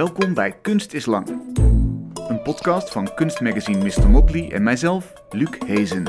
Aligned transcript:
Welkom 0.00 0.34
bij 0.34 0.52
Kunst 0.62 0.92
is 0.92 1.06
Lang. 1.06 1.28
Een 2.28 2.42
podcast 2.42 2.90
van 2.90 3.14
kunstmagazine 3.14 3.84
Mr. 3.84 4.10
Motley 4.10 4.50
en 4.52 4.62
mijzelf, 4.62 5.12
Luc 5.30 5.50
Hezen. 5.66 6.06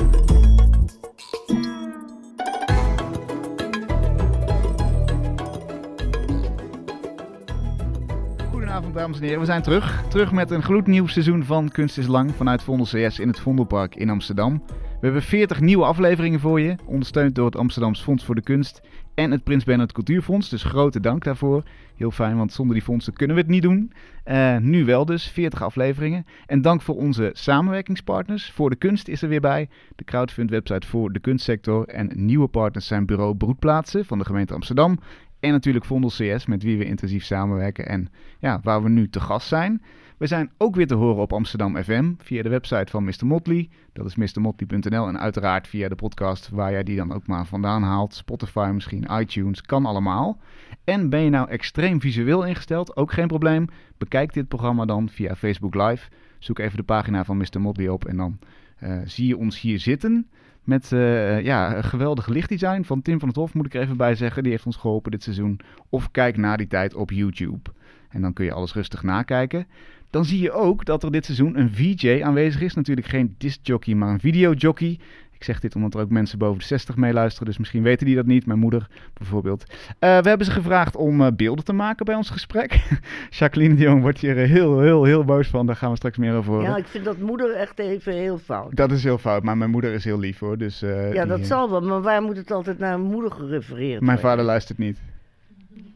Goedenavond 8.50 8.94
dames 8.94 9.16
en 9.16 9.22
heren, 9.22 9.40
we 9.40 9.46
zijn 9.46 9.62
terug. 9.62 10.02
Terug 10.08 10.32
met 10.32 10.50
een 10.50 10.62
gloednieuw 10.62 11.06
seizoen 11.06 11.44
van 11.44 11.68
Kunst 11.68 11.98
is 11.98 12.06
Lang 12.06 12.34
vanuit 12.36 12.62
Vondel 12.62 12.86
CS 12.86 13.18
in 13.18 13.28
het 13.28 13.40
Vondelpark 13.40 13.94
in 13.94 14.10
Amsterdam. 14.10 14.62
We 15.02 15.08
hebben 15.08 15.26
40 15.26 15.60
nieuwe 15.60 15.84
afleveringen 15.84 16.40
voor 16.40 16.60
je, 16.60 16.74
ondersteund 16.84 17.34
door 17.34 17.46
het 17.46 17.56
Amsterdams 17.56 18.02
Fonds 18.02 18.24
voor 18.24 18.34
de 18.34 18.42
Kunst 18.42 18.80
en 19.14 19.30
het 19.30 19.44
Prins 19.44 19.64
Bernhard 19.64 19.92
Cultuurfonds. 19.92 20.48
Dus 20.48 20.62
grote 20.62 21.00
dank 21.00 21.24
daarvoor. 21.24 21.62
Heel 21.96 22.10
fijn, 22.10 22.36
want 22.36 22.52
zonder 22.52 22.74
die 22.74 22.84
fondsen 22.84 23.12
kunnen 23.12 23.36
we 23.36 23.42
het 23.42 23.50
niet 23.50 23.62
doen. 23.62 23.92
Uh, 24.24 24.56
nu 24.56 24.84
wel 24.84 25.04
dus, 25.04 25.26
40 25.26 25.62
afleveringen. 25.62 26.26
En 26.46 26.62
dank 26.62 26.82
voor 26.82 26.96
onze 26.96 27.30
samenwerkingspartners. 27.32 28.50
Voor 28.50 28.70
de 28.70 28.76
Kunst 28.76 29.08
is 29.08 29.22
er 29.22 29.28
weer 29.28 29.40
bij. 29.40 29.68
De 29.96 30.04
crowdfund 30.04 30.50
website 30.50 30.86
voor 30.86 31.12
de 31.12 31.20
kunstsector. 31.20 31.88
En 31.88 32.10
nieuwe 32.14 32.48
partners 32.48 32.86
zijn 32.86 33.06
bureau 33.06 33.34
Broedplaatsen 33.34 34.04
van 34.04 34.18
de 34.18 34.24
gemeente 34.24 34.54
Amsterdam. 34.54 34.98
En 35.40 35.50
natuurlijk 35.50 35.84
Vondel 35.84 36.10
CS, 36.10 36.46
met 36.46 36.62
wie 36.62 36.78
we 36.78 36.84
intensief 36.84 37.24
samenwerken 37.24 37.88
en 37.88 38.08
ja, 38.38 38.60
waar 38.62 38.82
we 38.82 38.88
nu 38.88 39.08
te 39.08 39.20
gast 39.20 39.48
zijn. 39.48 39.82
We 40.22 40.28
zijn 40.28 40.50
ook 40.58 40.74
weer 40.74 40.86
te 40.86 40.94
horen 40.94 41.22
op 41.22 41.32
Amsterdam 41.32 41.82
FM 41.82 42.12
via 42.18 42.42
de 42.42 42.48
website 42.48 42.90
van 42.90 43.04
Mr. 43.04 43.26
Motley. 43.26 43.68
Dat 43.92 44.06
is 44.06 44.16
mrmotley.nl 44.16 45.06
en 45.06 45.18
uiteraard 45.18 45.68
via 45.68 45.88
de 45.88 45.94
podcast 45.94 46.48
waar 46.48 46.70
jij 46.70 46.82
die 46.82 46.96
dan 46.96 47.12
ook 47.12 47.26
maar 47.26 47.46
vandaan 47.46 47.82
haalt. 47.82 48.14
Spotify 48.14 48.70
misschien, 48.74 49.08
iTunes, 49.10 49.60
kan 49.60 49.86
allemaal. 49.86 50.38
En 50.84 51.08
ben 51.10 51.20
je 51.20 51.30
nou 51.30 51.48
extreem 51.48 52.00
visueel 52.00 52.46
ingesteld? 52.46 52.96
Ook 52.96 53.12
geen 53.12 53.26
probleem. 53.26 53.66
Bekijk 53.98 54.32
dit 54.32 54.48
programma 54.48 54.84
dan 54.84 55.08
via 55.08 55.34
Facebook 55.34 55.74
Live. 55.74 56.08
Zoek 56.38 56.58
even 56.58 56.76
de 56.76 56.82
pagina 56.82 57.24
van 57.24 57.36
Mr. 57.36 57.60
Motley 57.60 57.88
op 57.88 58.04
en 58.04 58.16
dan 58.16 58.38
uh, 58.82 59.00
zie 59.04 59.26
je 59.26 59.36
ons 59.36 59.60
hier 59.60 59.78
zitten. 59.78 60.28
Met 60.62 60.90
uh, 60.90 61.40
ja, 61.40 61.82
geweldig 61.82 62.26
lichtdesign 62.26 62.82
van 62.82 63.02
Tim 63.02 63.18
van 63.18 63.28
het 63.28 63.36
Hof, 63.36 63.54
moet 63.54 63.66
ik 63.66 63.74
er 63.74 63.82
even 63.82 63.96
bij 63.96 64.14
zeggen. 64.14 64.42
Die 64.42 64.52
heeft 64.52 64.66
ons 64.66 64.76
geholpen 64.76 65.10
dit 65.10 65.22
seizoen. 65.22 65.60
Of 65.88 66.10
kijk 66.10 66.36
na 66.36 66.56
die 66.56 66.66
tijd 66.66 66.94
op 66.94 67.10
YouTube. 67.10 67.70
En 68.08 68.22
dan 68.22 68.32
kun 68.32 68.44
je 68.44 68.52
alles 68.52 68.74
rustig 68.74 69.02
nakijken. 69.02 69.66
Dan 70.12 70.24
zie 70.24 70.40
je 70.40 70.52
ook 70.52 70.84
dat 70.84 71.02
er 71.02 71.12
dit 71.12 71.24
seizoen 71.24 71.58
een 71.58 71.70
VJ 71.70 72.22
aanwezig 72.22 72.60
is. 72.60 72.74
Natuurlijk 72.74 73.06
geen 73.06 73.34
discjockey, 73.38 73.94
maar 73.94 74.08
een 74.08 74.20
videojockey. 74.20 74.98
Ik 75.32 75.44
zeg 75.44 75.60
dit 75.60 75.74
omdat 75.74 75.94
er 75.94 76.00
ook 76.00 76.10
mensen 76.10 76.38
boven 76.38 76.58
de 76.58 76.64
60 76.64 76.96
meeluisteren, 76.96 77.46
dus 77.46 77.58
misschien 77.58 77.82
weten 77.82 78.06
die 78.06 78.14
dat 78.14 78.26
niet. 78.26 78.46
Mijn 78.46 78.58
moeder 78.58 78.86
bijvoorbeeld. 79.14 79.64
Uh, 79.68 79.74
we 79.98 80.28
hebben 80.28 80.46
ze 80.46 80.52
gevraagd 80.52 80.96
om 80.96 81.20
uh, 81.20 81.26
beelden 81.36 81.64
te 81.64 81.72
maken 81.72 82.04
bij 82.04 82.14
ons 82.14 82.30
gesprek. 82.30 82.80
Jacqueline 83.38 83.74
de 83.74 83.82
Jong 83.82 84.02
wordt 84.02 84.18
hier 84.18 84.36
heel, 84.36 84.80
heel, 84.80 85.04
heel 85.04 85.24
boos 85.24 85.48
van. 85.48 85.66
Daar 85.66 85.76
gaan 85.76 85.90
we 85.90 85.96
straks 85.96 86.16
meer 86.16 86.34
over 86.34 86.52
horen. 86.52 86.70
Ja, 86.70 86.76
ik 86.76 86.86
vind 86.86 87.04
dat 87.04 87.18
moeder 87.18 87.54
echt 87.54 87.78
even 87.78 88.12
heel 88.12 88.38
fout. 88.38 88.76
Dat 88.76 88.90
is 88.90 89.04
heel 89.04 89.18
fout, 89.18 89.42
maar 89.42 89.56
mijn 89.56 89.70
moeder 89.70 89.92
is 89.92 90.04
heel 90.04 90.18
lief 90.18 90.38
hoor. 90.38 90.58
Dus, 90.58 90.82
uh, 90.82 91.12
ja, 91.12 91.24
dat 91.24 91.36
die, 91.36 91.46
zal 91.46 91.70
wel, 91.70 91.80
maar 91.80 92.02
waar 92.02 92.22
moet 92.22 92.36
het 92.36 92.50
altijd 92.50 92.78
naar 92.78 92.98
moeder 92.98 93.30
gerefereerd 93.30 94.00
Mijn 94.00 94.18
vader 94.18 94.44
luistert 94.44 94.78
niet. 94.78 94.98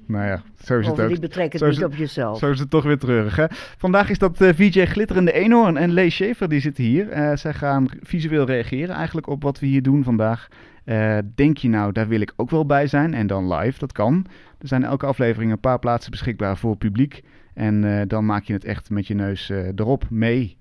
Nou 0.06 0.26
ja, 0.26 0.42
zo 0.64 0.78
is 0.78 0.86
het 0.86 1.00
ook. 1.00 1.08
die 1.08 1.20
betrekken 1.20 1.66
het 1.66 1.76
niet 1.76 1.84
op 1.84 1.94
jezelf. 1.94 2.38
Zo 2.38 2.50
is 2.50 2.58
het 2.58 2.70
toch 2.70 2.84
weer 2.84 2.98
treurig, 2.98 3.36
hè? 3.36 3.44
Vandaag 3.78 4.10
is 4.10 4.18
dat 4.18 4.40
uh, 4.40 4.48
VJ 4.54 4.86
Glitterende 4.86 5.32
Eenhoorn 5.32 5.76
en 5.76 5.92
Lee 5.92 6.10
Schaefer, 6.10 6.48
die 6.48 6.60
zitten 6.60 6.84
hier. 6.84 7.16
Uh, 7.16 7.36
zij 7.36 7.54
gaan 7.54 7.88
visueel 8.00 8.46
reageren 8.46 8.94
eigenlijk 8.94 9.27
op 9.27 9.42
wat 9.42 9.58
we 9.58 9.66
hier 9.66 9.82
doen 9.82 10.04
vandaag. 10.04 10.48
Uh, 10.84 11.18
denk 11.34 11.56
je 11.56 11.68
nou, 11.68 11.92
daar 11.92 12.08
wil 12.08 12.20
ik 12.20 12.32
ook 12.36 12.50
wel 12.50 12.66
bij 12.66 12.86
zijn? 12.86 13.14
En 13.14 13.27
dan 13.27 13.54
live, 13.54 13.78
dat 13.78 13.92
kan. 13.92 14.27
Er 14.58 14.68
zijn 14.68 14.84
elke 14.84 15.06
aflevering 15.06 15.52
een 15.52 15.60
paar 15.60 15.78
plaatsen 15.78 16.10
beschikbaar 16.10 16.56
voor 16.56 16.77
publiek. 16.77 17.22
En 17.54 18.08
dan 18.08 18.27
maak 18.27 18.44
je 18.44 18.52
het 18.52 18.64
echt 18.64 18.90
met 18.90 19.06
je 19.06 19.14
neus 19.14 19.52
erop 19.77 20.10
mee. 20.10 20.56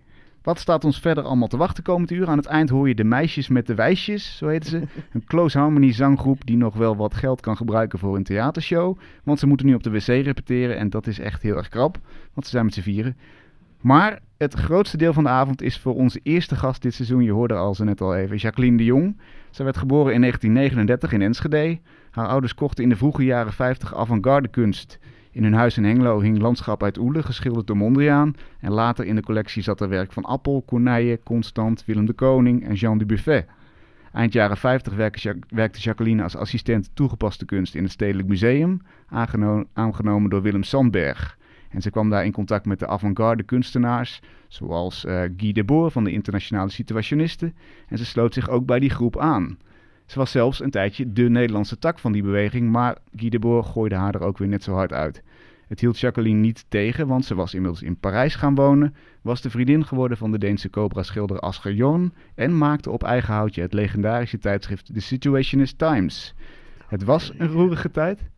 Wat 0.46 0.60
staat 0.60 0.84
ons 0.84 1.00
verder 1.00 1.24
allemaal 1.24 1.48
te 1.48 1.58
wachten 1.58 1.84
komend 1.84 2.12
uur? 2.12 2.28
Aan 2.28 2.38
het 2.38 2.46
eind 2.46 2.70
hoor 2.70 2.88
je 2.88 2.96
de 2.96 3.04
meisjes 3.04 3.48
met 3.48 3.68
de 3.68 3.76
wijsjes, 3.76 4.38
zo 4.38 4.48
heten 4.48 4.70
ze. 4.70 4.78
Een 5.14 5.24
close 5.26 5.58
harmony 5.58 5.94
zanggroep 5.94 6.46
die 6.46 6.58
nog 6.58 6.76
wel 6.76 6.96
wat 6.96 7.14
geld 7.14 7.42
kan 7.42 7.58
gebruiken 7.58 8.00
voor 8.00 8.16
een 8.16 8.24
theatershow. 8.24 8.98
Want 9.24 9.40
ze 9.40 9.48
moeten 9.48 9.66
nu 9.66 9.74
op 9.74 9.84
de 9.84 9.90
wc 9.90 10.06
repeteren 10.06 10.78
en 10.78 10.90
dat 10.90 11.08
is 11.08 11.20
echt 11.20 11.42
heel 11.42 11.56
erg 11.56 11.70
krap, 11.70 11.98
want 12.34 12.46
ze 12.46 12.52
zijn 12.52 12.66
met 12.66 12.74
z'n 12.74 12.82
vieren. 12.82 13.18
Maar 13.82 14.20
het 14.38 14.54
grootste 14.54 14.98
deel 14.98 15.14
van 15.14 15.24
de 15.24 15.30
avond 15.30 15.62
is 15.62 15.80
voor 15.80 15.96
onze 15.96 16.20
eerste 16.24 16.56
gast 16.56 16.82
dit 16.82 16.94
seizoen. 16.94 17.24
Je 17.24 17.32
hoorde 17.32 17.54
al 17.54 17.76
ze 17.76 17.84
net 17.84 18.02
al 18.02 18.16
even, 18.16 18.38
Jacqueline 18.38 18.78
de 18.78 18.84
Jong. 18.84 19.18
Ze 19.50 19.64
werd 19.64 19.78
geboren 19.78 20.14
in 20.14 20.22
1939 20.22 21.12
in 21.12 21.22
Enschede. 21.22 21.80
Haar 22.12 22.28
ouders 22.28 22.56
kochten 22.56 22.84
in 22.84 22.90
de 22.90 22.96
vroege 22.96 23.24
jaren 23.24 23.54
50 23.54 23.96
avant-garde 23.96 24.48
kunst. 24.48 25.00
In 25.36 25.44
hun 25.44 25.54
huis 25.54 25.78
in 25.78 25.84
Hengelo 25.84 26.20
hing 26.20 26.40
landschap 26.40 26.84
uit 26.84 26.98
Oele, 26.98 27.24
geschilderd 27.24 27.68
door 27.68 27.78
Mondriaan. 27.78 28.36
En 28.60 28.72
later 28.72 29.06
in 29.06 29.16
de 29.16 29.22
collectie 29.22 29.64
zat 29.64 29.82
er 29.82 29.90
werk 29.90 30.12
van 30.12 30.24
Appel, 30.24 30.64
Corneille, 30.66 31.20
Constant, 31.24 31.86
Willem 31.86 32.06
de 32.06 32.14
Koning 32.14 32.68
en 32.68 32.74
Jean 32.74 32.98
Dubuffet. 32.98 33.46
Eind 34.14 34.34
jaren 34.34 34.58
50 34.58 34.94
werkte 35.50 35.80
Jacqueline 35.80 36.24
als 36.24 36.36
assistent 36.36 36.90
toegepaste 36.94 37.46
kunst 37.46 37.76
in 37.76 37.84
het 37.84 37.92
Stedelijk 37.92 38.28
Museum, 38.28 38.82
aangenomen 39.74 40.30
door 40.30 40.42
Willem 40.42 40.64
Sandberg. 40.64 41.38
En 41.70 41.82
ze 41.82 41.90
kwam 41.90 42.10
daar 42.10 42.26
in 42.26 42.32
contact 42.32 42.66
met 42.66 42.80
de 42.80 42.88
avant-garde 42.88 43.44
kunstenaars, 43.44 44.22
zoals 44.48 45.06
uh, 45.06 45.22
Guy 45.38 45.52
Debord 45.52 45.92
van 45.92 46.04
de 46.04 46.12
Internationale 46.12 46.70
Situationisten. 46.70 47.56
En 47.88 47.98
ze 47.98 48.06
sloot 48.06 48.34
zich 48.34 48.50
ook 48.50 48.66
bij 48.66 48.80
die 48.80 48.90
groep 48.90 49.20
aan. 49.20 49.58
Ze 50.06 50.20
was 50.20 50.32
zelfs 50.32 50.60
een 50.60 50.70
tijdje 50.70 51.14
de 51.14 51.30
Nederlandse 51.30 51.78
tak 51.78 52.00
van 52.00 52.12
die 52.12 52.24
beweging, 52.24 52.72
maar 52.72 52.98
Guy 53.16 53.40
gooide 53.64 53.96
haar 53.96 54.16
er 54.16 54.22
ook 54.22 54.38
weer 54.38 54.48
net 54.48 54.64
zo 54.64 54.74
hard 54.74 54.94
uit. 54.94 55.24
Het 55.68 55.80
hield 55.80 56.00
Jacqueline 56.00 56.40
niet 56.40 56.66
tegen, 56.68 57.08
want 57.08 57.26
ze 57.26 57.36
was 57.36 57.54
inmiddels 57.54 57.82
in 57.82 57.98
Parijs 57.98 58.36
gaan 58.36 58.56
wonen, 58.56 58.96
was 59.22 59.42
de 59.42 59.50
vriendin 59.50 59.86
geworden 59.86 60.18
van 60.18 60.32
de 60.32 60.38
Deense 60.38 60.70
cobra-schilder 60.70 61.40
Asger 61.40 61.74
Jorn 61.74 62.14
en 62.36 62.58
maakte 62.58 62.92
op 62.92 63.04
eigen 63.04 63.34
houtje 63.34 63.62
het 63.62 63.74
legendarische 63.74 64.38
tijdschrift 64.38 64.94
The 64.94 65.00
Situationist 65.00 65.78
Times. 65.78 66.36
Het 66.88 67.04
was 67.04 67.34
een 67.38 67.48
roerige 67.48 67.92
tijd. 67.92 68.30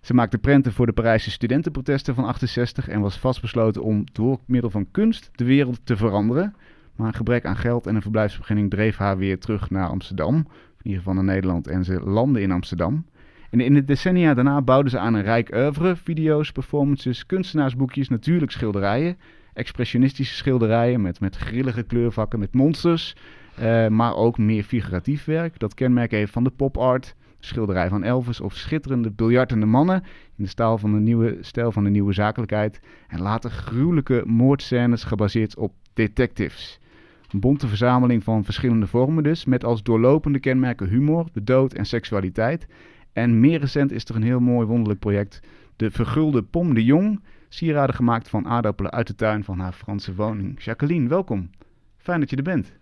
Ze 0.00 0.14
maakte 0.14 0.38
prenten 0.38 0.72
voor 0.72 0.86
de 0.86 0.92
Parijse 0.92 1.30
studentenprotesten 1.30 2.14
van 2.14 2.24
68 2.24 2.88
en 2.88 3.00
was 3.00 3.18
vastbesloten 3.18 3.82
om 3.82 4.04
door 4.12 4.38
middel 4.46 4.70
van 4.70 4.90
kunst 4.90 5.30
de 5.32 5.44
wereld 5.44 5.80
te 5.84 5.96
veranderen. 5.96 6.54
Maar 6.96 7.06
een 7.06 7.14
gebrek 7.14 7.44
aan 7.44 7.56
geld 7.56 7.86
en 7.86 7.94
een 7.94 8.02
verblijfsbeginning 8.02 8.70
dreef 8.70 8.96
haar 8.96 9.18
weer 9.18 9.38
terug 9.38 9.70
naar 9.70 9.88
Amsterdam, 9.88 10.46
ieder 10.88 11.02
geval 11.02 11.22
Nederland, 11.22 11.66
en 11.66 11.84
ze 11.84 12.00
landde 12.00 12.40
in 12.40 12.50
Amsterdam. 12.50 13.04
En 13.50 13.60
in 13.60 13.74
de 13.74 13.84
decennia 13.84 14.34
daarna 14.34 14.62
bouwden 14.62 14.90
ze 14.90 14.98
aan 14.98 15.14
een 15.14 15.22
rijk 15.22 15.54
oeuvre, 15.54 15.96
video's, 15.96 16.52
performances, 16.52 17.26
kunstenaarsboekjes, 17.26 18.08
natuurlijk 18.08 18.52
schilderijen, 18.52 19.16
expressionistische 19.52 20.34
schilderijen 20.34 21.00
met, 21.00 21.20
met 21.20 21.36
grillige 21.36 21.82
kleurvakken, 21.82 22.38
met 22.38 22.54
monsters, 22.54 23.16
uh, 23.60 23.88
maar 23.88 24.14
ook 24.14 24.38
meer 24.38 24.62
figuratief 24.62 25.24
werk. 25.24 25.58
Dat 25.58 25.74
kenmerk 25.74 26.10
heeft 26.10 26.32
van 26.32 26.44
de 26.44 26.50
pop 26.50 26.76
art, 26.76 27.14
schilderij 27.40 27.88
van 27.88 28.02
Elvis 28.02 28.40
of 28.40 28.54
schitterende 28.54 29.10
biljartende 29.10 29.66
mannen 29.66 30.02
in 30.36 30.44
de 30.44 30.48
stijl 30.50 30.78
van 30.78 30.92
de 30.92 31.00
nieuwe, 31.00 31.36
stijl 31.40 31.72
van 31.72 31.84
de 31.84 31.90
nieuwe 31.90 32.12
zakelijkheid. 32.12 32.80
En 33.08 33.20
later 33.20 33.50
gruwelijke 33.50 34.22
moordscènes 34.26 35.04
gebaseerd 35.04 35.56
op 35.56 35.72
detectives. 35.92 36.80
Een 37.28 37.40
bonte 37.40 37.68
verzameling 37.68 38.24
van 38.24 38.44
verschillende 38.44 38.86
vormen 38.86 39.22
dus, 39.22 39.44
met 39.44 39.64
als 39.64 39.82
doorlopende 39.82 40.38
kenmerken 40.38 40.88
humor, 40.88 41.26
de 41.32 41.44
dood 41.44 41.72
en 41.72 41.84
seksualiteit. 41.86 42.66
En 43.12 43.40
meer 43.40 43.60
recent 43.60 43.92
is 43.92 44.04
er 44.04 44.16
een 44.16 44.22
heel 44.22 44.40
mooi 44.40 44.66
wonderlijk 44.66 45.00
project, 45.00 45.40
de 45.76 45.90
vergulde 45.90 46.42
Pom 46.42 46.74
de 46.74 46.84
Jong, 46.84 47.22
sieraden 47.48 47.94
gemaakt 47.94 48.28
van 48.28 48.46
aardappelen 48.46 48.90
uit 48.90 49.06
de 49.06 49.14
tuin 49.14 49.44
van 49.44 49.58
haar 49.58 49.72
Franse 49.72 50.14
woning. 50.14 50.62
Jacqueline, 50.64 51.08
welkom. 51.08 51.50
Fijn 51.96 52.20
dat 52.20 52.30
je 52.30 52.36
er 52.36 52.42
bent. 52.42 52.72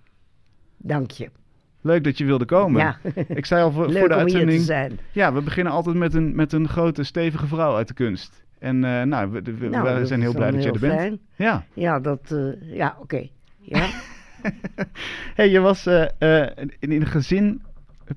Dank 0.76 1.10
je. 1.10 1.30
Leuk 1.80 2.04
dat 2.04 2.18
je 2.18 2.24
wilde 2.24 2.44
komen. 2.44 2.80
Ja. 2.80 2.98
Ik 3.28 3.46
zei 3.46 3.62
al 3.62 3.70
voor, 3.72 3.86
de 3.92 3.92
om 3.92 3.94
hier 4.00 4.12
uitzending. 4.12 4.58
te 4.58 4.64
zijn. 4.64 4.98
Ja, 5.12 5.32
we 5.32 5.42
beginnen 5.42 5.72
altijd 5.72 5.96
met 5.96 6.14
een, 6.14 6.34
met 6.34 6.52
een 6.52 6.68
grote, 6.68 7.02
stevige 7.02 7.46
vrouw 7.46 7.76
uit 7.76 7.88
de 7.88 7.94
kunst. 7.94 8.44
En 8.58 8.76
uh, 8.76 9.02
nou, 9.02 9.30
we, 9.30 9.42
we, 9.42 9.68
Nou, 9.68 9.98
we 9.98 10.06
zijn 10.06 10.20
heel 10.20 10.34
blij 10.34 10.50
dat 10.50 10.62
je 10.62 10.71
er 10.72 10.78
heel 10.80 10.88
bent. 10.88 11.00
fijn. 11.00 11.21
Ja. 11.34 11.65
Ja, 11.72 12.00
dat, 12.00 12.30
eh, 12.30 12.74
ja, 12.76 12.97
oké. 13.00 13.28
Ja. 13.60 13.86
hey, 15.34 15.48
je 15.51 15.60
was 15.60 15.87
eh, 15.87 16.07
eh, 16.19 16.51
in, 16.78 16.93
een 16.93 17.07
gezin 17.07 17.63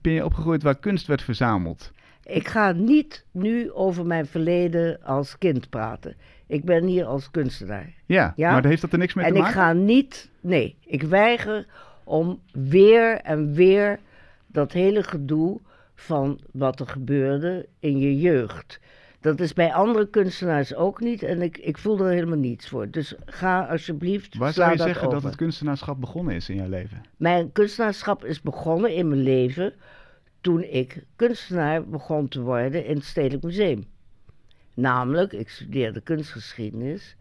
ben 0.02 0.14
je 0.14 0.26
opgegroeid 0.26 0.64
waar 0.64 0.80
kunst 0.80 1.08
werd 1.08 1.22
verzameld. 1.22 1.92
ik 2.24 2.48
ga 2.48 2.72
niet 2.72 3.26
nu 3.32 3.72
over 3.72 4.06
mijn 4.06 4.26
verleden 4.26 5.04
als 5.04 5.38
kind 5.38 5.70
praten. 5.70 6.16
Ik 6.48 6.64
ben 6.64 6.86
hier 6.86 7.06
als 7.06 7.32
kunstenaar. 7.32 7.94
Ja, 8.06 8.34
Ja? 8.36 8.52
maar 8.52 8.66
heeft 8.66 8.82
dat 8.82 8.92
er 8.92 8.98
niks 8.98 9.14
mee 9.14 9.26
en 9.26 9.32
te 9.32 9.38
ik 9.38 9.44
maken? 9.44 9.60
ga 9.62 9.74
niet, 9.74 10.30
nee, 10.42 10.76
ik 10.86 11.04
weiger 11.04 11.66
om 12.04 12.40
weer 12.52 13.16
en 13.22 13.54
weer 13.54 14.00
dat 14.48 14.72
hele 14.72 15.04
gedoe 15.04 15.60
van 15.96 16.40
wat 16.52 16.80
er 16.80 16.88
gebeurde 16.88 17.66
in 17.80 17.98
je 17.98 18.20
jeugd. 18.20 18.80
Dat 19.22 19.40
is 19.40 19.54
bij 19.54 19.74
andere 19.74 20.10
kunstenaars 20.10 20.76
ook 20.76 21.00
niet 21.00 21.24
en 21.24 21.42
ik, 21.42 21.58
ik 21.58 21.78
voel 21.78 22.00
er 22.00 22.12
helemaal 22.12 22.38
niets 22.38 22.70
voor. 22.70 22.90
Dus 22.90 23.16
ga 23.26 23.66
alsjeblieft. 23.66 24.38
Waar 24.38 24.54
zou 24.54 24.72
je 24.72 24.78
dat 24.78 24.88
zeggen 24.88 25.10
dat 25.10 25.24
het 25.24 25.36
kunstenaarschap 25.36 26.00
begonnen 26.00 26.36
is 26.36 26.50
in 26.50 26.56
jouw 26.56 26.70
leven? 26.70 27.02
Mijn 27.18 27.52
kunstenaarschap 27.52 28.26
is 28.26 28.42
begonnen 28.42 28.94
in 28.94 29.08
mijn 29.08 29.22
leven 29.22 29.74
toen 30.42 30.64
ik 30.64 31.06
kunstenaar 31.16 31.86
begon 31.86 32.28
te 32.28 32.42
worden 32.42 32.86
in 32.86 32.96
het 32.96 33.06
Stedelijk 33.06 33.44
Museum. 33.44 33.86
Namelijk, 34.74 35.34
ik 35.34 35.50
studeerde 35.50 36.02
kunstgeschiedenis 36.02 37.16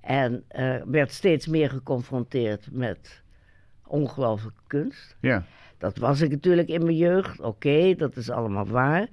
en 0.00 0.44
eh, 0.48 0.76
werd 0.84 1.12
steeds 1.12 1.46
meer 1.46 1.70
geconfronteerd 1.70 2.68
met 2.70 3.22
ongelooflijke 3.86 4.62
kunst. 4.66 5.16
Ja. 5.20 5.44
Dat 5.78 5.96
was 5.98 6.20
ik 6.20 6.30
natuurlijk 6.30 6.68
in 6.68 6.84
mijn 6.84 6.96
jeugd, 6.96 7.40
oké, 7.40 7.94
dat 7.94 8.16
is 8.16 8.30
allemaal 8.30 8.66
waar. 8.66 9.08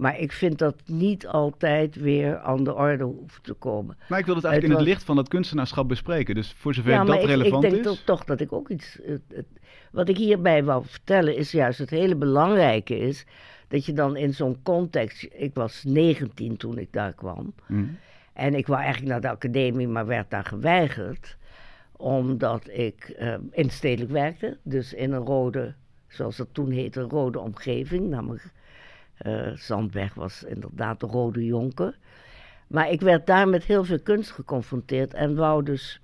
Maar 0.00 0.18
ik 0.18 0.32
vind 0.32 0.58
dat 0.58 0.74
niet 0.86 1.26
altijd 1.26 1.94
weer 1.96 2.38
aan 2.38 2.64
de 2.64 2.74
orde 2.74 3.04
hoeft 3.04 3.44
te 3.44 3.52
komen. 3.52 3.96
Maar 4.08 4.18
ik 4.18 4.26
wil 4.26 4.34
het 4.34 4.44
eigenlijk 4.44 4.62
Het 4.62 4.80
in 4.82 4.86
het 4.86 4.94
licht 4.96 5.06
van 5.06 5.16
dat 5.16 5.28
kunstenaarschap 5.28 5.88
bespreken. 5.88 6.34
Dus 6.34 6.52
voor 6.58 6.74
zover 6.74 6.92
ja, 6.92 7.04
dat 7.04 7.14
ik, 7.16 7.24
relevant 7.24 7.64
ik 7.64 7.70
denk 7.70 7.82
is. 7.84 7.90
toch, 7.90 8.00
toch 8.04 8.24
dat 8.24 8.40
ik 8.40 8.52
ook 8.52 8.68
iets. 8.68 8.98
het- 9.02 9.20
het- 9.34 9.46
wat 9.92 10.08
ik 10.08 10.16
hierbij 10.16 10.64
wou 10.64 10.84
vertellen 10.86 11.36
is 11.36 11.50
juist 11.50 11.78
het 11.78 11.90
hele 11.90 12.16
belangrijke 12.16 12.98
is. 12.98 13.24
Dat 13.68 13.86
je 13.86 13.92
dan 13.92 14.16
in 14.16 14.34
zo'n 14.34 14.58
context. 14.62 15.28
Ik 15.32 15.54
was 15.54 15.84
19 15.84 16.56
toen 16.56 16.78
ik 16.78 16.92
daar 16.92 17.12
kwam. 17.12 17.54
Hm. 17.66 17.84
En 18.32 18.54
ik 18.54 18.66
wou 18.66 18.80
eigenlijk 18.80 19.12
naar 19.12 19.20
de 19.20 19.28
academie, 19.30 19.88
maar 19.88 20.06
werd 20.06 20.30
daar 20.30 20.44
geweigerd. 20.44 21.36
Omdat 21.96 22.68
ik 22.72 23.08
eh, 23.18 23.34
in 23.50 23.70
stedelijk 23.70 24.10
werkte. 24.12 24.58
Dus 24.62 24.92
in 24.94 25.12
een 25.12 25.24
rode, 25.24 25.74
zoals 26.08 26.36
dat 26.36 26.48
toen 26.52 26.70
heette, 26.70 27.00
rode 27.00 27.38
omgeving. 27.38 28.08
Namelijk 28.08 28.52
eh, 29.20 29.50
Zandberg 29.54 30.14
was 30.14 30.42
inderdaad 30.44 31.00
de 31.00 31.06
rode 31.06 31.44
jonker. 31.44 31.98
Maar 32.66 32.90
ik 32.90 33.00
werd 33.00 33.26
daar 33.26 33.48
met 33.48 33.64
heel 33.64 33.84
veel 33.84 34.00
kunst 34.00 34.30
geconfronteerd. 34.30 35.14
En 35.14 35.36
wou 35.36 35.62
dus 35.64 36.00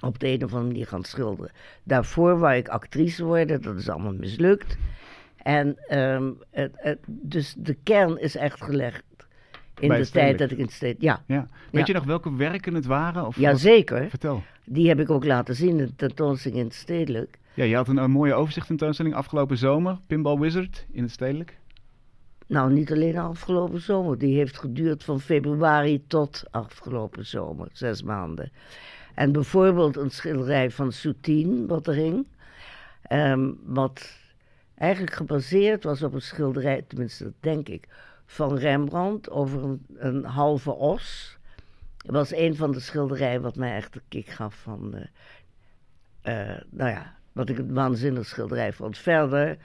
op 0.00 0.18
de 0.18 0.26
een 0.28 0.44
of 0.44 0.52
andere 0.52 0.70
manier 0.72 0.86
gaan 0.86 1.04
schilderen. 1.04 1.50
Daarvoor 1.82 2.38
wou 2.38 2.54
ik 2.54 2.68
actrice 2.68 3.24
worden. 3.24 3.62
Dat 3.62 3.76
is 3.76 3.88
allemaal 3.88 4.14
mislukt. 4.14 4.76
En 5.36 5.76
ehm, 5.88 6.30
het, 6.50 6.72
het- 6.76 6.98
dus 7.06 7.54
de 7.58 7.74
kern 7.82 8.18
is 8.20 8.36
echt 8.36 8.62
gelegd 8.62 9.02
in 9.78 9.88
Bij 9.88 9.98
de 9.98 10.10
tijd 10.10 10.38
dat 10.38 10.50
ik 10.50 10.58
in 10.58 10.68
het. 10.78 10.96
Ja, 10.98 11.22
Ja. 11.26 11.46
Weet 11.70 11.80
Ja. 11.80 11.82
je 11.86 11.92
nog 11.92 12.04
welke 12.04 12.36
werken 12.36 12.74
het 12.74 12.86
waren? 12.86 13.26
Of 13.26 13.34
wat- 13.34 13.44
jazeker. 13.44 14.08
Vertel. 14.10 14.42
Die 14.64 14.88
heb 14.88 15.00
ik 15.00 15.10
ook 15.10 15.24
laten 15.24 15.54
zien 15.54 15.68
in 15.70 15.76
de 15.86 15.96
tentoonstelling 15.96 16.60
in 16.60 16.66
het 16.66 16.74
stedelijk. 16.74 17.38
Ja, 17.54 17.64
je 17.64 17.74
had 17.74 17.88
een, 17.88 17.96
een 17.96 18.10
mooie 18.10 18.34
overzicht 18.34 18.66
tentoonstelling 18.66 19.14
afgelopen 19.14 19.56
zomer. 19.58 19.98
Pinball 20.06 20.38
Wizard 20.38 20.86
in 20.92 21.02
het 21.02 21.12
stedelijk. 21.12 21.58
Nou, 22.50 22.72
niet 22.72 22.92
alleen 22.92 23.18
afgelopen 23.18 23.80
zomer. 23.80 24.18
Die 24.18 24.36
heeft 24.36 24.58
geduurd 24.58 25.04
van 25.04 25.20
februari 25.20 26.06
tot 26.06 26.42
afgelopen 26.50 27.26
zomer. 27.26 27.68
Zes 27.72 28.02
maanden. 28.02 28.52
En 29.14 29.32
bijvoorbeeld 29.32 29.96
een 29.96 30.10
schilderij 30.10 30.70
van 30.70 30.92
Soutine, 30.92 31.66
wat 31.66 31.86
er 31.86 31.94
hing. 31.94 32.26
ehm, 33.02 33.50
wat 33.62 34.18
eigenlijk 34.74 35.12
gebaseerd 35.12 35.84
was 35.84 36.02
op 36.02 36.14
een 36.14 36.22
schilderij, 36.22 36.82
tenminste 36.82 37.24
dat 37.24 37.32
denk 37.40 37.68
ik, 37.68 37.88
van 38.26 38.56
Rembrandt 38.56 39.30
over 39.30 39.64
een, 39.64 39.86
een 39.96 40.24
halve 40.24 40.70
os. 40.70 41.36
Het 41.96 42.10
was 42.10 42.34
een 42.34 42.56
van 42.56 42.72
de 42.72 42.80
schilderijen 42.80 43.42
wat 43.42 43.56
mij 43.56 43.74
echt 43.74 43.92
de 43.92 44.02
kick 44.08 44.28
gaf 44.28 44.54
van... 44.54 44.94
eh, 46.22 46.50
eh, 46.52 46.62
nou 46.70 46.90
ja, 46.90 47.14
wat 47.32 47.48
ik 47.48 47.58
een 47.58 47.74
waanzinnig 47.74 48.26
schilderij 48.26 48.72
vond. 48.72 48.98
Verder 48.98 49.58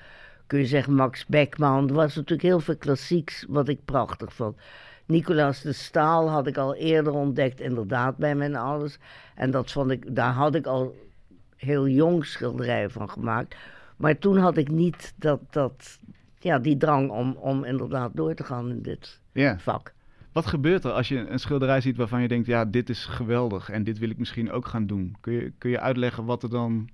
kun 0.48 0.60
je 0.60 0.66
zeggen 0.66 0.94
Max 0.94 1.26
Beckman. 1.26 1.88
Er 1.88 1.94
was 1.94 2.16
natuurlijk 2.16 2.42
heel 2.42 2.60
veel 2.60 2.78
klassieks 2.78 3.46
wat 3.50 3.68
ik 3.68 3.86
prachtig 3.86 4.34
vond. 4.34 4.58
Nicolaas 5.06 5.62
de 5.62 5.74
Staal 5.74 6.30
had 6.30 6.48
ik 6.48 6.58
al 6.58 6.76
eerder 6.76 7.14
ontdekt, 7.14 7.60
inderdaad, 7.60 8.18
bij 8.18 8.36
mijn 8.36 8.56
ouders. 8.56 8.98
En 9.36 9.52
dat 9.52 9.72
vond 9.72 9.92
ik, 9.92 10.16
daar 10.16 10.34
had 10.34 10.56
ik 10.56 10.66
al 10.66 10.96
heel 11.56 11.88
jong 11.88 12.26
schilderijen 12.26 12.92
van 12.92 13.10
gemaakt. 13.10 13.56
Maar 13.98 14.18
toen 14.18 14.38
had 14.38 14.58
ik 14.58 14.70
niet 14.70 15.14
dat, 15.16 15.40
dat, 15.50 16.00
ja, 16.40 16.60
die 16.60 16.78
drang 16.78 17.10
om, 17.10 17.32
om 17.32 17.64
inderdaad 17.64 18.12
door 18.14 18.34
te 18.34 18.44
gaan 18.44 18.70
in 18.70 18.82
dit 18.82 19.20
vak. 19.58 19.94
Wat 20.32 20.46
gebeurt 20.46 20.84
er 20.84 20.92
als 20.92 21.08
je 21.08 21.18
een 21.30 21.40
schilderij 21.40 21.82
ziet 21.82 21.98
waarvan 21.98 22.22
je 22.22 22.28
denkt, 22.28 22.48
ja, 22.48 22.66
dit 22.66 22.90
is 22.90 23.06
geweldig 23.06 23.70
en 23.70 23.84
dit 23.84 23.98
wil 23.98 24.10
ik 24.10 24.18
misschien 24.18 24.52
ook 24.52 24.66
gaan 24.66 24.88
doen? 24.88 25.16
Kun 25.22 25.34
je, 25.34 25.52
kun 25.58 25.70
je 25.70 25.80
uitleggen 25.80 26.26
wat 26.26 26.44
er 26.44 26.50
dan 26.50 26.90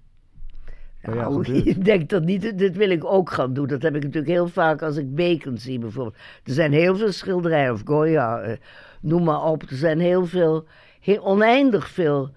bij 1.01 1.15
jou 1.15 1.47
Nou, 1.47 1.63
ik 1.63 1.85
denk 1.91 2.09
dat 2.09 2.23
niet, 2.23 2.57
dit 2.57 2.77
wil 2.77 2.89
ik 2.89 3.05
ook 3.05 3.29
gaan 3.29 3.53
doen. 3.53 3.67
Dat 3.67 3.81
heb 3.81 3.95
ik 3.95 4.03
natuurlijk 4.03 4.31
heel 4.31 4.47
vaak 4.47 4.81
als 4.81 4.97
ik 4.97 5.15
Bacon 5.15 5.57
zie 5.57 5.79
bijvoorbeeld. 5.79 6.15
Er 6.43 6.53
zijn 6.53 6.71
heel 6.71 6.95
veel 6.95 7.11
schilderijen, 7.11 7.73
of 7.73 7.81
Goya, 7.85 8.41
eh, 8.41 8.57
noem 9.01 9.23
maar 9.23 9.43
op. 9.43 9.61
Er 9.61 9.75
zijn 9.75 9.99
heel 9.99 10.25
veel, 10.25 10.65
heel 10.99 11.25
oneindig 11.25 11.89
veel 11.89 12.31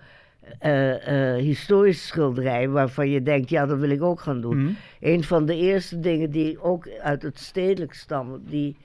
eh, 0.58 1.34
eh, 1.34 1.43
historische 1.43 2.06
schilderijen 2.06 2.72
waarvan 2.72 3.11
je 3.11 3.22
denkt, 3.22 3.50
ja, 3.50 3.66
dat 3.66 3.78
wil 3.78 3.90
ik 3.90 4.02
ook 4.02 4.20
gaan 4.20 4.40
doen. 4.40 4.62
Mhm. 4.62 4.72
Een 5.00 5.25
van 5.25 5.46
de 5.46 5.56
eerste 5.56 6.00
dingen 6.00 6.31
die 6.31 6.62
ook 6.62 6.88
uit 7.02 7.22
het 7.22 7.38
stedelijk 7.38 7.94
stammen, 7.94 8.44
die, 8.46 8.76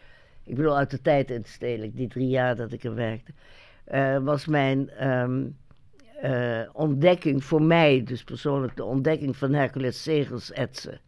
ik 0.44 0.56
bedoel 0.56 0.78
uit 0.78 0.92
de 0.92 1.02
tijd 1.02 1.30
in 1.30 1.36
het 1.38 1.48
stedelijk, 1.48 1.96
die 1.96 2.08
drie 2.08 2.28
jaar 2.28 2.56
dat 2.56 2.72
ik 2.72 2.84
er 2.84 2.96
werkte, 2.96 3.32
eh, 3.84 4.18
was 4.18 4.46
mijn 4.46 4.90
ehm, 4.90 5.42
eh, 6.22 6.62
ontdekking 6.74 7.44
voor 7.44 7.62
mij, 7.62 8.04
dus 8.04 8.24
persoonlijk 8.24 8.76
de 8.76 8.84
ontdekking 8.84 9.38
van 9.38 9.54
Hercules 9.54 10.04
Segers 10.04 10.52
etsen. 10.52 11.00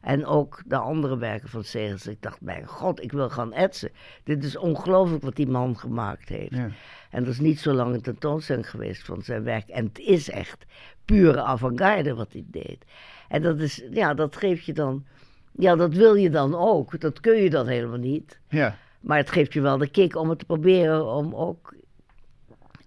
En 0.00 0.26
ook 0.26 0.62
de 0.66 0.76
andere 0.76 1.18
werken 1.18 1.48
van 1.48 1.64
Segers. 1.64 2.06
Ik 2.06 2.22
dacht, 2.22 2.40
mijn 2.40 2.66
god, 2.66 3.02
ik 3.02 3.12
wil 3.12 3.30
gaan 3.30 3.52
etsen. 3.52 3.90
Dit 4.24 4.44
is 4.44 4.56
ongelooflijk 4.56 5.22
wat 5.22 5.36
die 5.36 5.48
man 5.48 5.78
gemaakt 5.78 6.28
heeft. 6.28 6.54
Ja. 6.54 6.70
En 7.10 7.22
er 7.22 7.28
is 7.28 7.40
niet 7.40 7.60
zo 7.60 7.72
lang 7.72 7.94
een 7.94 8.02
tentoonstelling 8.02 8.70
geweest 8.70 9.04
van 9.04 9.22
zijn 9.22 9.42
werk. 9.42 9.68
En 9.68 9.84
het 9.84 9.98
is 9.98 10.30
echt 10.30 10.66
pure 11.04 11.42
avant-garde 11.42 12.14
wat 12.14 12.32
hij 12.32 12.44
deed. 12.46 12.84
En 13.28 13.42
dat 13.42 13.58
is, 13.58 13.84
ja, 13.90 14.14
dat 14.14 14.36
geeft 14.36 14.64
je 14.64 14.72
dan, 14.72 15.04
ja, 15.52 15.76
dat 15.76 15.94
wil 15.94 16.14
je 16.14 16.30
dan 16.30 16.54
ook. 16.54 17.00
Dat 17.00 17.20
kun 17.20 17.36
je 17.36 17.50
dan 17.50 17.66
helemaal 17.66 17.98
niet. 17.98 18.40
ja. 18.48 18.76
Maar 19.00 19.16
het 19.16 19.30
geeft 19.30 19.52
je 19.52 19.60
wel 19.60 19.78
de 19.78 19.88
kick 19.88 20.16
om 20.16 20.28
het 20.28 20.38
te 20.38 20.44
proberen 20.44 21.06
om 21.06 21.34
ook 21.34 21.74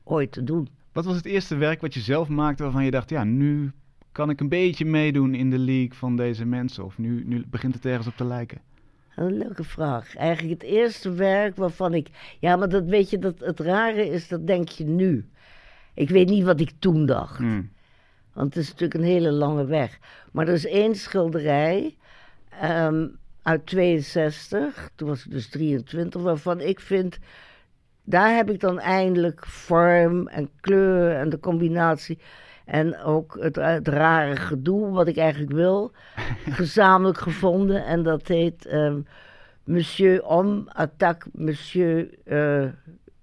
ooit 0.03 0.31
te 0.31 0.43
doen. 0.43 0.67
Wat 0.91 1.05
was 1.05 1.15
het 1.15 1.25
eerste 1.25 1.55
werk 1.55 1.81
wat 1.81 1.93
je 1.93 1.99
zelf 1.99 2.27
maakte 2.27 2.63
waarvan 2.63 2.85
je 2.85 2.91
dacht, 2.91 3.09
ja, 3.09 3.23
nu 3.23 3.71
kan 4.11 4.29
ik 4.29 4.39
een 4.39 4.49
beetje 4.49 4.85
meedoen 4.85 5.35
in 5.35 5.49
de 5.49 5.57
league 5.57 5.93
van 5.93 6.15
deze 6.15 6.45
mensen? 6.45 6.85
Of 6.85 6.97
nu, 6.97 7.23
nu 7.25 7.43
begint 7.47 7.73
het 7.73 7.85
ergens 7.85 8.07
op 8.07 8.15
te 8.15 8.25
lijken? 8.25 8.61
Een 9.15 9.37
leuke 9.37 9.63
vraag. 9.63 10.15
Eigenlijk 10.15 10.61
het 10.61 10.71
eerste 10.71 11.11
werk 11.13 11.55
waarvan 11.55 11.93
ik. 11.93 12.09
Ja, 12.39 12.55
maar 12.55 12.69
dat 12.69 12.85
weet 12.85 13.09
je, 13.09 13.19
dat 13.19 13.39
het 13.39 13.59
rare 13.59 14.09
is, 14.09 14.27
dat 14.27 14.47
denk 14.47 14.69
je 14.69 14.85
nu. 14.85 15.29
Ik 15.93 16.09
weet 16.09 16.29
niet 16.29 16.43
wat 16.43 16.59
ik 16.59 16.71
toen 16.79 17.05
dacht. 17.05 17.37
Hm. 17.37 17.61
Want 18.33 18.53
het 18.53 18.63
is 18.63 18.69
natuurlijk 18.69 18.99
een 18.99 19.09
hele 19.09 19.31
lange 19.31 19.65
weg. 19.65 19.99
Maar 20.31 20.47
er 20.47 20.53
is 20.53 20.65
één 20.65 20.95
schilderij 20.95 21.97
ehm, 22.49 23.07
uit 23.41 23.65
62, 23.65 24.89
toen 24.95 25.07
was 25.07 25.25
ik 25.25 25.31
dus 25.31 25.49
23, 25.49 26.21
waarvan 26.21 26.59
ik 26.59 26.79
vind. 26.79 27.19
Daar 28.03 28.35
heb 28.35 28.49
ik 28.49 28.59
dan 28.59 28.79
eindelijk 28.79 29.45
vorm 29.45 30.27
en 30.27 30.49
kleur 30.59 31.15
en 31.15 31.29
de 31.29 31.39
combinatie. 31.39 32.19
En 32.65 32.99
ook 32.99 33.37
het, 33.39 33.55
het 33.55 33.87
rare 33.87 34.35
gedoe, 34.35 34.89
wat 34.89 35.07
ik 35.07 35.17
eigenlijk 35.17 35.51
wil, 35.51 35.91
gezamenlijk 36.61 37.17
gevonden. 37.17 37.85
En 37.85 38.03
dat 38.03 38.27
heet 38.27 38.65
ehm, 38.65 38.99
Monsieur 39.63 40.21
Homme 40.23 40.63
attaque 40.73 41.29
Monsieur 41.33 42.09
eh, 42.25 42.65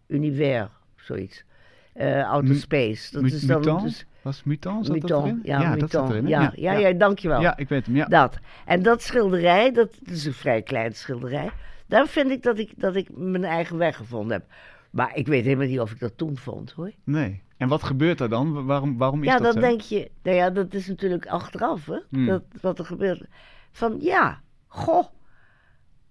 Univers, 0.07 0.71
zoiets. 0.97 1.45
Eh 1.93 2.31
Outer 2.31 2.55
Space. 2.55 3.13
Dat 3.13 3.25
is 3.25 3.41
dan 3.41 3.59
Mutant? 3.59 3.83
dus 3.83 4.07
Was 4.23 4.43
Mutant? 4.45 4.87
Zat 4.87 5.01
dat 5.01 5.23
erin? 5.25 5.41
ja, 5.43 5.71
dat 5.71 5.81
Mutant. 5.81 6.11
erin. 6.11 6.25
hè? 6.25 6.31
Ja, 6.31 6.53
ja, 6.55 6.73
ja, 6.73 6.93
dankjewel. 6.93 7.41
Ja, 7.41 7.57
ik 7.57 7.69
weet 7.69 7.87
hem. 7.87 7.97
Ja. 7.97 8.05
Dat. 8.05 8.39
En 8.65 8.83
dat 8.83 9.03
schilderij, 9.03 9.73
dat 9.73 9.91
is 10.05 10.25
een 10.25 10.33
vrij 10.33 10.63
klein 10.63 10.95
schilderij. 10.95 11.51
Daar 11.89 12.07
vind 12.07 12.31
ik 12.31 12.43
dat, 12.43 12.59
ik 12.59 12.73
dat 12.77 12.97
ik 12.97 13.09
mijn 13.17 13.45
eigen 13.45 13.77
weg 13.77 13.97
gevonden 13.97 14.33
heb. 14.37 14.47
Maar 14.91 15.17
ik 15.17 15.27
weet 15.27 15.45
helemaal 15.45 15.67
niet 15.67 15.81
of 15.81 15.91
ik 15.93 16.01
dat 16.01 16.17
toen 16.17 16.37
vond 16.37 16.71
hoor. 16.73 16.93
Nee. 17.05 17.43
En 17.57 17.69
wat 17.69 17.83
gebeurt 17.83 18.21
er 18.21 18.29
dan? 18.29 18.53
Wa- 18.53 18.63
Waarom, 18.63 18.99
waarom 18.99 19.23
is 19.23 19.29
ja, 19.29 19.33
dat 19.39 19.43
dan 19.43 19.53
zo? 19.53 19.69
denk 19.69 19.81
je, 19.81 20.11
nou 20.23 20.37
ja, 20.37 20.51
dat 20.51 20.75
is 20.75 20.87
natuurlijk 20.87 21.27
achteraf 21.27 21.87
hè. 21.87 21.99
Hmm. 22.09 22.27
Dat, 22.27 22.43
wat 22.61 22.79
er 22.79 22.85
gebeurt. 22.85 23.25
Van 23.71 23.97
ja, 24.01 24.41
goh. 24.67 25.05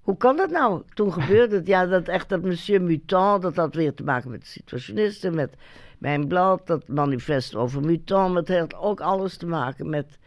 Hoe 0.01 0.17
kan 0.17 0.37
dat 0.37 0.49
nou? 0.49 0.83
Toen 0.93 1.13
gebeurde 1.13 1.55
het, 1.55 1.67
ja, 1.67 1.85
dat 1.85 2.07
echt 2.07 2.29
dat 2.29 2.41
Monsieur 2.43 2.81
Mutant, 2.81 3.41
dat 3.41 3.55
had 3.55 3.75
weer 3.75 3.93
te 3.93 4.03
maken 4.03 4.29
met 4.31 4.41
de 4.41 4.47
situationisten, 4.47 5.35
met 5.35 5.53
mijn 5.97 6.27
blad, 6.27 6.67
dat 6.67 6.87
manifest 6.87 7.55
over 7.55 7.81
Mutant, 7.81 8.35
het 8.35 8.47
heeft 8.47 8.75
ook 8.75 9.01
alles 9.01 9.37
te 9.37 9.45
maken 9.45 9.89
met, 9.89 10.17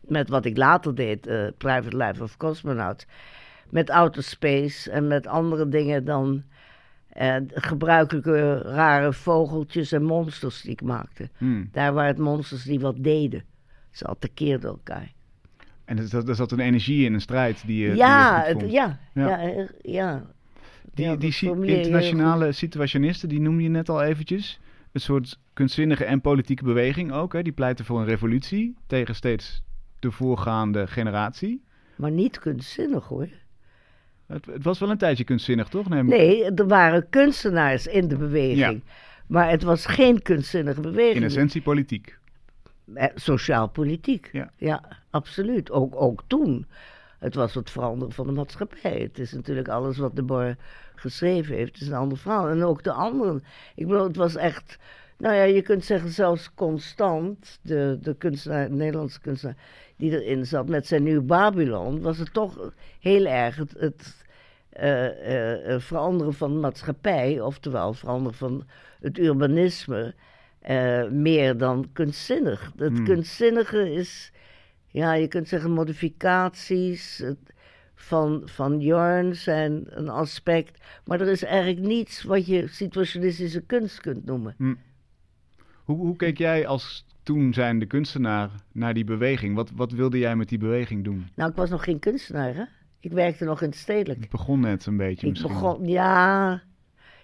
met 0.00 0.28
wat 0.28 0.44
ik 0.44 0.56
later 0.56 0.94
deed, 0.94 1.26
eh, 1.26 1.46
Private 1.58 1.96
Life 1.96 2.22
of 2.22 2.36
Cosmonauts, 2.36 3.06
met 3.70 3.90
outer 3.90 4.22
space 4.22 4.90
en 4.90 5.06
met 5.06 5.26
andere 5.26 5.68
dingen 5.68 6.04
dan 6.04 6.42
eh, 7.08 7.36
gebruikelijke 7.48 8.58
rare 8.58 9.12
vogeltjes 9.12 9.92
en 9.92 10.02
monsters 10.02 10.62
die 10.62 10.70
ik 10.70 10.82
maakte. 10.82 11.30
Hm. 11.36 11.64
Daar 11.72 11.92
waren 11.92 12.10
het 12.10 12.18
monsters 12.18 12.62
die 12.62 12.80
wat 12.80 12.96
deden. 12.98 13.44
Ze 13.90 14.04
attaqueerden 14.04 14.70
elkaar. 14.70 15.12
En 15.84 15.98
er 15.98 16.06
zat, 16.06 16.28
er 16.28 16.34
zat 16.34 16.52
een 16.52 16.60
energie 16.60 17.04
in, 17.04 17.14
een 17.14 17.20
strijd 17.20 17.66
die 17.66 17.82
je, 17.82 17.88
die 17.88 17.96
ja, 17.96 18.44
je 18.46 18.52
goed 18.52 18.62
het, 18.62 18.70
ja, 18.70 18.98
Ja. 19.14 19.28
ja, 19.28 19.40
ja, 19.40 19.68
ja. 19.82 20.22
Die, 20.94 21.04
Ja, 21.04 21.16
die 21.16 21.34
je 21.40 21.76
internationale 21.76 22.52
situationisten, 22.52 23.28
die 23.28 23.40
noemde 23.40 23.62
je 23.62 23.68
net 23.68 23.88
al 23.88 24.02
eventjes. 24.02 24.60
Een 24.92 25.00
soort 25.00 25.38
kunstzinnige 25.52 26.04
en 26.04 26.20
politieke 26.20 26.64
beweging 26.64 27.12
ook. 27.12 27.32
Hè? 27.32 27.42
Die 27.42 27.52
pleiten 27.52 27.84
voor 27.84 28.00
een 28.00 28.06
revolutie 28.06 28.76
tegen 28.86 29.14
steeds 29.14 29.62
de 29.98 30.10
voorgaande 30.10 30.86
generatie. 30.86 31.62
Maar 31.96 32.10
niet 32.10 32.38
kunstzinnig 32.38 33.04
hoor. 33.04 33.28
Het, 34.26 34.46
het 34.46 34.64
was 34.64 34.78
wel 34.78 34.90
een 34.90 34.98
tijdje 34.98 35.24
kunstzinnig, 35.24 35.68
toch? 35.68 35.88
Nee, 35.88 36.44
er 36.44 36.66
waren 36.66 37.08
kunstenaars 37.08 37.86
in 37.86 38.08
de 38.08 38.16
beweging. 38.16 38.82
Maar 39.26 39.50
het 39.50 39.62
was 39.62 39.86
geen 39.86 40.22
kunstzinnige 40.22 40.80
beweging. 40.80 41.16
In 41.16 41.22
essentie 41.22 41.62
politiek. 41.62 42.18
Eh, 42.94 43.06
Sociaal-politiek. 43.14 44.30
Ja. 44.56 44.82
absoluut. 45.10 45.70
Ook, 45.70 46.00
ook 46.00 46.22
toen. 46.26 46.66
Het 47.18 47.34
was 47.34 47.54
het 47.54 47.70
veranderen 47.70 48.14
van 48.14 48.26
de 48.26 48.32
maatschappij. 48.32 49.00
Het 49.00 49.18
is 49.18 49.32
natuurlijk 49.32 49.68
alles 49.68 49.96
wat 49.96 50.16
de 50.16 50.22
Boer 50.22 50.56
geschreven 50.94 51.54
heeft, 51.54 51.72
het 51.72 51.80
is 51.80 51.88
een 51.88 51.94
ander 51.94 52.18
verhaal. 52.18 52.48
En 52.48 52.62
ook 52.62 52.82
de 52.82 52.92
anderen. 52.92 53.44
Ik 53.74 53.86
bedoel, 53.86 54.06
het 54.06 54.16
was 54.16 54.36
echt. 54.36 54.78
Nou 55.18 55.34
ja, 55.34 55.42
je 55.42 55.62
kunt 55.62 55.84
zeggen 55.84 56.10
zelfs 56.10 56.50
Constant, 56.54 57.58
de, 57.62 57.98
de 58.00 58.14
kunstenaar, 58.16 58.68
de 58.68 58.74
Nederlandse 58.74 59.20
kunstenaar, 59.20 59.56
die 59.96 60.22
erin 60.24 60.46
zat 60.46 60.68
met 60.68 60.86
zijn 60.86 61.02
nieuw 61.02 61.22
Babylon, 61.22 62.00
was 62.00 62.18
het 62.18 62.32
toch 62.32 62.72
heel 63.00 63.26
erg 63.26 63.56
het, 63.56 63.74
het 63.78 64.24
eh, 64.68 65.06
eh, 65.06 65.74
eh, 65.74 65.80
veranderen 65.80 66.34
van 66.34 66.52
de 66.52 66.58
maatschappij, 66.58 67.40
oftewel 67.40 67.92
veranderen 67.94 68.38
van 68.38 68.64
het 69.00 69.18
urbanisme, 69.18 70.14
meer 71.10 71.56
dan 71.56 71.88
kunstzinnig. 71.92 72.72
Het 72.76 72.92
Hmm. 72.96 73.04
kunstzinnige 73.04 73.92
is, 73.92 74.32
ja, 74.86 75.12
je 75.12 75.28
kunt 75.28 75.48
zeggen 75.48 75.70
modificaties 75.70 77.18
het- 77.18 77.54
van, 77.94 78.42
van 78.44 78.80
Jorn 78.80 79.34
zijn 79.34 79.84
een 79.88 80.08
aspect, 80.08 80.78
maar 81.04 81.20
er 81.20 81.28
is 81.28 81.42
eigenlijk 81.44 81.86
niets 81.86 82.22
wat 82.22 82.46
je 82.46 82.66
situationistische 82.66 83.60
kunst 83.60 84.00
kunt 84.00 84.24
noemen. 84.24 84.54
Hoe, 85.86 85.96
hoe 85.96 86.16
keek 86.16 86.38
jij 86.38 86.66
als 86.66 87.04
toen 87.22 87.52
zijnde 87.54 87.86
kunstenaar 87.86 88.50
naar 88.72 88.94
die 88.94 89.04
beweging? 89.04 89.54
Wat, 89.54 89.70
wat 89.74 89.92
wilde 89.92 90.18
jij 90.18 90.36
met 90.36 90.48
die 90.48 90.58
beweging 90.58 91.04
doen? 91.04 91.28
Nou, 91.34 91.50
ik 91.50 91.56
was 91.56 91.70
nog 91.70 91.84
geen 91.84 91.98
kunstenaar, 91.98 92.54
hè? 92.54 92.62
Ik 93.00 93.12
werkte 93.12 93.44
nog 93.44 93.62
in 93.62 93.68
het 93.68 93.76
stedelijk. 93.78 94.20
Het 94.20 94.30
begon 94.30 94.60
net 94.60 94.86
een 94.86 94.96
beetje 94.96 95.26
Ik 95.26 95.32
misschien. 95.32 95.52
begon, 95.52 95.88
ja, 95.88 96.62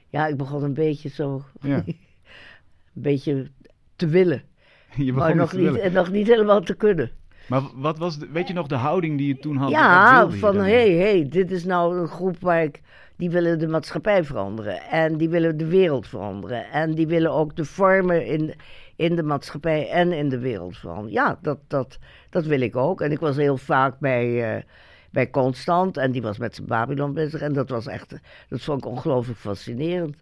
ja, 0.09 0.27
ik 0.27 0.37
begon 0.37 0.63
een 0.63 0.75
beetje 0.75 1.09
zo, 1.09 1.45
Ja. 1.61 1.83
een 1.87 3.03
beetje 3.03 3.51
te 3.97 4.07
willen, 4.07 4.43
Je 4.97 5.13
maar 5.13 5.23
begon 5.23 5.37
nog 5.37 5.51
te 5.51 5.57
niet, 5.57 5.65
willen. 5.65 5.83
en 5.83 5.93
nog 5.93 6.11
niet 6.11 6.27
helemaal 6.27 6.61
te 6.63 6.75
kunnen. 6.75 7.11
Maar 7.49 7.63
wat 7.75 7.99
was 7.99 8.19
de, 8.19 8.29
weet 8.33 8.49
je 8.49 8.55
nog 8.55 8.67
de 8.67 8.75
houding 8.75 9.19
die 9.19 9.27
je 9.27 9.39
toen 9.39 9.57
had? 9.57 9.71
Ja, 9.71 10.31
van 10.31 10.55
dan? 10.55 10.65
hé, 10.65 10.71
hey, 10.71 11.09
hey, 11.09 11.29
dit 11.29 11.51
is 11.51 11.65
nou 11.65 11.99
een 11.99 12.09
groep 12.09 12.37
waar 12.41 12.63
ik. 12.63 12.81
Die 13.17 13.31
willen 13.31 13.59
de 13.59 13.69
maatschappij 13.69 14.25
veranderen. 14.25 14.81
En 14.83 15.17
die 15.17 15.29
willen 15.29 15.57
de 15.57 15.67
wereld 15.67 16.07
veranderen. 16.07 16.71
En 16.71 16.95
die 16.95 17.07
willen 17.07 17.31
ook 17.33 17.57
de 17.57 17.65
vormen 17.65 18.27
in, 18.27 18.55
in 18.97 19.17
de 19.17 19.23
maatschappij 19.23 19.91
en 19.91 20.13
in 20.13 20.29
de 20.29 20.39
wereld 20.39 20.77
veranderen. 20.77 21.13
Ja, 21.13 21.39
dat, 21.43 21.59
dat, 21.69 21.99
dat 22.31 22.45
wil 22.45 22.61
ik 22.61 22.77
ook. 22.77 23.01
En 23.01 23.13
ik 23.13 23.21
was 23.21 23.37
heel 23.37 23.57
vaak 23.57 23.99
bij, 23.99 24.55
eh, 24.57 24.63
bij 25.11 25.31
Constant. 25.31 25.97
En 25.97 26.13
die 26.13 26.23
was 26.23 26.39
met 26.39 26.55
zijn 26.55 26.67
Babylon 26.67 27.13
bezig. 27.13 27.41
En 27.41 27.53
dat 27.53 27.69
was 27.69 27.87
echt. 27.87 28.15
Dat 28.49 28.61
vond 28.61 28.85
ik 28.85 28.91
ongelooflijk 28.91 29.39
fascinerend. 29.39 30.17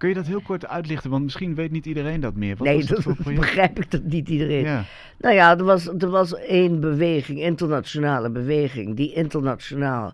Kun 0.00 0.08
je 0.08 0.14
dat 0.14 0.26
heel 0.26 0.40
kort 0.40 0.66
uitlichten? 0.66 1.10
Want 1.10 1.22
misschien 1.22 1.54
weet 1.54 1.70
niet 1.70 1.86
iedereen 1.86 2.20
dat 2.20 2.34
meer. 2.34 2.56
Wat 2.56 2.66
nee, 2.66 2.84
dat 2.84 3.04
begrijp 3.34 3.78
ik 3.78 3.90
dat 3.90 4.02
niet 4.02 4.28
iedereen. 4.28 4.64
Ja. 4.64 4.84
Nou 5.18 5.34
ja, 5.34 5.58
er 5.58 5.64
was, 5.64 5.86
er 5.86 6.10
was 6.10 6.34
één 6.34 6.80
beweging, 6.80 7.40
internationale 7.40 8.30
beweging, 8.30 8.96
die 8.96 9.12
internationaal 9.12 10.12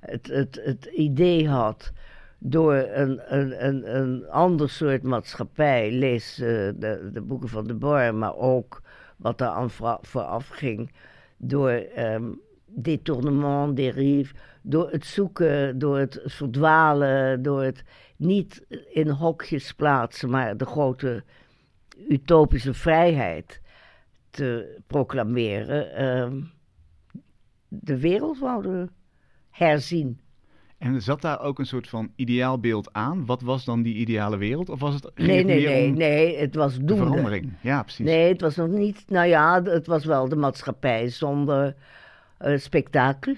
het, 0.00 0.26
het, 0.26 0.60
het 0.64 0.84
idee 0.84 1.48
had 1.48 1.92
door 2.38 2.74
een, 2.74 3.20
een, 3.36 3.66
een, 3.66 3.96
een 3.96 4.28
ander 4.28 4.70
soort 4.70 5.02
maatschappij, 5.02 5.92
lees 5.92 6.38
eh, 6.40 6.48
de, 6.76 7.10
de 7.12 7.22
boeken 7.22 7.48
van 7.48 7.66
de 7.66 7.74
Boer, 7.74 8.14
maar 8.14 8.36
ook 8.36 8.82
wat 9.16 9.38
daar 9.38 9.50
aan 9.50 9.70
vooraf 10.00 10.48
ging, 10.48 10.90
door 11.36 11.70
ehm 11.70 12.24
détournement, 12.74 13.76
dérive, 13.76 14.34
door 14.62 14.90
het 14.90 15.04
zoeken, 15.04 15.78
door 15.78 15.98
het 15.98 16.20
verdwalen, 16.24 17.42
door 17.42 17.62
het 17.62 17.84
niet 18.16 18.66
in 18.92 19.08
hokjes 19.08 19.72
plaatsen, 19.72 20.30
maar 20.30 20.56
de 20.56 20.66
grote 20.66 21.24
utopische 22.08 22.74
vrijheid 22.74 23.60
te 24.30 24.78
proclameren, 24.86 25.94
ehm, 25.94 26.40
de 27.68 27.98
wereld 27.98 28.38
wouden 28.38 28.90
herzien. 29.50 30.20
En 30.78 31.02
zat 31.02 31.20
daar 31.22 31.40
ook 31.40 31.58
een 31.58 31.66
soort 31.66 31.88
van 31.88 32.12
ideaalbeeld 32.16 32.92
aan? 32.92 33.26
Wat 33.26 33.42
was 33.42 33.64
dan 33.64 33.82
die 33.82 33.94
ideale 33.94 34.36
wereld? 34.36 34.68
Of 34.68 34.80
was 34.80 34.94
het, 34.94 35.10
Nee, 35.14 35.36
het 35.36 35.46
nee, 35.46 35.66
nee, 35.66 35.90
nee, 35.90 36.36
het 36.36 36.54
was 36.54 36.74
de 36.78 36.84
doende. 36.84 37.04
verandering? 37.06 37.52
Ja, 37.60 37.82
precies. 37.82 38.06
Nee, 38.06 38.28
het 38.32 38.40
was 38.40 38.56
nog 38.56 38.68
niet, 38.68 39.04
nou 39.08 39.26
ja, 39.28 39.62
het 39.62 39.86
was 39.86 40.04
wel 40.04 40.28
de 40.28 40.36
maatschappij 40.36 41.08
zonder 41.08 41.74
eh, 42.38 42.58
spektakel. 42.58 43.34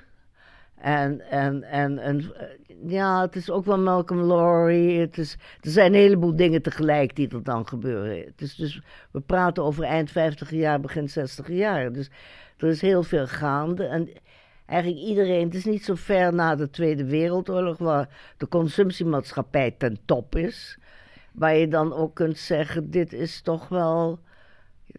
En, 0.76 1.20
en, 1.30 1.62
en, 1.62 1.98
en 1.98 2.34
eh, 2.36 2.46
ja, 2.86 3.20
het 3.20 3.36
is 3.36 3.50
ook 3.50 3.64
wel 3.64 3.78
Malcolm 3.78 4.20
Lowry. 4.20 4.98
Het 4.98 5.18
is, 5.18 5.36
er 5.60 5.70
zijn 5.70 5.94
een 5.94 6.00
heleboel 6.00 6.36
dingen 6.36 6.62
tegelijk 6.62 7.16
die 7.16 7.28
er 7.28 7.42
dan 7.42 7.68
gebeuren. 7.68 8.24
Het 8.24 8.40
is 8.40 8.54
dus, 8.54 8.80
we 9.10 9.20
praten 9.20 9.62
over 9.62 9.84
eind 9.84 10.10
50 10.10 10.50
jaar, 10.50 10.80
begin 10.80 11.08
60 11.08 11.48
jaar. 11.48 11.92
Dus 11.92 12.10
er 12.56 12.68
is 12.68 12.80
heel 12.80 13.02
veel 13.02 13.26
gaande. 13.26 13.84
En 13.84 14.08
eigenlijk 14.66 15.02
iedereen, 15.02 15.44
het 15.44 15.54
is 15.54 15.64
niet 15.64 15.84
zo 15.84 15.94
ver 15.94 16.34
na 16.34 16.54
de 16.54 16.70
Tweede 16.70 17.04
Wereldoorlog, 17.04 17.78
waar 17.78 18.08
de 18.36 18.48
consumptiemaatschappij 18.48 19.70
ten 19.70 19.98
top 20.04 20.36
is. 20.36 20.78
Waar 21.32 21.56
je 21.56 21.68
dan 21.68 21.92
ook 21.92 22.14
kunt 22.14 22.38
zeggen, 22.38 22.90
dit 22.90 23.12
is 23.12 23.40
toch 23.40 23.68
wel... 23.68 24.18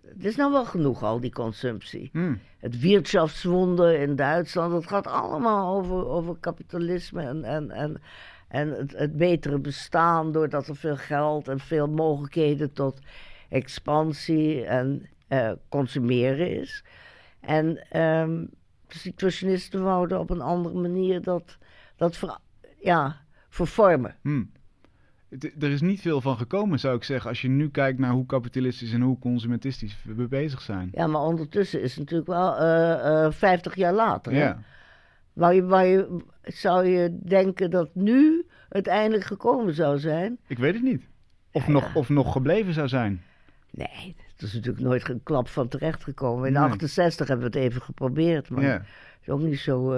Het 0.06 0.26
is 0.26 0.36
nou 0.36 0.52
wel 0.52 0.66
genoeg, 0.66 1.04
al 1.04 1.20
die 1.20 1.32
consumptie. 1.32 2.10
Hmm. 2.12 2.40
Het 2.60 2.80
Wirtschaftswunder 2.80 4.00
in 4.00 4.16
Duitsland, 4.16 4.74
het 4.74 4.88
gaat 4.88 5.08
allemaal 5.08 5.76
over, 5.76 6.08
over 6.08 6.38
kapitalisme 6.40 7.22
en, 7.22 7.44
en, 7.44 7.72
en, 7.72 8.02
en 8.48 8.70
het, 8.70 8.98
het 8.98 9.18
betere 9.18 9.60
bestaan... 9.60 10.32
doordat 10.32 10.68
er 10.68 10.76
veel 10.76 10.98
geld 10.98 11.48
en 11.48 11.60
veel 11.60 11.88
mogelijkheden 11.88 12.74
tot 12.74 13.00
expansie 13.50 14.66
en 14.66 15.10
eh, 15.28 15.52
consumeren 15.70 16.60
is. 16.60 16.84
En 17.40 17.90
ehm, 17.90 18.46
de 18.88 18.98
situationisten 18.98 19.84
wouden 19.84 20.20
op 20.20 20.30
een 20.30 20.42
andere 20.42 20.76
manier 20.76 21.22
dat, 21.22 21.58
dat 21.96 22.18
ver, 22.18 22.38
ja, 22.80 23.22
vervormen. 23.50 24.16
Hmm. 24.22 24.52
Het- 25.30 25.64
Er 25.64 25.72
is 25.72 25.82
niet 25.82 26.02
veel 26.02 26.22
van 26.22 26.38
gekomen, 26.38 26.80
zou 26.80 26.96
ik 26.96 27.04
zeggen, 27.04 27.30
als 27.30 27.42
je 27.42 27.48
nu 27.48 27.70
kijkt 27.70 28.00
naar 28.00 28.12
hoe 28.12 28.26
kapitalistisch 28.26 28.94
en 28.94 29.02
hoe 29.02 29.20
consumentistisch 29.20 29.98
we 30.04 30.28
bezig 30.28 30.62
zijn. 30.62 30.90
Ja, 30.92 31.08
maar 31.08 31.22
ondertussen 31.22 31.82
is 31.82 31.90
het 31.90 32.00
natuurlijk 32.00 32.30
wel 32.30 32.56
eh, 32.58 33.26
eh, 33.26 33.32
50 33.32 33.76
jaar 33.76 33.94
later. 33.94 34.32
hè? 34.34 34.40
Ja. 34.44 34.60
Waar 35.34 35.54
je, 35.56 35.64
waar 35.66 35.86
je, 35.86 36.18
zou 36.44 36.86
je 36.86 37.20
denken 37.24 37.70
dat 37.70 37.90
nu 37.96 38.46
het 38.70 38.88
eindelijk 38.88 39.24
gekomen 39.26 39.74
zou 39.74 40.00
zijn? 40.00 40.38
Ik 40.48 40.58
weet 40.58 40.74
het 40.74 40.84
niet. 40.84 41.02
Of, 41.52 41.66
Ja, 41.66 41.72
nog, 41.72 41.84
ja. 41.84 41.92
of 41.94 42.10
nog 42.10 42.32
gebleven 42.32 42.74
zou 42.74 42.88
zijn. 42.88 43.22
Nee, 43.72 44.16
het 44.34 44.42
is 44.42 44.54
natuurlijk 44.54 44.84
nooit 44.86 45.10
een 45.10 45.24
klap 45.24 45.48
van 45.48 45.68
terecht 45.68 46.04
gekomen. 46.04 46.48
In 46.48 46.54
Nee. 46.54 46.62
68 46.64 47.28
hebben 47.28 47.52
we 47.52 47.58
het 47.60 47.68
even 47.70 47.82
geprobeerd, 47.82 48.50
maar 48.50 48.64
Ja. 48.64 48.70
het 48.72 48.86
is 49.22 49.30
ook 49.30 49.42
niet 49.42 49.60
zo 49.60 49.94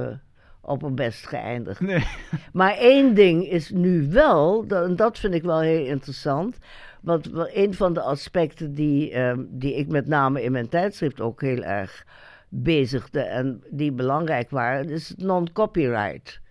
eh 0.70 0.74
opperbest 0.74 1.28
geëindigd. 1.28 1.80
Nee. 1.80 2.04
Maar 2.54 2.78
één 2.78 3.14
ding 3.14 3.48
is 3.48 3.70
nu 3.70 4.10
wel, 4.10 4.68
dat, 4.68 4.86
en 4.86 4.96
dat 4.96 5.20
vind 5.20 5.34
ik 5.34 5.44
wel 5.44 5.60
heel 5.60 5.86
interessant. 5.86 6.58
Want 7.02 7.30
een 7.34 7.74
van 7.74 7.94
de 7.94 8.02
aspecten 8.02 8.74
die, 8.74 9.12
ehm, 9.12 9.44
die 9.50 9.76
ik 9.76 9.88
met 9.88 10.08
name 10.08 10.44
in 10.44 10.52
mijn 10.52 10.70
tijdschrift 10.70 11.22
ook 11.22 11.42
heel 11.42 11.64
erg 11.64 12.06
bezigde 12.50 13.22
en 13.22 13.64
die 13.70 13.92
belangrijk 13.92 14.50
waren, 14.50 14.90
is 14.90 15.10
het 15.10 15.18
non-copyright. 15.18 16.42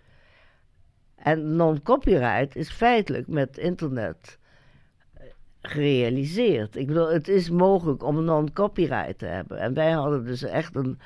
En 1.15 1.55
non-copyright 1.55 2.55
is 2.55 2.69
feitelijk 2.69 3.27
met 3.27 3.57
internet 3.57 4.39
gerealiseerd. 5.61 6.75
Ik 6.75 6.87
bedoel, 6.87 7.09
het 7.09 7.27
is 7.27 7.49
mogelijk 7.49 8.03
om 8.03 8.23
non-copyright 8.23 9.17
te 9.17 9.25
hebben. 9.25 9.59
En 9.59 9.73
wij 9.73 9.91
hadden 9.91 10.25
dus 10.25 10.43
echt 10.43 10.75
een, 10.75 10.99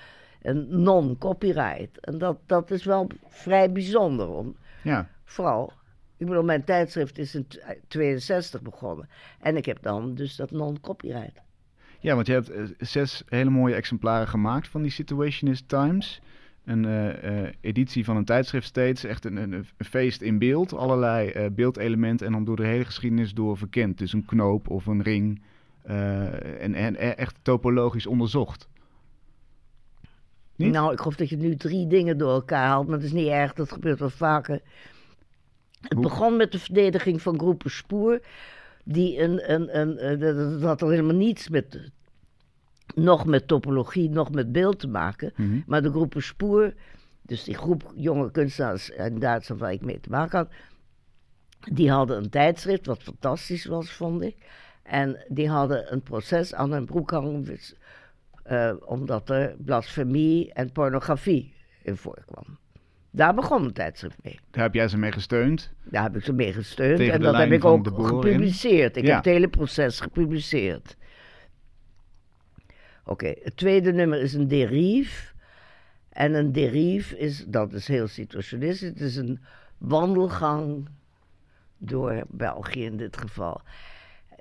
een 0.44 0.82
non-copyright. 0.82 2.00
En 2.00 2.18
dat, 2.18 2.38
dat 2.46 2.72
is 2.72 2.84
wel 2.84 3.08
vrij 3.28 3.72
bijzonder. 3.72 4.28
Om, 4.30 4.56
Ja. 4.84 5.10
vooral, 5.24 5.74
ik 6.18 6.26
bedoel, 6.28 6.44
mijn 6.44 6.64
tijdschrift 6.64 7.18
is 7.18 7.36
in 7.36 7.48
62 7.88 8.62
begonnen. 8.62 9.10
En 9.40 9.58
ik 9.58 9.66
heb 9.66 9.82
dan 9.82 10.16
dus 10.16 10.36
dat 10.36 10.52
non-copyright. 10.52 11.42
ja, 12.00 12.16
want 12.16 12.28
je 12.28 12.34
hebt 12.34 12.50
eh, 12.50 12.64
zes 12.78 13.24
hele 13.28 13.50
mooie 13.50 13.76
exemplaren 13.76 14.28
gemaakt 14.28 14.68
van 14.68 14.82
die 14.82 14.92
Situationist 14.92 15.68
Times. 15.70 16.22
Een 16.66 16.86
eh, 16.86 17.44
eh, 17.44 17.54
editie 17.62 18.06
van 18.06 18.16
een 18.18 18.26
tijdschrift 18.26 18.68
steeds. 18.68 19.04
Echt 19.04 19.26
een, 19.26 19.36
een, 19.36 19.52
een 19.52 19.86
feest 19.86 20.22
in 20.22 20.38
beeld. 20.40 20.74
Allerlei 20.74 21.50
beeldelementen 21.50 22.26
en 22.26 22.32
dan 22.32 22.46
door 22.46 22.56
de 22.56 22.66
hele 22.66 22.86
geschiedenis 22.86 23.34
door 23.34 23.58
verkend. 23.58 23.98
Dus 23.98 24.14
een 24.14 24.26
knoop 24.26 24.70
of 24.70 24.86
een 24.86 25.02
ring. 25.02 25.42
en, 25.84 26.74
en 26.74 26.96
echt 27.18 27.36
topologisch 27.42 28.08
onderzocht. 28.08 28.68
Niet? 30.56 30.72
Nou, 30.72 30.92
ik 30.92 30.98
geloof 31.00 31.16
dat 31.16 31.30
je 31.30 31.38
nu 31.38 31.56
drie 31.56 31.88
dingen 31.88 32.18
door 32.18 32.32
elkaar 32.32 32.68
haalt, 32.68 32.88
maar 32.88 32.96
dat 32.98 33.06
is 33.06 33.12
niet 33.14 33.28
erg, 33.28 33.54
dat 33.54 33.72
gebeurt 33.72 34.00
wel 34.00 34.10
vaker. 34.10 34.62
Het 35.82 35.94
Hoe- 35.94 36.02
begon 36.02 36.38
met 36.38 36.52
de 36.52 36.60
verdediging 36.60 37.22
van 37.22 37.40
groepen 37.40 37.72
Spoor, 37.72 38.20
die 38.84 39.20
een, 39.22 39.52
een, 39.54 39.80
een, 39.80 39.98
eh, 39.98 40.20
dat- 40.20 40.62
had 40.62 40.82
er 40.82 40.90
helemaal 40.90 41.16
niets 41.16 41.50
met, 41.50 41.92
nog 42.96 43.26
met 43.26 43.48
topologie, 43.48 44.10
nog 44.10 44.32
met 44.32 44.52
beeld 44.52 44.80
te 44.80 44.88
maken. 44.88 45.34
Mhm. 45.36 45.60
Maar 45.66 45.82
de 45.82 45.90
groepen 45.90 46.24
Spoor 46.24 46.74
Dus 47.26 47.44
die 47.44 47.56
groep 47.56 47.92
jonge 47.96 48.32
kunstenaars 48.32 48.90
in 48.90 49.20
Duitsland 49.20 49.62
waar 49.62 49.72
ik 49.72 49.82
mee 49.82 50.00
te 50.00 50.10
maken 50.10 50.38
had, 50.38 50.50
die 51.74 51.92
hadden 51.92 52.18
een 52.18 52.30
tijdschrift 52.30 52.86
wat 52.86 53.04
fantastisch 53.04 53.66
was, 53.66 53.92
vond 53.92 54.22
ik. 54.22 54.36
En 54.84 55.26
die 55.28 55.50
hadden 55.50 55.94
een 55.94 56.02
proces 56.02 56.54
aan 56.54 56.72
hun 56.72 56.86
broek 56.86 57.12
eh, 58.44 58.74
omdat 58.86 59.30
er 59.30 59.56
blasfemie 59.58 60.54
en 60.54 60.72
pornografie 60.72 61.54
in 61.82 61.98
voorkwam. 61.98 62.58
Daar 63.12 63.34
begon 63.34 63.66
het 63.66 63.76
tijdschrift 63.76 64.18
mee. 64.24 64.40
Daar 64.52 64.64
heb 64.64 64.74
jij 64.74 64.88
ze 64.88 64.98
mee 64.98 65.12
gesteund. 65.12 65.74
Daar 65.84 66.04
heb 66.04 66.16
ik 66.16 66.24
ze 66.24 66.34
mee 66.34 66.54
gesteund 66.54 66.98
Tegen 66.98 67.14
en 67.14 67.22
dat 67.22 67.36
heb 67.38 67.52
ik 67.52 67.66
ook 67.66 67.86
in. 67.88 67.94
gepubliceerd. 68.06 68.98
Ik 68.98 69.04
Ja. 69.04 69.10
heb 69.16 69.24
het 69.24 69.34
hele 69.34 69.48
proces 69.48 70.00
gepubliceerd. 70.00 70.98
Oké, 73.06 73.34
het 73.44 73.58
tweede 73.58 73.92
nummer 73.94 74.22
is 74.22 74.34
een 74.34 74.48
derief. 74.48 75.34
En 76.10 76.34
een 76.34 76.52
derief 76.52 77.12
is, 77.12 77.46
dat 77.48 77.74
is 77.74 77.88
heel 77.88 78.08
situationistisch, 78.08 78.90
het 78.90 79.00
is 79.02 79.16
een 79.16 79.40
wandelgang 79.78 80.88
door 81.78 82.24
België 82.30 82.84
in 82.86 82.98
dit 82.98 83.18
geval. 83.18 83.62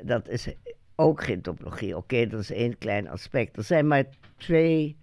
Dat 0.03 0.29
is 0.29 0.49
ook 0.97 1.23
geen 1.23 1.41
topologie. 1.41 1.97
Oké, 1.97 2.27
dat 2.27 2.41
is 2.41 2.51
één 2.53 2.79
klein 2.79 3.09
aspect. 3.09 3.57
Er 3.57 3.63
zijn 3.65 3.87
maar 3.87 4.05
twee, 4.37 4.97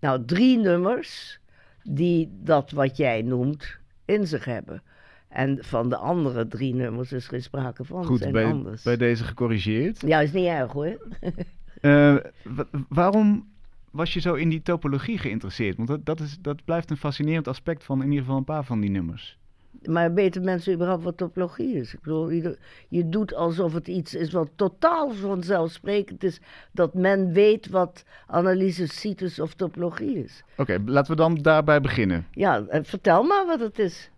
nou 0.00 0.24
drie 0.24 0.58
nummers 0.58 1.40
die 1.82 2.28
dat 2.42 2.70
wat 2.70 2.96
jij 2.96 3.22
noemt 3.22 3.78
in 4.04 4.26
zich 4.26 4.44
hebben. 4.44 4.82
En 5.28 5.58
van 5.64 5.88
de 5.88 5.96
andere 5.96 6.48
drie 6.48 6.74
nummers 6.74 7.12
is 7.12 7.26
geen 7.28 7.42
sprake 7.42 7.84
van. 7.84 8.04
Goed, 8.04 8.18
zijn 8.18 8.32
bij, 8.32 8.44
anders. 8.44 8.82
bij 8.82 8.96
deze 8.96 9.24
gecorrigeerd. 9.24 10.00
Ja, 10.00 10.20
is 10.20 10.32
niet 10.32 10.46
erg 10.46 10.72
hoor. 10.72 10.96
Eh, 11.80 12.16
wa- 12.44 12.66
waarom 12.88 13.48
was 13.90 14.14
je 14.14 14.20
zo 14.20 14.34
in 14.34 14.48
die 14.48 14.62
topologie 14.62 15.18
geïnteresseerd? 15.18 15.76
Want 15.76 15.88
dat, 15.88 16.04
dat, 16.06 16.20
is, 16.20 16.38
dat 16.40 16.64
blijft 16.64 16.90
een 16.90 16.96
fascinerend 16.96 17.48
aspect 17.48 17.84
van 17.84 17.98
in 18.02 18.06
ieder 18.08 18.20
geval 18.20 18.36
een 18.36 18.44
paar 18.44 18.64
van 18.64 18.80
die 18.80 18.90
nummers. 18.90 19.38
Maar 19.82 20.14
weten 20.14 20.44
mensen 20.44 20.74
überhaupt 20.74 21.04
wat 21.04 21.16
topologie 21.16 21.74
is? 21.74 21.94
Ik 21.94 22.00
bedoel, 22.00 22.30
je, 22.30 22.58
je 22.88 23.08
doet 23.08 23.34
alsof 23.34 23.72
het 23.72 23.88
iets 23.88 24.14
is 24.14 24.32
wat 24.32 24.50
totaal 24.56 25.10
vanzelfsprekend 25.10 26.24
is. 26.24 26.40
Dat 26.72 26.94
men 26.94 27.32
weet 27.32 27.68
wat 27.68 28.04
analyse 28.26 28.86
situs 28.86 29.40
of 29.40 29.54
topologie 29.54 30.24
is. 30.24 30.42
Oké, 30.56 30.82
laten 30.84 31.10
we 31.10 31.16
dan 31.16 31.34
daarbij 31.34 31.80
beginnen. 31.80 32.26
Ja, 32.30 32.66
eh, 32.68 32.80
vertel 32.82 33.22
maar 33.22 33.46
wat 33.46 33.60
het 33.60 33.78
is. 33.78 34.10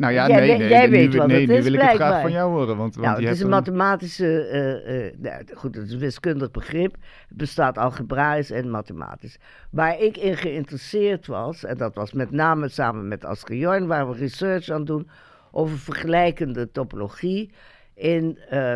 Nou 0.00 0.12
ja, 0.12 0.28
Jij 0.28 0.46
nee, 0.46 0.58
nee, 0.58 0.68
jij 0.68 0.90
weet 0.90 1.10
nu- 1.12 1.18
wat 1.18 1.26
nee, 1.26 1.40
het 1.40 1.48
nu 1.48 1.56
is, 1.56 1.64
wil 1.64 1.72
ik 1.72 1.80
het 1.80 1.94
graag 1.94 2.20
van 2.20 2.30
jou 2.30 2.50
horen. 2.50 2.76
Want, 2.76 2.94
want 2.94 3.06
Nou, 3.06 3.22
het 3.22 3.34
is 3.34 3.40
een 3.40 3.48
mathematische, 3.48 4.46
eh, 4.46 5.06
eh, 5.06 5.14
nou, 5.18 5.44
goed, 5.54 5.74
het 5.74 5.86
is 5.86 5.92
een 5.92 5.98
wiskundig 5.98 6.50
begrip. 6.50 6.96
Het 7.28 7.36
bestaat 7.36 7.78
algebraisch 7.78 8.50
en 8.50 8.70
mathematisch. 8.70 9.38
Waar 9.70 10.00
ik 10.00 10.16
in 10.16 10.36
geïnteresseerd 10.36 11.26
was, 11.26 11.64
en 11.64 11.76
dat 11.76 11.94
was 11.94 12.12
met 12.12 12.30
name 12.30 12.68
samen 12.68 13.08
met 13.08 13.24
Asker 13.24 13.56
Jorn, 13.56 13.86
waar 13.86 14.10
we 14.10 14.16
research 14.16 14.68
aan 14.68 14.84
doen 14.84 15.08
over 15.50 15.78
vergelijkende 15.78 16.70
topologie 16.70 17.50
in, 17.94 18.38
eh, 18.48 18.74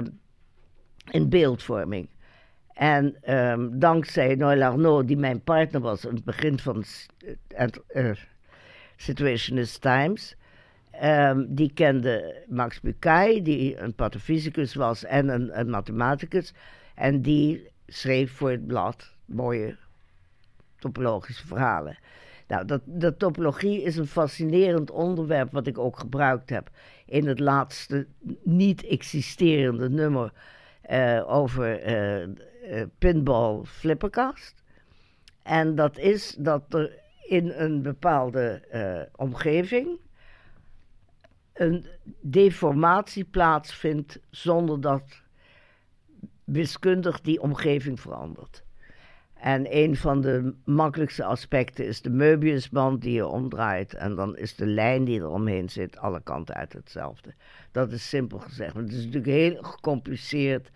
in 1.11 1.29
beeldvorming. 1.29 2.09
En 2.73 3.17
ehm, 3.23 3.69
dankzij 3.73 4.35
Noël 4.35 4.63
Arnaud, 4.63 5.07
die 5.07 5.17
mijn 5.17 5.41
partner 5.41 5.81
was 5.81 6.07
aan 6.07 6.15
het 6.15 6.25
begin 6.25 6.59
van 6.59 6.85
eh, 7.49 8.11
Situationist 8.97 9.81
Times, 9.81 10.37
Ehm, 11.01 11.45
die 11.49 11.73
kende 11.75 12.45
Max 12.49 12.81
Bucay, 12.81 13.43
die 13.43 13.79
een 13.79 13.95
patofysicus 13.95 14.75
was 14.75 15.05
en 15.05 15.29
een, 15.29 15.59
een 15.59 15.71
mathematicus. 15.71 16.55
En 16.95 17.23
die 17.23 17.69
schreef 17.87 18.33
voor 18.33 18.51
het 18.51 18.67
blad 18.67 19.13
mooie 19.25 19.77
topologische 20.79 21.47
verhalen. 21.47 21.99
Nou, 22.49 22.65
dat, 22.65 22.81
de 22.85 23.17
topologie 23.17 23.83
is 23.83 23.97
een 23.97 24.07
fascinerend 24.07 24.91
onderwerp 24.91 25.53
wat 25.53 25.67
ik 25.67 25.79
ook 25.79 25.99
gebruikt 25.99 26.51
heb 26.51 26.71
in 27.07 27.27
het 27.27 27.39
laatste 27.39 28.07
niet 28.43 28.87
existerende 28.87 29.91
nummer 29.91 30.33
eh, 30.81 31.23
over 31.27 31.81
eh, 31.81 32.23
eh, 32.23 32.29
pinball 32.99 33.61
flipperkast. 33.65 34.63
En 35.43 35.75
dat 35.75 35.99
is 35.99 36.35
dat 36.39 36.75
er 36.75 36.99
in 37.29 37.51
een 37.51 37.83
bepaalde 37.83 38.63
omgeving 39.17 39.99
een 41.55 41.87
deformatie 42.21 43.25
plaatsvindt 43.25 44.21
zonder 44.31 44.81
dat 44.81 45.23
wiskundig 46.45 47.21
die 47.21 47.41
omgeving 47.41 48.01
verandert. 48.01 48.65
En 49.35 49.77
een 49.77 49.97
van 49.97 50.21
de 50.21 50.55
makkelijkste 50.65 51.25
aspecten 51.25 51.87
is 51.87 52.03
de 52.03 52.11
Möbiusband 52.11 53.03
die 53.03 53.13
je 53.13 53.27
omdraait. 53.27 53.95
En 53.95 54.15
dan 54.15 54.37
is 54.37 54.57
de 54.57 54.67
lijn 54.67 55.05
die 55.05 55.21
er 55.21 55.29
omheen 55.29 55.69
zit 55.69 55.99
alle 55.99 56.21
kanten 56.23 56.55
uit 56.55 56.73
hetzelfde. 56.73 57.35
Dat 57.73 57.93
is 57.93 58.09
simpel 58.09 58.39
gezegd. 58.39 58.75
Maar 58.75 58.83
het 58.83 58.93
is 58.93 58.99
natuurlijk 58.99 59.27
heel 59.27 59.63
gecompliceerd. 59.63 60.71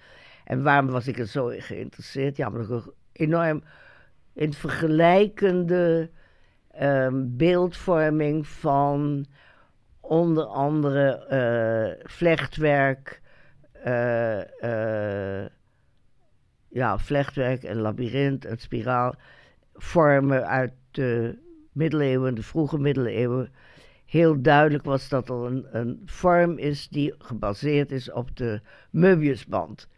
En 0.45 0.63
waarom 0.63 0.91
was 0.91 1.09
ik 1.09 1.19
er 1.19 1.27
zo 1.27 1.53
geïnteresseerd? 1.57 2.37
Ja, 2.37 2.49
omdat 2.49 2.85
ik 2.85 2.93
enorm 3.13 3.63
in 4.33 4.53
vergelijkende 4.53 6.11
ehm, 6.71 7.25
beeldvorming 7.27 8.47
van 8.47 9.27
onder 10.09 10.45
andere 10.45 11.27
eh, 11.27 12.11
vlechtwerk, 12.11 13.21
eh, 13.73 14.41
eh, 15.43 15.51
ja, 16.69 16.99
vlechtwerk 16.99 17.63
en 17.63 17.77
labyrint 17.77 18.45
en 18.45 18.59
spiraal 18.59 19.15
vormen 19.75 20.47
uit 20.47 20.73
de 20.91 21.39
middeleeuwen, 21.73 22.35
de 22.35 22.43
vroege 22.43 22.79
middeleeuwen. 22.79 23.53
Heel 24.05 24.43
duidelijk 24.43 24.85
was 24.85 25.09
dat 25.09 25.29
er 25.29 25.35
een, 25.35 25.67
een 25.71 26.03
vorm 26.05 26.59
is 26.59 26.89
die 26.89 27.15
gebaseerd 27.19 27.93
is 27.93 28.11
op 28.11 28.37
de 28.37 28.61
Möbiusband 28.91 29.89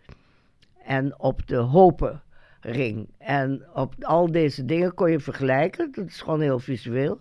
en 0.85 1.21
op 1.21 1.47
de 1.47 1.57
hopenring. 1.57 3.09
En 3.19 3.67
op 3.75 3.95
al 4.05 4.33
deze 4.33 4.65
dingen 4.65 4.95
kon 4.95 5.11
je 5.11 5.21
vergelijken, 5.21 5.93
dat 5.93 6.07
is 6.07 6.21
gewoon 6.21 6.41
heel 6.41 6.59
visueel. 6.59 7.21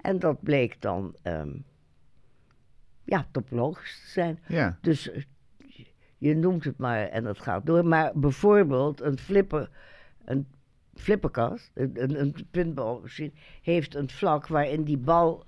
En 0.00 0.18
dat 0.18 0.42
bleek 0.42 0.80
dan 0.80 1.16
ehm, 1.22 1.50
ja, 3.04 3.26
topologisch 3.30 4.00
te 4.00 4.08
zijn. 4.10 4.38
Ja, 4.48 4.78
Dus 4.80 5.10
eh, 5.10 5.22
je 6.18 6.34
noemt 6.34 6.64
het 6.64 6.78
maar 6.78 7.06
en 7.08 7.24
het 7.24 7.40
gaat 7.40 7.66
door. 7.66 7.84
Maar 7.86 8.10
bijvoorbeeld 8.14 9.00
een 9.00 9.18
flipper, 9.18 9.70
een 10.24 10.46
flipperkast, 10.94 11.70
een, 11.74 12.02
een, 12.02 12.20
een 12.20 12.34
pinballmachine, 12.50 13.32
heeft 13.62 13.94
een 13.94 14.10
vlak 14.10 14.46
waarin 14.46 14.84
die 14.84 14.98
bal 14.98 15.44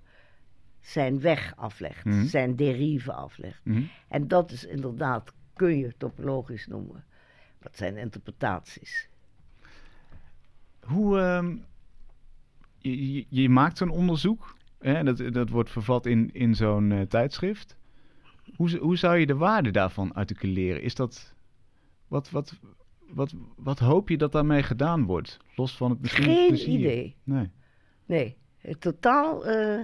zijn 0.80 1.20
weg 1.20 1.56
aflegt, 1.56 2.04
Mhm. 2.04 2.24
zijn 2.26 2.56
derive 2.56 3.12
aflegt. 3.12 3.60
mhm. 3.64 3.82
En 4.08 4.28
dat 4.28 4.50
is 4.50 4.64
inderdaad, 4.64 5.32
kun 5.54 5.78
je 5.78 5.94
topologisch 5.96 6.66
noemen. 6.66 7.04
Dat 7.58 7.76
zijn 7.76 7.96
interpretaties. 7.96 9.08
Hoe, 10.80 11.18
ehm, 11.20 11.56
je, 12.78 13.12
je, 13.12 13.26
je 13.28 13.48
maakt 13.48 13.78
zo'n 13.78 13.90
onderzoek, 13.90 14.55
hè, 14.78 15.04
dat, 15.04 15.32
dat 15.32 15.48
wordt 15.48 15.70
vervat 15.70 16.06
in, 16.06 16.30
in 16.32 16.54
zo'n 16.54 16.92
eh, 16.92 17.00
tijdschrift. 17.00 17.76
Hoe, 18.56 18.78
hoe 18.78 18.96
zou 18.96 19.16
je 19.16 19.26
de 19.26 19.36
waarde 19.36 19.70
daarvan 19.70 20.12
articuleren? 20.12 20.82
Is 20.82 20.94
dat, 20.94 21.34
wat, 22.08 22.30
wat, 22.30 22.52
wat, 23.08 23.34
wat 23.56 23.78
hoop 23.78 24.08
je 24.08 24.16
dat 24.16 24.32
daarmee 24.32 24.62
gedaan 24.62 25.04
wordt? 25.04 25.38
Los 25.54 25.76
van 25.76 25.90
het 25.90 26.00
misschien 26.00 26.24
Geen 26.24 26.48
plezier. 26.48 26.78
idee. 26.78 27.16
Nee. 27.24 27.50
Nee, 28.06 28.36
totaal 28.78 29.46
eh, 29.46 29.80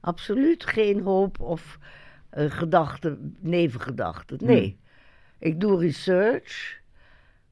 absoluut 0.00 0.66
geen 0.66 1.00
hoop 1.00 1.40
of 1.40 1.78
eh, 2.30 2.50
gedachten, 2.50 3.36
nevengedachten. 3.40 4.38
Nee. 4.42 4.78
Ik 5.38 5.60
doe 5.60 5.80
research, 5.80 6.80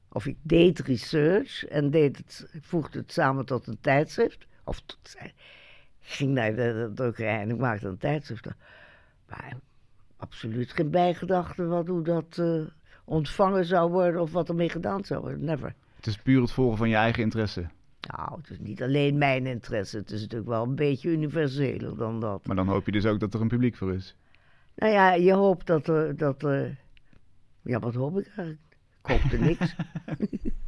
of 0.09 0.27
ik 0.27 0.37
deed 0.43 0.79
research 0.79 1.65
en 1.65 1.91
deed 1.91 2.17
het, 2.17 2.49
voegde 2.61 2.99
het 2.99 3.13
samen 3.13 3.45
tot 3.47 3.67
een 3.67 3.81
tijdschrift. 3.81 4.47
Of 4.65 4.81
tot, 4.81 5.17
ging 6.03 6.33
naar 6.33 6.55
de, 6.55 6.91
drukkerij 6.95 7.41
en 7.41 7.51
ik 7.51 7.59
maakte 7.59 7.89
een 7.89 7.99
tijdschrift. 7.99 8.47
Maar 9.29 9.57
absoluut 10.17 10.73
geen 10.73 10.91
bijgedachte 10.91 11.67
wat, 11.67 11.87
hoe 11.87 12.03
dat 12.03 12.39
eh, 12.39 12.61
ontvangen 13.05 13.65
zou 13.65 13.91
worden 13.91 14.21
of 14.21 14.33
wat 14.33 14.49
ermee 14.49 14.69
gedaan 14.69 15.05
zou 15.05 15.21
worden. 15.21 15.45
Never. 15.45 15.75
Het 15.97 16.07
is 16.07 16.17
puur 16.17 16.41
het 16.41 16.53
volgen 16.53 16.79
van 16.79 16.89
je 16.89 16.97
eigen 16.97 17.23
interesse. 17.23 17.67
Nou, 18.01 18.37
het 18.37 18.51
is 18.51 18.59
niet 18.59 18.83
alleen 18.83 19.19
mijn 19.19 19.47
interesse. 19.47 19.97
Het 19.97 20.11
is 20.11 20.21
natuurlijk 20.21 20.51
wel 20.51 20.63
een 20.63 20.75
beetje 20.75 21.11
universeler 21.11 21.97
dan 21.97 22.21
dat. 22.21 22.47
Maar 22.47 22.57
dan 22.57 22.69
hoop 22.69 22.87
je 22.87 22.93
dus 22.93 23.07
ook 23.07 23.21
dat 23.21 23.35
er 23.35 23.41
een 23.41 23.49
publiek 23.49 23.77
voor 23.77 23.95
is. 23.95 24.17
Nou 24.75 24.93
ja, 24.93 25.13
je 25.13 25.33
hoopt 25.33 25.67
dat 25.67 25.89
er... 25.89 26.17
Dat 26.17 26.43
er 26.43 26.81
ja, 27.63 27.79
wat 27.79 27.95
hoop 27.95 28.19
ik 28.19 28.27
eigenlijk? 28.27 28.61
Ik 29.03 29.11
hoopte 29.11 29.39
niks. 29.39 29.75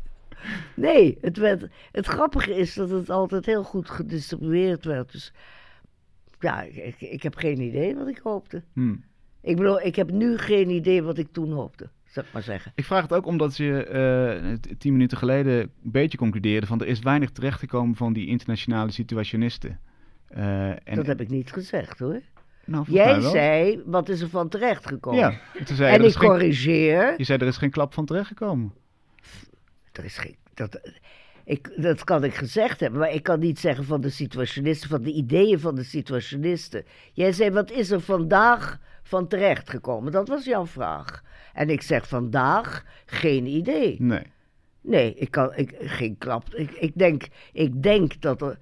nee, 0.74 1.18
het, 1.20 1.36
werd, 1.36 1.68
het 1.92 2.06
grappige 2.06 2.56
is 2.56 2.74
dat 2.74 2.90
het 2.90 3.10
altijd 3.10 3.46
heel 3.46 3.64
goed 3.64 3.90
gedistribueerd 3.90 4.84
werd. 4.84 5.12
Dus 5.12 5.32
ja, 6.38 6.62
ik, 6.62 7.00
ik 7.00 7.22
heb 7.22 7.34
geen 7.34 7.60
idee 7.60 7.96
wat 7.96 8.08
ik 8.08 8.20
hoopte. 8.22 8.62
Hm. 8.72 8.94
Ik 9.40 9.56
bedoel, 9.56 9.80
ik 9.80 9.96
heb 9.96 10.10
nu 10.10 10.38
geen 10.38 10.70
idee 10.70 11.02
wat 11.02 11.18
ik 11.18 11.28
toen 11.32 11.52
hoopte, 11.52 11.88
ik 12.14 12.24
maar 12.32 12.42
zeggen. 12.42 12.72
Ik 12.74 12.84
vraag 12.84 13.02
het 13.02 13.12
ook 13.12 13.26
omdat 13.26 13.56
je 13.56 13.84
eh, 13.84 14.72
tien 14.78 14.92
minuten 14.92 15.18
geleden 15.18 15.60
een 15.60 15.70
beetje 15.82 16.18
concludeerde 16.18 16.66
van 16.66 16.80
er 16.80 16.86
is 16.86 16.98
weinig 16.98 17.30
terechtgekomen 17.30 17.96
van 17.96 18.12
die 18.12 18.26
internationale 18.26 18.90
situationisten. 18.90 19.80
Eh, 20.28 20.68
en, 20.68 20.94
Dat 20.94 21.06
heb 21.06 21.20
ik 21.20 21.28
niet 21.28 21.52
gezegd 21.52 21.98
hoor. 21.98 22.20
nou, 22.64 22.84
Jij 22.88 23.20
zei, 23.20 23.82
wat 23.86 24.08
is 24.08 24.20
er 24.20 24.28
van 24.28 24.48
terecht 24.48 24.86
gekomen? 24.86 25.20
Ja, 25.20 25.40
en 25.58 25.76
zei 25.76 26.04
ik 26.04 26.12
geen, 26.12 26.28
corrigeer. 26.28 27.14
je 27.16 27.24
zei 27.24 27.38
er 27.38 27.46
is 27.46 27.56
geen 27.56 27.70
klap 27.70 27.94
van 27.94 28.04
terechtgekomen. 28.04 28.72
Er 29.98 30.04
is 30.04 30.18
geen, 30.18 30.36
dat, 30.54 30.80
ik, 31.44 31.72
dat 31.76 32.04
kan 32.04 32.24
ik 32.24 32.34
gezegd 32.34 32.80
hebben, 32.80 33.00
maar 33.00 33.12
ik 33.12 33.22
kan 33.22 33.38
niet 33.40 33.58
zeggen 33.58 33.84
van 33.84 34.00
de 34.00 34.10
situationisten, 34.10 34.88
van 34.88 35.02
de 35.02 35.12
ideeën 35.12 35.60
van 35.60 35.74
de 35.74 35.82
situationisten. 35.84 36.84
Jij 37.12 37.32
zei, 37.32 37.50
wat 37.50 37.70
is 37.70 37.90
er 37.90 38.00
vandaag 38.00 38.78
van 39.02 39.28
terecht 39.28 39.70
gekomen? 39.70 40.12
Dat 40.12 40.28
was 40.28 40.44
jouw 40.44 40.66
vraag. 40.66 41.22
En 41.52 41.70
ik 41.70 41.82
zeg 41.82 42.08
vandaag 42.08 42.84
geen 43.06 43.46
idee. 43.46 43.96
Nee. 43.98 44.22
Nee, 44.80 45.14
ik 45.14 45.30
kan 45.30 45.54
ik, 45.54 45.74
geen 45.80 46.18
klap. 46.18 46.54
Ik, 46.54 46.70
ik, 46.70 46.92
denk, 46.94 47.26
ik 47.52 47.82
denk 47.82 48.20
dat 48.20 48.42
er. 48.42 48.58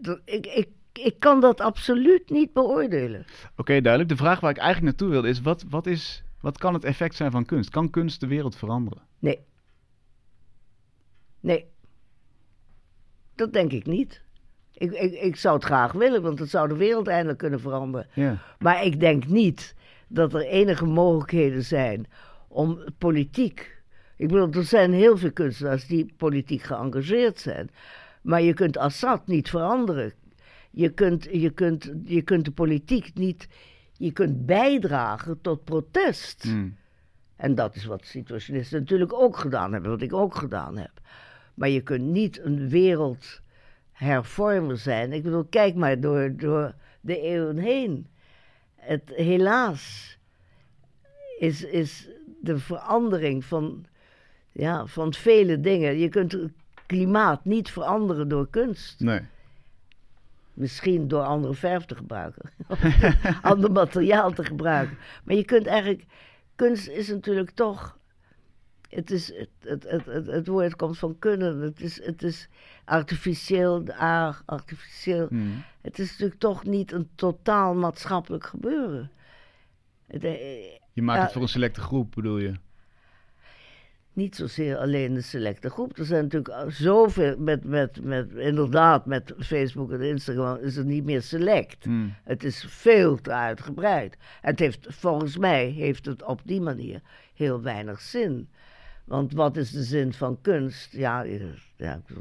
dat- 0.00 0.20
ik, 0.24 0.46
ik, 0.46 0.68
ik 0.92 1.14
kan 1.18 1.40
dat 1.40 1.60
absoluut 1.60 2.30
niet 2.30 2.52
beoordelen. 2.52 3.24
Oké, 3.56 3.80
duidelijk. 3.80 4.10
De 4.12 4.16
vraag 4.24 4.40
waar 4.40 4.50
ik 4.50 4.56
eigenlijk 4.56 4.86
naartoe 4.86 5.08
wilde 5.08 5.28
is 5.28 5.40
wat, 5.40 5.64
wat 5.68 5.86
is... 5.86 6.24
wat 6.40 6.58
kan 6.58 6.74
het 6.74 6.84
effect 6.84 7.14
zijn 7.14 7.30
van 7.30 7.44
kunst? 7.44 7.70
Kan 7.70 7.90
kunst 7.90 8.20
de 8.20 8.26
wereld 8.26 8.56
veranderen? 8.56 9.02
Nee. 9.18 9.38
Nee. 11.40 11.66
Dat 13.34 13.52
denk 13.52 13.72
ik 13.72 13.86
niet. 13.86 14.22
Ik, 14.74 14.92
ik, 14.92 15.12
ik 15.12 15.36
zou 15.36 15.54
het 15.54 15.64
graag 15.64 15.92
willen, 15.92 16.22
want 16.22 16.38
het 16.38 16.50
zou 16.50 16.68
de 16.68 16.76
wereld 16.76 17.08
eindelijk 17.08 17.38
kunnen 17.38 17.60
veranderen. 17.60 18.06
Ja. 18.14 18.38
Maar 18.58 18.84
ik 18.84 19.00
denk 19.00 19.26
niet 19.26 19.74
dat 20.08 20.34
er 20.34 20.46
enige 20.46 20.86
mogelijkheden 20.86 21.64
zijn 21.64 22.06
om 22.48 22.84
politiek. 22.98 23.82
Ik 24.16 24.28
bedoel, 24.28 24.50
er 24.50 24.64
zijn 24.64 24.92
heel 24.92 25.16
veel 25.16 25.32
kunstenaars 25.32 25.86
die 25.86 26.12
politiek 26.16 26.62
geëngageerd 26.62 27.38
zijn. 27.38 27.70
Maar 28.22 28.42
je 28.42 28.54
kunt 28.54 28.76
Assad 28.76 29.26
niet 29.26 29.50
veranderen. 29.50 30.12
Je 30.70 30.88
kunt, 30.88 31.28
je 31.32 31.50
kunt, 31.50 31.92
je 32.04 32.22
kunt 32.22 32.44
de 32.44 32.50
politiek 32.50 33.14
niet. 33.14 33.48
Je 33.92 34.12
kunt 34.12 34.46
bijdragen 34.46 35.40
tot 35.40 35.64
protest. 35.64 36.44
Mm. 36.44 36.76
En 37.36 37.54
dat 37.54 37.74
is 37.74 37.84
wat 37.84 38.06
situationisten 38.06 38.78
natuurlijk 38.78 39.12
ook 39.12 39.36
gedaan 39.36 39.72
hebben, 39.72 39.90
wat 39.90 40.02
ik 40.02 40.12
ook 40.12 40.34
gedaan 40.34 40.76
heb. 40.76 41.00
Maar 41.58 41.68
je 41.68 41.80
kunt 41.80 42.04
niet 42.04 42.40
een 42.40 42.68
wereldhervormer 42.68 44.76
zijn. 44.76 45.12
Ik 45.12 45.22
bedoel, 45.22 45.44
kijk 45.44 45.74
maar 45.74 46.00
door, 46.00 46.36
door 46.36 46.74
de 47.00 47.20
eeuwen 47.20 47.58
heen. 47.58 48.06
Het, 48.74 49.02
helaas 49.14 50.16
is, 51.38 51.64
is 51.64 52.08
de 52.40 52.58
verandering 52.58 53.44
van, 53.44 53.84
ja, 54.52 54.86
van 54.86 55.14
vele 55.14 55.60
dingen. 55.60 55.98
Je 55.98 56.08
kunt 56.08 56.32
het 56.32 56.52
klimaat 56.86 57.44
niet 57.44 57.70
veranderen 57.70 58.28
door 58.28 58.48
kunst. 58.50 59.00
Nee. 59.00 59.20
Misschien 60.52 61.08
door 61.08 61.22
andere 61.22 61.54
verf 61.54 61.84
te 61.84 61.94
gebruiken. 61.94 62.50
ander 63.42 63.72
materiaal 63.72 64.32
te 64.32 64.44
gebruiken. 64.44 64.98
Maar 65.24 65.34
je 65.34 65.44
kunt 65.44 65.66
eigenlijk... 65.66 66.04
Kunst 66.56 66.88
is 66.88 67.08
natuurlijk 67.08 67.50
toch... 67.50 67.97
Het, 68.88 69.10
is, 69.10 69.32
het, 69.34 69.48
het, 69.58 70.06
het, 70.06 70.26
het, 70.26 70.46
woord 70.46 70.76
komt 70.76 70.98
van 70.98 71.18
kunnen. 71.18 71.60
Het 71.60 71.80
is, 71.80 72.04
het 72.04 72.22
is 72.22 72.48
artificieel, 72.84 73.84
de 73.84 73.94
aar, 73.94 74.42
artificieel. 74.44 75.26
Mm. 75.30 75.62
Het 75.80 75.98
is 75.98 76.10
natuurlijk 76.10 76.40
toch 76.40 76.64
niet 76.64 76.92
een 76.92 77.08
totaal 77.14 77.74
maatschappelijk 77.74 78.46
gebeuren. 78.46 79.10
Eh, 80.06 80.20
Je 80.92 81.02
maakt 81.02 81.18
Ja. 81.18 81.24
het 81.24 81.32
voor 81.32 81.42
een 81.42 81.48
selecte 81.48 81.80
groep, 81.80 82.14
bedoel 82.14 82.38
je? 82.38 82.54
niet 84.18 84.36
zozeer 84.36 84.76
alleen 84.76 85.14
de 85.14 85.20
selecte 85.20 85.70
groep. 85.70 85.98
Er 85.98 86.04
zijn 86.04 86.22
natuurlijk 86.22 86.54
al 86.54 86.70
zoveel, 86.70 87.38
met, 87.38 87.64
met, 87.64 88.04
met, 88.04 88.32
inderdaad, 88.32 89.06
met 89.06 89.34
Facebook 89.38 89.92
en 89.92 90.00
Instagram 90.00 90.56
is 90.56 90.76
het 90.76 90.86
niet 90.86 91.04
meer 91.04 91.22
select. 91.22 91.86
Mm. 91.86 92.14
Het 92.24 92.44
is 92.44 92.64
veel 92.68 93.20
te 93.20 93.32
uitgebreid. 93.32 94.16
Het 94.40 94.58
heeft, 94.58 94.86
volgens 94.90 95.36
mij 95.36 95.66
heeft 95.66 96.06
het 96.06 96.22
op 96.22 96.40
die 96.44 96.60
manier 96.60 97.00
heel 97.34 97.62
weinig 97.62 98.00
zin. 98.00 98.48
Want 99.08 99.32
wat 99.32 99.56
is 99.56 99.70
de 99.70 99.82
zin 99.82 100.12
van 100.12 100.40
kunst? 100.40 100.92
Ja, 100.92 101.24
eh, 101.24 101.40
ja 101.76 101.94
ik 101.94 102.16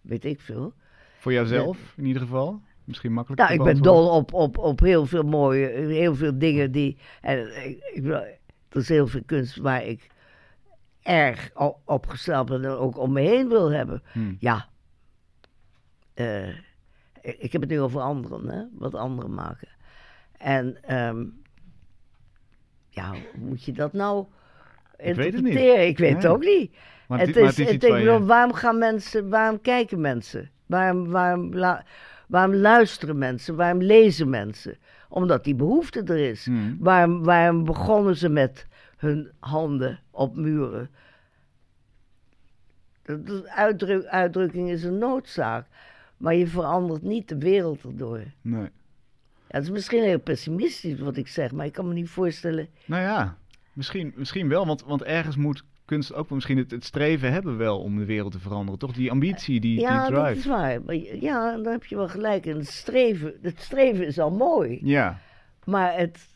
weet 0.00 0.24
ik 0.24 0.40
veel. 0.40 0.72
Voor 1.18 1.32
jouzelf, 1.32 1.94
in 1.96 2.04
ieder 2.04 2.22
geval? 2.22 2.60
Misschien 2.84 3.12
makkelijk 3.12 3.42
Nou, 3.42 3.52
ik 3.54 3.62
ben 3.62 3.82
dol 3.82 4.08
op, 4.08 4.32
op, 4.32 4.58
op 4.58 4.80
heel 4.80 5.06
veel 5.06 5.22
mooie, 5.22 5.66
heel 5.68 6.14
veel 6.14 6.38
dingen 6.38 6.72
die. 6.72 6.98
En 7.20 7.66
ik, 7.68 7.78
ik, 7.94 8.02
bedoel, 8.02 8.16
er 8.16 8.36
is 8.68 8.88
heel 8.88 9.06
veel 9.06 9.22
kunst 9.26 9.56
waar 9.56 9.84
ik 9.84 10.10
erg 11.02 11.50
o- 11.54 11.80
opgesteld 11.84 12.48
ben 12.48 12.64
en 12.64 12.70
ook 12.70 12.98
om 12.98 13.12
me 13.12 13.20
heen 13.20 13.48
wil 13.48 13.70
hebben. 13.70 14.02
Hmm. 14.12 14.36
Ja. 14.38 14.68
Eh, 16.14 16.48
ik, 17.20 17.36
ik 17.38 17.52
heb 17.52 17.60
het 17.60 17.70
nu 17.70 17.80
over 17.80 18.00
anderen, 18.00 18.48
hè? 18.48 18.64
wat 18.72 18.94
anderen 18.94 19.34
maken. 19.34 19.68
En 20.38 20.82
ehm, 20.82 21.24
ja, 22.88 23.10
hoe 23.10 23.48
moet 23.48 23.64
je 23.64 23.72
dat 23.72 23.92
nou 23.92 24.26
Ik 25.02 25.14
weet 25.14 25.32
het 25.34 25.42
niet. 25.42 25.54
Ik 25.88 25.98
weet 25.98 26.14
het 26.14 26.26
ook 26.26 26.44
niet. 26.44 26.76
Maar 27.06 27.18
het 27.18 27.26
het, 27.28 27.36
maar 27.36 27.44
is, 27.44 27.56
het 27.56 27.66
is 27.66 27.72
het, 27.74 27.84
ik 27.84 27.92
bedoel, 27.92 28.24
waarom 28.26 28.52
gaan 28.52 28.78
mensen, 28.78 29.28
waarom 29.28 29.60
kijken 29.60 30.00
mensen? 30.00 30.50
Waarom, 30.66 31.10
waarom, 31.10 31.54
la- 31.54 31.84
waarom 32.28 32.54
luisteren 32.54 33.18
mensen? 33.18 33.56
Waarom 33.56 33.82
lezen 33.82 34.30
mensen? 34.30 34.76
Omdat 35.08 35.44
die 35.44 35.54
behoefte 35.54 36.02
er 36.02 36.18
is. 36.18 36.44
Hmm. 36.44 36.76
Waarom, 36.80 37.24
waarom 37.24 37.64
begonnen 37.64 38.16
ze 38.16 38.28
met 38.28 38.66
hun 38.96 39.30
handen 39.38 40.00
op 40.10 40.36
muren? 40.36 40.90
De 43.02 43.42
uitdruk, 43.54 44.04
uitdrukking 44.06 44.70
is 44.70 44.84
een 44.84 44.98
noodzaak. 44.98 45.66
Maar 46.16 46.34
je 46.34 46.46
verandert 46.46 47.02
niet 47.02 47.28
de 47.28 47.38
wereld 47.38 47.82
erdoor. 47.84 48.22
Nee. 48.40 48.60
Ja, 48.62 49.56
het 49.56 49.62
is 49.62 49.70
misschien 49.70 50.02
heel 50.02 50.18
pessimistisch 50.20 50.98
wat 51.00 51.16
ik 51.16 51.28
zeg, 51.28 51.52
maar 51.52 51.66
ik 51.66 51.72
kan 51.72 51.88
me 51.88 51.94
niet 51.94 52.08
voorstellen. 52.08 52.68
Nou 52.84 53.02
ja, 53.02 53.36
misschien, 53.72 54.12
misschien 54.16 54.48
wel, 54.48 54.66
want, 54.66 54.84
want 54.84 55.02
ergens 55.02 55.36
moet 55.36 55.64
kunst 55.84 56.14
ook 56.14 56.28
wel 56.28 56.34
misschien 56.34 56.58
het, 56.58 56.70
het 56.70 56.84
streven 56.84 57.32
hebben 57.32 57.56
wel 57.56 57.80
om 57.80 57.98
de 57.98 58.04
wereld 58.04 58.32
te 58.32 58.38
veranderen. 58.38 58.78
Toch 58.78 58.92
die 58.92 59.10
ambitie, 59.10 59.60
die, 59.60 59.80
ja, 59.80 60.04
die 60.06 60.14
dat 60.14 60.24
drive. 60.24 60.38
is 60.38 60.46
waar. 60.46 60.82
Maar 60.82 60.94
ja, 60.96 61.56
daar 61.56 61.72
heb 61.72 61.84
je 61.84 61.96
wel 61.96 62.08
gelijk. 62.08 62.46
in. 62.46 62.56
het 62.56 62.68
streven, 62.68 63.34
het 63.42 63.60
streven 63.60 64.06
is 64.06 64.18
al 64.18 64.30
mooi. 64.30 64.80
Ja, 64.82 65.18
Maar 65.64 65.96
het, 65.96 66.28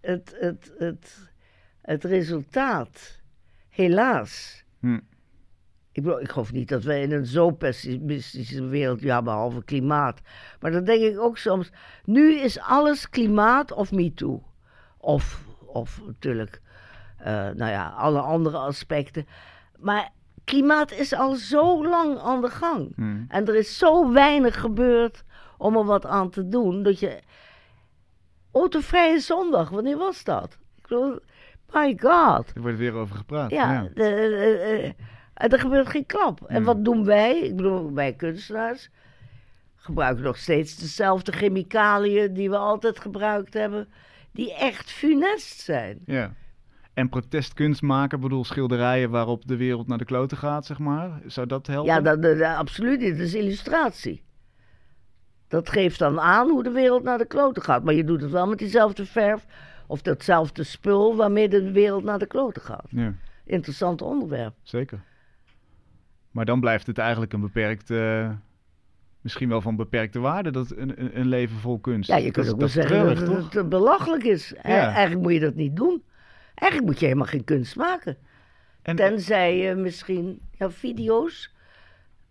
het, 0.00 0.36
het, 0.38 0.72
het, 0.78 1.30
het 1.82 2.04
resultaat, 2.04 3.20
helaas. 3.68 4.64
Hm. 4.80 4.98
Ik, 5.92 6.02
bedoel, 6.02 6.20
ik 6.20 6.30
geloof 6.30 6.52
niet 6.52 6.68
dat 6.68 6.82
wij 6.82 7.02
in 7.02 7.12
een 7.12 7.26
zo 7.26 7.50
pessimistische 7.50 8.64
wereld, 8.64 9.00
ja, 9.00 9.22
behalve 9.22 9.64
klimaat. 9.64 10.20
Maar 10.60 10.70
dan 10.70 10.84
denk 10.84 11.02
ik 11.02 11.18
ook 11.18 11.38
soms, 11.38 11.70
nu 12.04 12.34
is 12.34 12.60
alles 12.60 13.08
klimaat 13.08 13.72
of 13.72 13.92
MeToo. 13.92 14.42
Of, 14.98 15.44
of 15.72 16.00
natuurlijk, 16.06 16.60
eh, 17.18 17.32
nou 17.34 17.70
ja, 17.70 17.88
alle 17.88 18.20
andere 18.20 18.56
aspecten. 18.58 19.26
Maar 19.78 20.10
klimaat 20.44 20.92
is 20.92 21.12
al 21.14 21.34
zo 21.34 21.86
lang 21.88 22.18
aan 22.18 22.40
de 22.40 22.48
gang. 22.50 22.92
Hm. 22.96 23.24
En 23.28 23.46
er 23.48 23.54
is 23.56 23.78
zo 23.78 24.12
weinig 24.12 24.60
gebeurd 24.60 25.22
om 25.58 25.76
er 25.76 25.84
wat 25.84 26.06
aan 26.06 26.30
te 26.30 26.48
doen. 26.48 26.82
Dat 26.82 26.98
je. 26.98 27.20
Autovrije 28.52 29.20
zondag, 29.20 29.68
wanneer 29.70 29.96
was 29.96 30.24
dat? 30.24 30.58
Ik 30.76 30.82
bedoel, 30.82 31.18
my 31.72 31.98
god. 32.00 32.50
er 32.54 32.60
wordt 32.62 32.78
weer 32.78 32.92
over 32.94 33.16
gepraat. 33.16 33.50
Ja, 33.50 33.72
Ja. 33.72 33.82
de- 33.82 33.92
de- 33.94 34.58
eh, 34.82 34.92
en 35.34 35.50
er 35.50 35.58
gebeurt 35.60 35.88
geen 35.88 36.06
klap. 36.06 36.40
En 36.46 36.56
Hmm. 36.56 36.64
wat 36.64 36.84
doen 36.84 37.04
wij? 37.04 37.38
Ik 37.38 37.56
bedoel, 37.56 37.92
wij 37.92 38.12
kunstenaars 38.12 38.90
gebruiken 39.76 40.24
nog 40.24 40.36
steeds 40.36 40.76
dezelfde 40.76 41.32
chemicaliën 41.32 42.34
die 42.34 42.50
we 42.50 42.56
altijd 42.56 43.00
gebruikt 43.00 43.54
hebben. 43.54 43.88
Die 44.32 44.54
echt 44.54 44.90
funest 44.90 45.60
zijn. 45.60 45.98
ja. 46.04 46.34
En 46.94 47.08
protestkunst 47.08 47.82
maken, 47.82 48.20
bedoel 48.20 48.44
schilderijen 48.44 49.10
waarop 49.10 49.46
de 49.46 49.56
wereld 49.56 49.86
naar 49.86 49.98
de 49.98 50.04
kloten 50.04 50.36
gaat, 50.36 50.66
zeg 50.66 50.78
maar. 50.78 51.20
Zou 51.26 51.46
dat 51.46 51.66
helpen? 51.66 51.92
Ja, 51.94 52.00
dat, 52.00 52.22
dat- 52.22 52.40
absoluut. 52.42 53.00
Dat 53.00 53.18
is 53.18 53.34
illustratie. 53.34 54.22
Dat 55.48 55.68
geeft 55.68 55.98
dan 55.98 56.20
aan 56.20 56.48
hoe 56.48 56.62
de 56.62 56.70
wereld 56.70 57.02
naar 57.02 57.18
de 57.18 57.26
kloten 57.26 57.62
gaat. 57.62 57.84
Maar 57.84 57.94
je 57.94 58.04
doet 58.04 58.20
het 58.20 58.30
wel 58.30 58.46
met 58.48 58.58
diezelfde 58.58 59.06
verf 59.06 59.46
of 59.86 60.02
datzelfde 60.02 60.62
spul 60.62 61.16
waarmee 61.16 61.48
de 61.48 61.70
wereld 61.72 62.04
naar 62.04 62.18
de 62.18 62.26
kloten 62.26 62.62
gaat. 62.62 62.86
Ja, 62.88 63.14
Interessant 63.44 64.02
onderwerp. 64.02 64.54
zeker. 64.62 65.00
Maar 66.30 66.44
dan 66.44 66.60
blijft 66.60 66.86
het 66.86 66.98
eigenlijk 66.98 67.32
een 67.32 67.40
beperkt, 67.40 67.90
eh, 67.90 68.30
misschien 69.20 69.48
wel 69.48 69.60
van 69.60 69.76
beperkte 69.76 70.18
waarde, 70.18 70.50
dat 70.50 70.70
een, 70.76 71.00
een, 71.02 71.18
een 71.18 71.26
leven 71.28 71.56
vol 71.56 71.78
kunst. 71.78 72.08
Ja, 72.08 72.16
je 72.16 72.22
Dat 72.24 72.32
kunt 72.32 72.46
is- 72.46 72.52
ook 72.52 72.58
wel 72.58 72.66
dat 72.66 72.76
zeggen 72.76 72.96
treurig, 72.96 73.24
dat 73.42 73.54
het, 73.54 73.68
belachelijk 73.68 74.24
is. 74.24 74.54
Ja. 74.62 74.62
Eigenlijk 74.92 75.20
moet 75.22 75.32
je 75.32 75.40
dat 75.40 75.54
niet 75.54 75.76
doen. 75.76 76.02
Eigenlijk 76.54 76.90
moet 76.90 77.00
je 77.00 77.06
helemaal 77.06 77.26
geen 77.28 77.44
kunst 77.44 77.76
maken. 77.76 78.16
En, 78.82 78.96
Tenzij 78.96 79.56
je 79.56 79.74
misschien, 79.74 80.40
ja, 80.58 80.70
video's. 80.70 81.54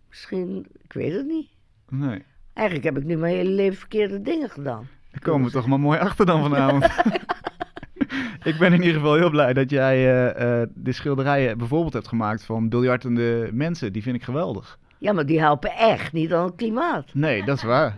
Misschien, 0.08 0.66
ik 0.82 0.92
weet 0.92 1.12
het 1.12 1.26
niet. 1.26 1.48
nee, 1.88 2.22
Eigenlijk 2.52 2.86
heb 2.86 2.98
ik 2.98 3.04
nu 3.04 3.16
mijn 3.16 3.34
hele 3.36 3.50
leven 3.50 3.78
verkeerde 3.78 4.20
dingen 4.22 4.50
gedaan. 4.50 4.88
daar 5.10 5.20
komen 5.20 5.46
we 5.46 5.52
toch 5.52 5.66
maar 5.66 5.80
mooi 5.80 5.98
achter 5.98 6.26
dan 6.26 6.42
vanavond. 6.42 6.84
Ik 8.42 8.58
ben 8.58 8.72
in 8.72 8.80
ieder 8.80 8.94
geval 9.00 9.14
heel 9.14 9.30
blij 9.30 9.52
dat 9.52 9.70
jij 9.70 9.96
eh, 9.96 10.60
eh, 10.62 10.68
de 10.74 10.92
schilderijen 10.92 11.58
bijvoorbeeld 11.58 11.92
hebt 11.92 12.08
gemaakt 12.08 12.44
van 12.44 12.68
biljartende 12.68 13.50
mensen. 13.52 13.92
Die 13.92 14.02
vind 14.02 14.16
ik 14.16 14.22
geweldig. 14.22 14.78
Ja, 15.00 15.12
maar 15.12 15.26
die 15.26 15.40
helpen 15.40 15.70
echt 15.70 16.12
niet 16.12 16.32
aan 16.32 16.44
het 16.44 16.54
klimaat. 16.56 17.14
Nee, 17.14 17.44
dat 17.44 17.56
is 17.56 17.62
waar. 17.62 17.96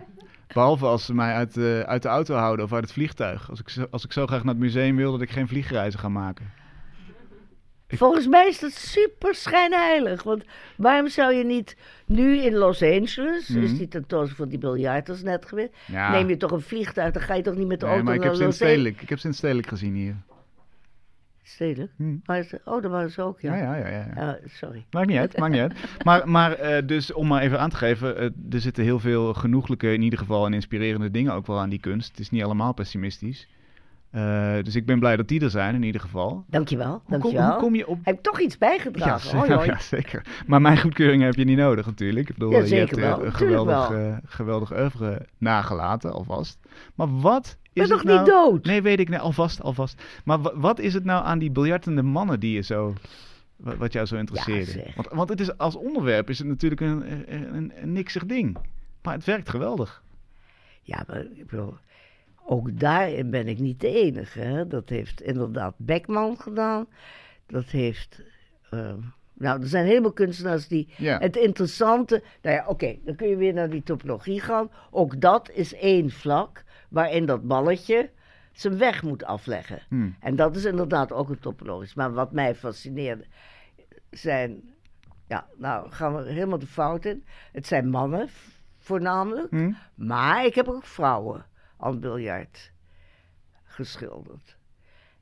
Behalve 0.55 0.87
als 0.87 1.05
ze 1.05 1.15
mij 1.15 1.33
uit 1.35 1.55
de, 1.55 1.83
uit 1.87 2.03
de 2.03 2.09
auto 2.09 2.35
houden 2.35 2.65
of 2.65 2.73
uit 2.73 2.83
het 2.83 2.93
vliegtuig. 2.93 3.51
Als 3.51 3.61
ik, 3.61 3.69
zo, 3.69 3.87
als 3.91 4.05
ik 4.05 4.13
zo 4.13 4.27
graag 4.27 4.45
naar 4.45 4.55
het 4.55 4.63
museum 4.63 4.97
wil 4.97 5.13
dat 5.13 5.21
ik 5.21 5.31
geen 5.31 5.49
vliegreizen 5.49 6.01
ga 6.01 6.09
maken. 6.09 6.51
Ik- 7.89 7.99
Volgens 7.99 8.27
mij 8.27 8.47
is 8.49 8.59
dat 8.61 8.71
super 8.73 9.35
schijnheilig. 9.35 10.23
Want 10.23 10.45
waarom 10.77 11.09
zou 11.09 11.35
je 11.35 11.45
niet 11.45 11.77
nu 12.07 12.37
in 12.43 12.55
Los 12.55 12.83
Angeles, 12.83 13.49
is 13.51 13.71
Mhm. 13.71 13.77
die 13.77 13.89
tentoonstelling 13.89 14.37
van 14.37 14.49
die 14.49 14.59
biljarters 14.59 15.23
net 15.23 15.47
geweest, 15.47 15.71
Ja, 15.87 16.11
neem 16.11 16.29
je 16.29 16.37
toch 16.37 16.51
een 16.51 16.61
vliegtuig, 16.61 17.13
dan 17.13 17.23
ga 17.23 17.35
je 17.35 17.43
toch 17.43 17.55
niet 17.57 17.67
met 17.67 17.81
de 17.81 17.87
nee, 17.87 17.95
auto 17.95 18.07
maar 18.09 18.15
ik 18.19 18.21
naar 18.23 18.31
heb 18.33 18.41
Los 18.41 18.63
Angeles? 18.63 18.93
ik 19.01 19.09
heb 19.09 19.19
sinds 19.19 19.39
stedelijk 19.39 19.67
gezien 19.69 19.95
hier. 19.95 20.17
Stedelijk? 21.53 21.93
Hm. 21.97 22.17
Oh, 22.65 22.83
dat 22.83 22.91
waren 22.91 23.11
ze 23.11 23.23
ook, 23.23 23.41
ja. 23.41 23.55
Ja, 23.57 23.77
ja, 23.77 23.89
ja. 23.89 24.07
ja. 24.15 24.31
Ah, 24.31 24.35
sorry. 24.47 24.85
Maakt 24.91 25.07
niet 25.09 25.19
uit, 25.19 25.39
maakt 25.39 25.53
niet 25.53 25.61
uit. 25.61 25.75
Maar, 26.05 26.29
maar 26.29 26.53
eh, 26.53 26.87
dus 26.87 27.13
om 27.13 27.27
maar 27.27 27.43
even 27.43 27.61
aan 27.61 27.71
te 27.71 27.77
geven, 27.77 28.17
eh, 28.17 28.25
er 28.51 28.61
zitten 28.61 28.85
heel 28.85 28.99
veel 28.99 29.35
genoeglijke, 29.35 29.93
in 29.93 30.03
ieder 30.03 30.19
geval, 30.19 30.47
en 30.47 30.53
inspirerende 30.55 31.11
dingen 31.11 31.33
ook 31.33 31.47
wel 31.47 31.59
aan 31.61 31.69
die 31.69 31.81
kunst. 31.81 32.11
Het 32.11 32.19
is 32.21 32.31
niet 32.31 32.43
allemaal 32.45 32.73
pessimistisch. 32.73 33.49
Eh, 34.11 34.55
dus 34.63 34.75
ik 34.77 34.87
ben 34.87 34.99
blij 34.99 35.17
dat 35.17 35.29
die 35.29 35.41
er 35.41 35.51
zijn, 35.51 35.75
in 35.75 35.83
ieder 35.83 36.01
geval. 36.01 36.45
Dankjewel, 36.49 36.91
Hoe 36.91 37.01
kom, 37.01 37.11
dankjewel. 37.21 37.51
hoe 37.51 37.61
kom 37.61 37.75
je 37.75 37.87
op... 37.87 37.99
Heb 38.03 38.15
ik 38.15 38.23
toch 38.23 38.41
iets 38.41 38.59
bijgedragen? 38.59 39.65
ja, 39.67 39.79
zeker. 39.79 40.25
Maar 40.47 40.61
mijn 40.61 40.79
goedkeuring 40.81 41.23
heb 41.23 41.35
je 41.35 41.45
niet 41.45 41.57
nodig 41.57 41.87
natuurlijk. 41.87 42.29
Ik 42.29 42.35
bedoel, 42.35 42.51
Ja, 42.53 42.65
je 42.65 42.75
hebt 42.75 42.97
wel. 42.97 43.25
een 43.25 43.33
geweldig, 43.35 43.89
wel. 43.89 44.19
geweldig 44.25 44.73
oeuvre 44.73 45.27
nagelaten, 45.39 46.13
alvast. 46.13 46.59
Maar 46.95 47.21
wat 47.21 47.59
is 47.73 47.89
ben 47.89 47.97
nog 47.97 48.05
nou... 48.05 48.19
niet 48.19 48.27
dood? 48.29 48.65
Nee, 48.65 48.83
weet 48.83 49.01
ik 49.01 49.09
niet. 49.09 49.19
Alvast, 49.19 49.63
alvast. 49.63 50.03
Maar 50.25 50.41
wa- 50.41 50.57
wat 50.59 50.79
is 50.79 50.95
het 50.95 51.05
nou 51.05 51.25
aan 51.25 51.39
die 51.39 51.51
biljartende 51.51 52.03
mannen 52.03 52.41
die 52.41 52.53
je 52.55 52.61
zo... 52.61 52.95
wa- 53.57 53.77
Wat 53.77 53.93
jou 53.93 54.07
zo 54.07 54.17
interesseerde? 54.17 54.71
zeg. 54.71 54.95
want, 54.95 55.09
want 55.11 55.29
het 55.29 55.41
is, 55.41 55.59
als 55.59 55.77
onderwerp 55.77 56.31
is 56.31 56.39
het 56.39 56.49
natuurlijk 56.49 56.81
een, 56.81 57.13
een, 57.13 57.55
een, 57.55 57.73
een 57.83 57.93
niksig 57.93 58.27
ding. 58.27 58.57
Maar 59.03 59.15
het 59.15 59.25
werkt 59.25 59.49
geweldig. 59.49 60.03
Ja, 60.83 61.05
maar 61.07 61.21
ik 61.35 61.47
bedoel, 61.47 61.75
ook 62.47 62.79
daarin 62.81 63.31
ben 63.31 63.49
ik 63.49 63.59
niet 63.59 63.81
de 63.81 63.89
enige. 64.03 64.41
Hè? 64.41 64.67
Dat 64.67 64.89
heeft 64.89 65.21
inderdaad 65.21 65.75
Beckman 65.77 66.37
gedaan. 66.39 66.87
Dat 67.47 67.65
heeft. 67.65 68.23
ehm, 68.71 68.99
nou, 69.35 69.61
er 69.61 69.67
zijn 69.69 69.87
helemaal 69.87 70.13
kunstenaars 70.13 70.69
die. 70.69 70.89
Ja. 70.97 71.19
Het 71.19 71.37
interessante. 71.37 72.23
Nou 72.43 72.57
ja, 72.57 72.67
oké, 72.67 72.97
dan 73.05 73.15
kun 73.15 73.29
je 73.29 73.37
weer 73.37 73.53
naar 73.53 73.71
die 73.71 73.83
topologie 73.83 74.41
gaan. 74.41 74.71
Ook 74.91 75.21
dat 75.21 75.51
is 75.51 75.75
één 75.75 76.11
vlak 76.11 76.65
waarin 76.93 77.27
dat 77.27 77.47
balletje 77.47 78.11
zijn 78.53 78.79
weg 78.79 79.03
moet 79.03 79.25
afleggen. 79.25 79.83
Hm. 79.89 80.11
En 80.21 80.37
dat 80.37 80.57
is 80.57 80.65
inderdaad 80.65 81.13
ook 81.13 81.29
een 81.29 81.39
topologisch. 81.39 81.95
Maar 81.95 82.13
wat 82.13 82.33
mij 82.33 82.55
fascineerde 82.55 83.25
zijn. 84.11 84.75
Ja, 85.27 85.47
nou 85.57 85.91
gaan 85.91 86.17
we 86.17 86.31
helemaal 86.31 86.59
de 86.59 86.67
fout 86.67 87.05
in. 87.05 87.25
Het 87.53 87.67
zijn 87.67 87.89
mannen 87.89 88.29
voornamelijk. 88.79 89.51
Hm? 89.51 89.73
Maar 89.95 90.45
ik 90.45 90.55
heb 90.55 90.69
ook 90.69 90.85
vrouwen 90.85 91.47
aan 91.79 91.91
het 91.91 92.01
biljart 92.01 92.73
geschilderd. 93.65 94.57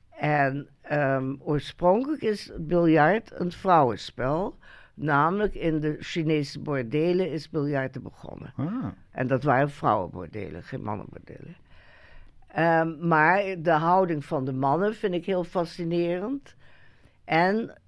En 0.09 0.69
ehm, 0.81 1.35
oorspronkelijk 1.39 2.21
is 2.21 2.51
biljart 2.57 3.31
een 3.39 3.51
vrouwenspel. 3.51 4.57
Namelijk 4.93 5.55
in 5.55 5.79
de 5.79 5.95
Chinese 5.99 6.59
bordelen 6.59 7.31
is 7.31 7.49
biljarten 7.49 8.03
begonnen. 8.03 8.53
Ah. 8.55 8.85
En 9.11 9.27
dat 9.27 9.43
waren 9.43 9.69
vrouwenbordelen, 9.69 10.63
geen 10.63 10.83
mannenbordelen. 10.83 11.55
Ehm, 12.47 13.07
maar 13.07 13.43
de 13.61 13.71
houding 13.71 14.25
van 14.25 14.45
de 14.45 14.53
mannen 14.53 14.95
vind 14.95 15.13
ik 15.13 15.25
heel 15.25 15.43
fascinerend. 15.43 16.55
En 17.25 17.79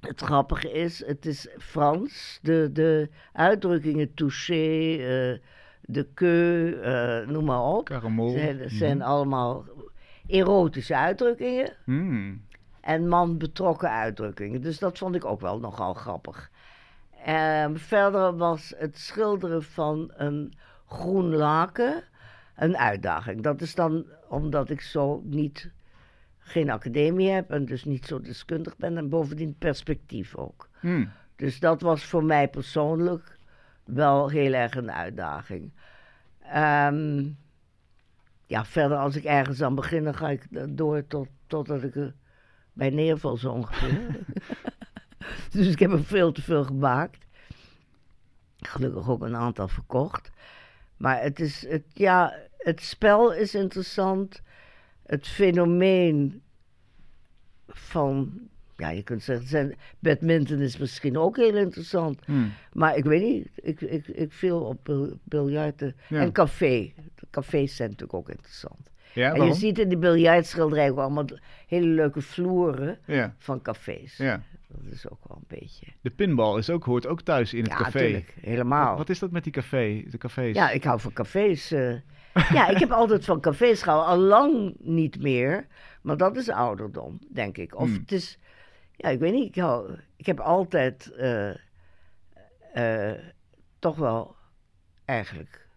het 0.00 0.20
grappige 0.20 0.72
is, 0.72 1.06
het 1.06 1.26
is 1.26 1.48
Frans. 1.58 2.38
De, 2.42 2.70
de 2.72 3.08
uitdrukkingen 3.32 4.14
touché, 4.14 4.92
eh, 4.92 5.38
de 5.80 6.06
queue, 6.14 6.80
eh, 6.80 7.28
noem 7.28 7.44
maar 7.44 7.62
op. 7.62 7.84
Karamol. 7.84 8.30
Zijn, 8.30 8.70
zijn 8.70 8.96
Mhm. 8.96 9.06
allemaal 9.06 9.64
erotische 10.26 10.96
uitdrukkingen 10.96 11.72
Hm. 11.84 12.34
En 12.84 13.08
man 13.08 13.38
betrokken 13.38 13.90
uitdrukkingen. 13.90 14.60
Dus 14.60 14.78
dat 14.78 14.98
vond 14.98 15.14
ik 15.14 15.24
ook 15.24 15.40
wel 15.40 15.58
nogal 15.58 15.94
grappig. 15.94 16.50
Ehm, 17.24 17.76
verder 17.76 18.36
was 18.36 18.74
het 18.76 18.98
schilderen 18.98 19.62
van 19.62 20.12
een 20.14 20.52
groen 20.86 21.34
laken 21.34 22.02
een 22.56 22.76
uitdaging. 22.76 23.42
Dat 23.42 23.60
is 23.60 23.74
dan 23.74 24.04
omdat 24.28 24.70
ik 24.70 24.80
zo 24.80 25.22
niet, 25.24 25.70
geen 26.38 26.70
academie 26.70 27.30
heb 27.30 27.50
en 27.50 27.64
dus 27.64 27.84
niet 27.84 28.06
zo 28.06 28.20
deskundig 28.20 28.76
ben 28.76 28.96
en 28.96 29.08
bovendien 29.08 29.56
perspectief 29.58 30.36
ook. 30.36 30.68
Hm. 30.80 31.06
Dus 31.36 31.60
dat 31.60 31.80
was 31.80 32.04
voor 32.04 32.24
mij 32.24 32.48
persoonlijk 32.48 33.38
wel 33.84 34.28
heel 34.28 34.52
erg 34.52 34.76
een 34.76 34.92
uitdaging. 34.92 35.72
Ehm, 36.40 37.28
ja, 38.46 38.64
verder 38.64 38.96
als 38.96 39.16
ik 39.16 39.24
ergens 39.24 39.62
aan 39.62 39.74
begin, 39.74 40.04
dan 40.04 40.14
ga 40.14 40.28
ik 40.28 40.76
door 40.76 41.06
tot, 41.06 41.28
totdat 41.46 41.82
ik 41.82 42.12
bij 42.74 42.90
neerval 42.90 43.36
zo 43.36 43.50
ongeveer. 43.50 44.18
dus 45.52 45.66
ik 45.66 45.78
heb 45.78 45.92
er 45.92 46.04
veel 46.04 46.32
te 46.32 46.42
veel 46.42 46.64
gemaakt. 46.64 47.26
Gelukkig 48.56 49.08
ook 49.08 49.22
een 49.22 49.36
aantal 49.36 49.68
verkocht. 49.68 50.30
Maar 50.96 51.22
het 51.22 51.40
is, 51.40 51.66
het, 51.68 51.84
ja, 51.92 52.34
het 52.56 52.80
spel 52.80 53.32
is 53.34 53.54
interessant. 53.54 54.42
Het 55.06 55.26
fenomeen 55.26 56.42
van, 57.68 58.40
ja, 58.76 58.90
je 58.90 59.02
kunt 59.02 59.22
zeggen, 59.22 59.46
zijn, 59.46 59.76
badminton 59.98 60.60
is 60.60 60.76
misschien 60.76 61.18
ook 61.18 61.36
heel 61.36 61.56
interessant. 61.56 62.24
Hm. 62.24 62.46
Maar 62.72 62.96
ik 62.96 63.04
weet 63.04 63.22
niet, 63.22 63.48
ik, 63.54 63.80
ik, 63.80 64.08
ik 64.08 64.32
viel 64.32 64.60
op 64.60 64.84
bil- 64.84 65.18
biljarten. 65.22 65.96
Ja. 66.08 66.20
En 66.20 66.32
café. 66.32 66.92
Cafés 67.30 67.76
zijn 67.76 67.90
natuurlijk 67.90 68.18
ook 68.18 68.28
interessant. 68.28 68.90
Ja, 69.14 69.34
en 69.34 69.44
je 69.44 69.54
ziet 69.54 69.78
in 69.78 69.88
die 69.88 69.98
biljartschilderij 69.98 70.90
ook 70.90 70.98
allemaal 70.98 71.24
hele 71.66 71.86
leuke 71.86 72.20
vloeren 72.20 72.98
Ja, 73.06 73.34
van 73.38 73.62
cafés. 73.62 74.16
ja. 74.16 74.42
Dat 74.68 74.92
is 74.92 75.08
ook 75.10 75.18
wel 75.28 75.36
een 75.36 75.58
beetje. 75.58 75.86
De 76.00 76.10
pinbal 76.10 76.58
is 76.58 76.70
ook, 76.70 76.84
hoort 76.84 77.06
ook 77.06 77.22
thuis 77.22 77.54
in 77.54 77.62
het 77.62 77.70
ja, 77.72 77.76
café. 77.76 77.98
tuurlijk, 77.98 78.34
helemaal. 78.40 78.88
Wat, 78.88 78.98
wat 78.98 79.08
is 79.08 79.18
dat 79.18 79.30
met 79.30 79.44
die 79.44 79.52
café, 79.52 80.04
de 80.10 80.18
cafés? 80.18 80.54
Ja, 80.54 80.70
ik 80.70 80.84
hou 80.84 81.00
van 81.00 81.12
cafés. 81.12 81.70
eh. 81.70 81.92
ja, 82.52 82.68
ik 82.68 82.78
heb 82.78 82.90
altijd 82.90 83.24
van 83.24 83.40
cafés 83.40 83.82
gehouden. 83.82 84.10
Al 84.10 84.18
lang 84.18 84.74
niet 84.78 85.22
meer. 85.22 85.66
Maar 86.02 86.16
dat 86.16 86.36
is 86.36 86.48
ouderdom, 86.48 87.18
denk 87.32 87.56
ik. 87.58 87.76
Of 87.76 87.86
Hmm. 87.88 87.98
het 87.98 88.12
is... 88.12 88.38
Ja, 88.96 89.08
ik 89.08 89.18
weet 89.18 89.32
niet. 89.32 89.46
Ik, 89.56 89.62
hou, 89.62 89.98
ik 90.16 90.26
heb 90.26 90.40
altijd 90.40 91.12
eh, 91.12 91.50
eh, 92.72 93.18
toch 93.78 93.96
wel 93.96 94.36
eigenlijk... 95.04 95.68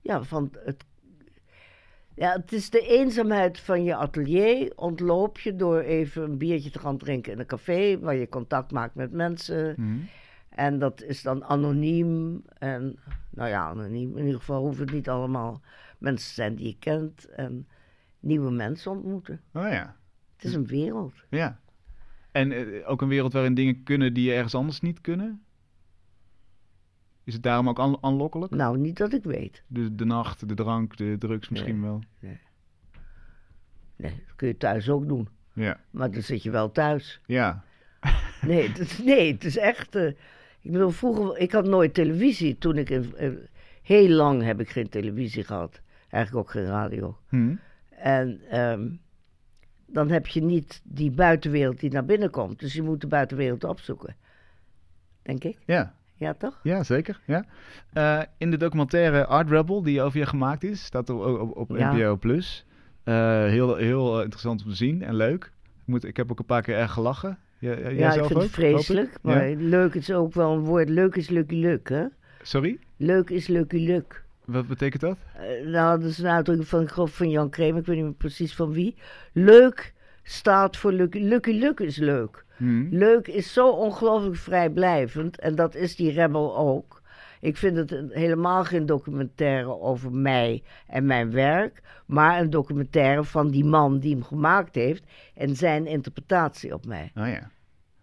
Ja, 0.00 0.22
van 0.22 0.50
het... 0.64 0.84
Ja, 2.14 2.32
het 2.32 2.52
is 2.52 2.70
de 2.70 2.80
eenzaamheid 2.80 3.60
van 3.60 3.84
je 3.84 3.94
atelier. 3.96 4.72
Ontloop 4.76 5.38
je 5.38 5.56
door 5.56 5.80
even 5.80 6.22
een 6.22 6.38
biertje 6.38 6.70
te 6.70 6.78
gaan 6.78 6.98
drinken 6.98 7.32
in 7.32 7.38
een 7.38 7.46
café... 7.46 7.98
waar 7.98 8.14
je 8.14 8.28
contact 8.28 8.72
maakt 8.72 8.94
met 8.94 9.12
mensen... 9.12 9.74
Hm. 9.74 9.96
En 10.50 10.78
dat 10.78 11.02
is 11.02 11.22
dan 11.22 11.44
anoniem. 11.44 12.42
En 12.58 12.98
nou 13.30 13.48
ja, 13.48 13.64
anoniem. 13.68 14.16
In 14.16 14.24
ieder 14.24 14.38
geval 14.38 14.62
hoeven 14.62 14.84
het 14.84 14.94
niet 14.94 15.08
allemaal 15.08 15.60
mensen 15.98 16.28
te 16.28 16.34
zijn 16.34 16.54
die 16.54 16.66
je 16.66 16.76
kent. 16.78 17.24
En 17.28 17.68
nieuwe 18.20 18.50
mensen 18.50 18.90
ontmoeten. 18.90 19.40
Oh 19.54 19.68
ja, 19.68 19.96
Het 20.36 20.44
is 20.44 20.54
een 20.54 20.66
wereld. 20.66 21.14
ja. 21.28 21.60
En 22.32 22.52
eh, 22.52 22.90
ook 22.90 23.02
een 23.02 23.08
wereld 23.08 23.32
waarin 23.32 23.54
dingen 23.54 23.82
kunnen 23.82 24.14
die 24.14 24.24
je 24.24 24.34
ergens 24.34 24.54
anders 24.54 24.80
niet 24.80 25.00
kunnen? 25.00 25.44
Is 27.30 27.36
het 27.36 27.44
daarom 27.44 27.68
ook 27.68 27.80
aan- 27.80 28.02
aanlokkelijk? 28.04 28.52
Nou, 28.52 28.78
niet 28.78 28.96
dat 28.96 29.12
ik 29.12 29.24
weet. 29.24 29.62
De, 29.66 29.94
de 29.94 30.04
nacht, 30.04 30.48
de 30.48 30.54
drank, 30.54 30.96
de 30.96 31.16
drugs 31.18 31.48
misschien 31.48 31.82
wel. 31.82 32.00
Nee, 33.96 34.12
dat 34.26 34.36
kun 34.36 34.48
je 34.48 34.56
thuis 34.56 34.88
ook 34.90 35.08
doen. 35.08 35.28
Ja, 35.52 35.80
Maar 35.90 36.10
dan 36.10 36.22
zit 36.22 36.42
je 36.42 36.50
wel 36.50 36.72
thuis. 36.72 37.20
ja. 37.26 37.64
Nee, 38.46 38.68
het 38.68 38.78
is, 38.78 38.98
nee, 38.98 39.32
het 39.32 39.44
is 39.44 39.56
echt... 39.56 39.94
eh, 39.94 40.06
ik 40.60 40.72
bedoel, 40.72 40.90
vroeger... 40.90 41.38
Ik 41.38 41.52
had 41.52 41.64
nooit 41.66 41.94
televisie. 41.94 42.58
Toen 42.58 42.76
ik... 42.76 42.90
in- 42.90 43.14
heel 43.82 44.08
lang 44.08 44.42
heb 44.42 44.60
ik 44.60 44.70
geen 44.70 44.88
televisie 44.88 45.44
gehad. 45.44 45.80
Eigenlijk 46.08 46.46
ook 46.46 46.52
geen 46.52 46.64
radio. 46.66 47.18
Hm. 47.28 47.54
En 47.90 48.40
ehm, 48.50 48.88
dan 49.86 50.10
heb 50.10 50.26
je 50.26 50.42
niet 50.42 50.80
die 50.84 51.10
buitenwereld 51.10 51.80
die 51.80 51.90
naar 51.90 52.04
binnen 52.04 52.30
komt. 52.30 52.58
Dus 52.58 52.72
je 52.72 52.82
moet 52.82 53.00
de 53.00 53.06
buitenwereld 53.06 53.64
opzoeken. 53.64 54.16
Denk 55.22 55.44
ik. 55.44 55.58
Ja, 55.64 55.94
Ja, 56.20 56.34
toch? 56.34 56.60
ja, 56.62 56.82
zeker. 56.82 57.20
Ja. 57.24 57.44
Eh, 57.92 58.20
in 58.38 58.50
de 58.50 58.56
documentaire 58.56 59.26
Art 59.26 59.50
Rebel, 59.50 59.82
die 59.82 60.02
over 60.02 60.18
je 60.18 60.26
gemaakt 60.26 60.64
is, 60.64 60.84
staat 60.84 61.08
er 61.08 61.14
ook 61.20 61.40
op, 61.40 61.56
op 61.56 61.78
Ja. 61.78 61.92
NPO 61.92 62.16
Plus. 62.16 62.64
Eh, 63.04 63.14
heel, 63.44 63.76
heel 63.76 64.16
eh, 64.16 64.22
interessant 64.22 64.64
om 64.64 64.70
te 64.70 64.76
zien 64.76 65.02
en 65.02 65.14
leuk. 65.14 65.44
Ik, 65.44 65.86
moet, 65.86 66.04
ik 66.04 66.16
heb 66.16 66.30
ook 66.30 66.38
een 66.38 66.44
paar 66.44 66.62
keer 66.62 66.76
erg 66.76 66.92
gelachen. 66.92 67.38
Ja, 67.58 67.74
jij 67.74 67.94
Ja, 67.94 68.12
ik 68.12 68.24
vind 68.24 68.34
ook, 68.34 68.42
het 68.42 68.50
vreselijk. 68.50 69.18
Ja. 69.22 69.34
Maar 69.34 69.48
leuk 69.50 69.94
is 69.94 70.12
ook 70.12 70.34
wel 70.34 70.52
een 70.52 70.60
woord. 70.64 70.88
Leuk 70.88 71.16
is 71.16 71.28
lucky 71.28 71.54
luk, 71.54 71.88
hè? 71.88 72.04
Sorry? 72.42 72.78
Leuk 72.96 73.30
is 73.30 73.46
lucky 73.46 73.86
luk. 73.86 74.24
Wat 74.44 74.66
betekent 74.66 75.02
dat? 75.02 75.18
Nou, 75.64 76.00
dat 76.00 76.10
is 76.10 76.18
een 76.18 76.26
uitdrukking 76.26 76.68
van, 76.68 76.82
ik 76.82 77.12
van 77.12 77.30
Jan 77.30 77.50
Kremer. 77.50 77.80
Ik 77.80 77.86
weet 77.86 77.96
niet 77.96 78.04
meer 78.04 78.14
precies 78.14 78.54
van 78.54 78.72
wie. 78.72 78.94
Leuk 79.32 79.94
staat 80.30 80.76
voor 80.76 80.92
lucky. 80.92 81.18
Lucky 81.20 81.50
luk 81.52 81.80
is 81.80 81.96
leuk. 81.96 82.44
Hm. 82.56 82.86
Leuk 82.90 83.28
is 83.28 83.52
zo 83.52 83.68
ongelooflijk 83.70 84.36
vrijblijvend. 84.36 85.38
En 85.38 85.54
dat 85.54 85.74
is 85.74 85.96
die 85.96 86.10
rebel 86.12 86.56
ook. 86.56 87.02
Ik 87.40 87.56
vind 87.56 87.76
het 87.76 87.92
een- 87.92 88.10
helemaal 88.12 88.64
geen 88.64 88.86
documentaire 88.86 89.80
over 89.80 90.12
mij 90.12 90.62
en 90.86 91.04
mijn 91.06 91.30
werk, 91.30 91.82
maar 92.06 92.40
een 92.40 92.50
documentaire 92.50 93.24
van 93.24 93.50
die 93.50 93.64
man 93.64 93.98
die 93.98 94.12
hem 94.14 94.22
gemaakt 94.24 94.74
heeft 94.74 95.04
en 95.34 95.56
zijn 95.56 95.86
interpretatie 95.86 96.74
op 96.74 96.86
mij. 96.86 97.10
Oh 97.16 97.26
ja. 97.26 97.50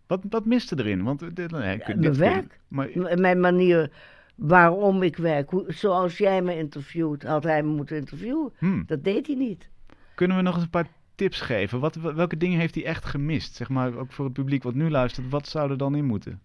Wat, 0.08 0.22
wat 0.30 0.46
miste 0.46 0.76
erin? 0.80 1.04
Want 1.04 1.22
eh, 1.22 1.28
dit, 1.34 1.52
nee, 1.52 1.78
kun- 1.78 1.86
mijn 1.88 2.02
dit 2.02 2.14
je- 2.16 2.20
werk. 2.22 2.60
Maar, 2.68 2.90
Mijn 3.20 3.40
manier 3.40 3.92
waarom 4.36 5.04
ik 5.04 5.18
werk. 5.18 5.50
Hoe, 5.50 5.66
zoals 5.68 6.18
jij 6.18 6.42
me 6.42 6.56
interviewt, 6.58 7.24
had 7.24 7.44
hij 7.44 7.64
me 7.64 7.70
moeten 7.70 7.98
interviewen. 7.98 8.54
hmm, 8.58 8.84
Dat 8.88 9.04
deed 9.04 9.28
hij 9.28 9.36
niet. 9.36 9.70
kunnen 10.16 10.38
we 10.38 10.44
nog 10.44 10.54
eens 10.56 10.64
een 10.64 10.70
paar 10.70 10.88
tips 11.18 11.42
geven? 11.42 11.80
Wat, 11.80 11.96
wel- 11.96 12.14
welke 12.14 12.38
dingen 12.38 12.60
heeft 12.60 12.76
hij 12.76 12.86
echt 12.86 13.06
gemist? 13.06 13.56
Zeg 13.56 13.70
maar 13.70 13.96
ook 13.96 14.12
voor 14.12 14.26
het 14.26 14.34
publiek 14.34 14.64
wat 14.64 14.74
nu 14.74 14.90
luistert. 14.90 15.30
Wat 15.30 15.48
zou 15.48 15.72
er 15.72 15.78
dan 15.78 15.96
in 15.96 16.06
moeten? 16.06 16.42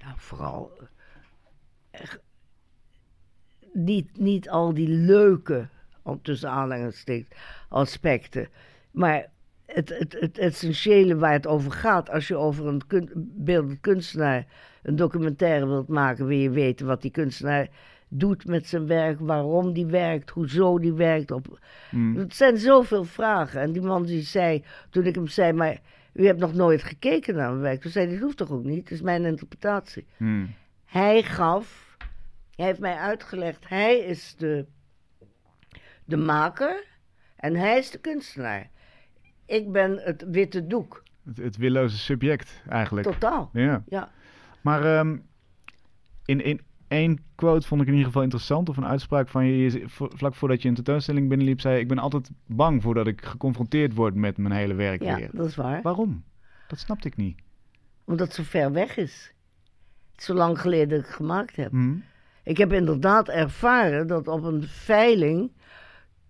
Nou, 0.00 0.14
vooral 0.16 0.72
eh, 0.80 0.86
echt 1.90 2.20
niet, 3.72 4.18
niet 4.18 4.48
al 4.48 4.74
die 4.74 4.88
leuke, 4.88 5.68
tussen 6.22 6.50
aanhalingstekens, 6.50 7.40
aspecten. 7.68 8.48
Maar 8.90 9.26
het, 9.66 9.88
het, 9.88 10.16
het 10.20 10.38
essentiële 10.38 11.16
waar 11.16 11.32
het 11.32 11.46
over 11.46 11.72
gaat, 11.72 12.10
als 12.10 12.28
je 12.28 12.36
over 12.36 12.66
een 12.66 12.82
beeldend 13.36 13.80
kunstenaar 13.80 14.46
een 14.82 14.96
documentaire 14.96 15.66
wilt 15.66 15.88
maken, 15.88 16.26
wil 16.26 16.38
je 16.38 16.50
weten 16.50 16.86
wat 16.86 17.02
die 17.02 17.10
kunstenaar 17.10 17.68
doet 18.18 18.46
met 18.46 18.66
zijn 18.66 18.86
werk, 18.86 19.20
waarom 19.20 19.72
die 19.72 19.86
werkt, 19.86 20.30
hoezo 20.30 20.78
die 20.78 20.92
werkt. 20.92 21.30
Op, 21.30 21.58
Hmm, 21.90 22.16
het 22.16 22.34
zijn 22.34 22.58
zoveel 22.58 23.04
vragen. 23.04 23.60
En 23.60 23.72
die 23.72 23.82
man 23.82 24.02
die 24.04 24.22
zei, 24.22 24.64
toen 24.90 25.04
ik 25.04 25.14
hem 25.14 25.26
zei, 25.26 25.52
maar 25.52 25.78
u 26.12 26.26
hebt 26.26 26.38
nog 26.40 26.54
nooit 26.54 26.82
gekeken 26.82 27.34
naar 27.34 27.50
mijn 27.50 27.60
werk. 27.62 27.80
Toen 27.80 27.90
zei 27.90 28.04
hij, 28.06 28.14
dat 28.14 28.24
hoeft 28.24 28.36
toch 28.36 28.50
ook 28.50 28.64
niet, 28.64 28.78
het 28.78 28.90
is 28.90 29.00
mijn 29.02 29.24
interpretatie. 29.24 30.06
hmm, 30.16 30.54
Hij 30.84 31.22
gaf, 31.22 31.96
hij 32.54 32.66
heeft 32.66 32.80
mij 32.80 32.96
uitgelegd, 32.96 33.68
hij 33.68 33.98
is 33.98 34.34
de, 34.38 34.66
de 36.04 36.16
maker 36.16 36.84
en 37.36 37.54
hij 37.56 37.78
is 37.78 37.90
de 37.90 37.98
kunstenaar. 37.98 38.70
Ik 39.46 39.72
ben 39.72 39.98
het 40.02 40.24
witte 40.30 40.66
doek, 40.66 41.02
het, 41.24 41.36
het 41.36 41.56
willoze 41.56 41.98
subject 41.98 42.62
eigenlijk. 42.68 43.06
totaal. 43.06 43.50
Ja. 43.52 43.82
Ja. 43.88 44.10
Maar 44.60 44.84
ehm, 44.98 45.16
in, 46.24 46.40
in 46.44 46.60
één 46.88 47.18
quote 47.34 47.66
vond 47.66 47.80
ik 47.80 47.86
in 47.86 47.92
ieder 47.92 48.06
geval 48.06 48.22
interessant, 48.22 48.68
of 48.68 48.76
een 48.76 48.86
uitspraak 48.86 49.28
van 49.28 49.46
je, 49.46 49.82
vlak 49.88 50.34
voordat 50.34 50.62
je 50.62 50.68
een 50.68 50.74
tentoonstelling 50.74 51.28
binnenliep, 51.28 51.60
zei 51.60 51.78
ik 51.80 51.88
ben 51.88 51.98
altijd 51.98 52.30
bang 52.46 52.82
voordat 52.82 53.06
ik 53.06 53.24
geconfronteerd 53.24 53.94
word 53.94 54.14
met 54.14 54.36
mijn 54.36 54.54
hele 54.54 54.74
werk 54.74 55.02
ja, 55.02 55.16
weer. 55.16 55.30
dat 55.32 55.46
is 55.46 55.56
waar. 55.56 55.82
Waarom? 55.82 56.24
Dat 56.68 56.78
snapte 56.78 57.08
ik 57.08 57.16
niet. 57.16 57.38
Omdat 58.04 58.26
het 58.26 58.36
zo 58.36 58.42
ver 58.42 58.72
weg 58.72 58.96
is. 58.96 59.32
Het 60.10 60.20
is 60.20 60.24
zo 60.24 60.34
lang 60.34 60.60
geleden 60.60 60.88
dat 60.88 60.98
ik 60.98 61.04
het 61.06 61.14
gemaakt 61.14 61.56
heb. 61.56 61.70
Hm? 61.70 61.94
Ik 62.42 62.56
heb 62.56 62.72
inderdaad 62.72 63.28
ervaren 63.28 64.06
dat 64.06 64.28
op 64.28 64.42
een 64.42 64.62
veiling 64.62 65.52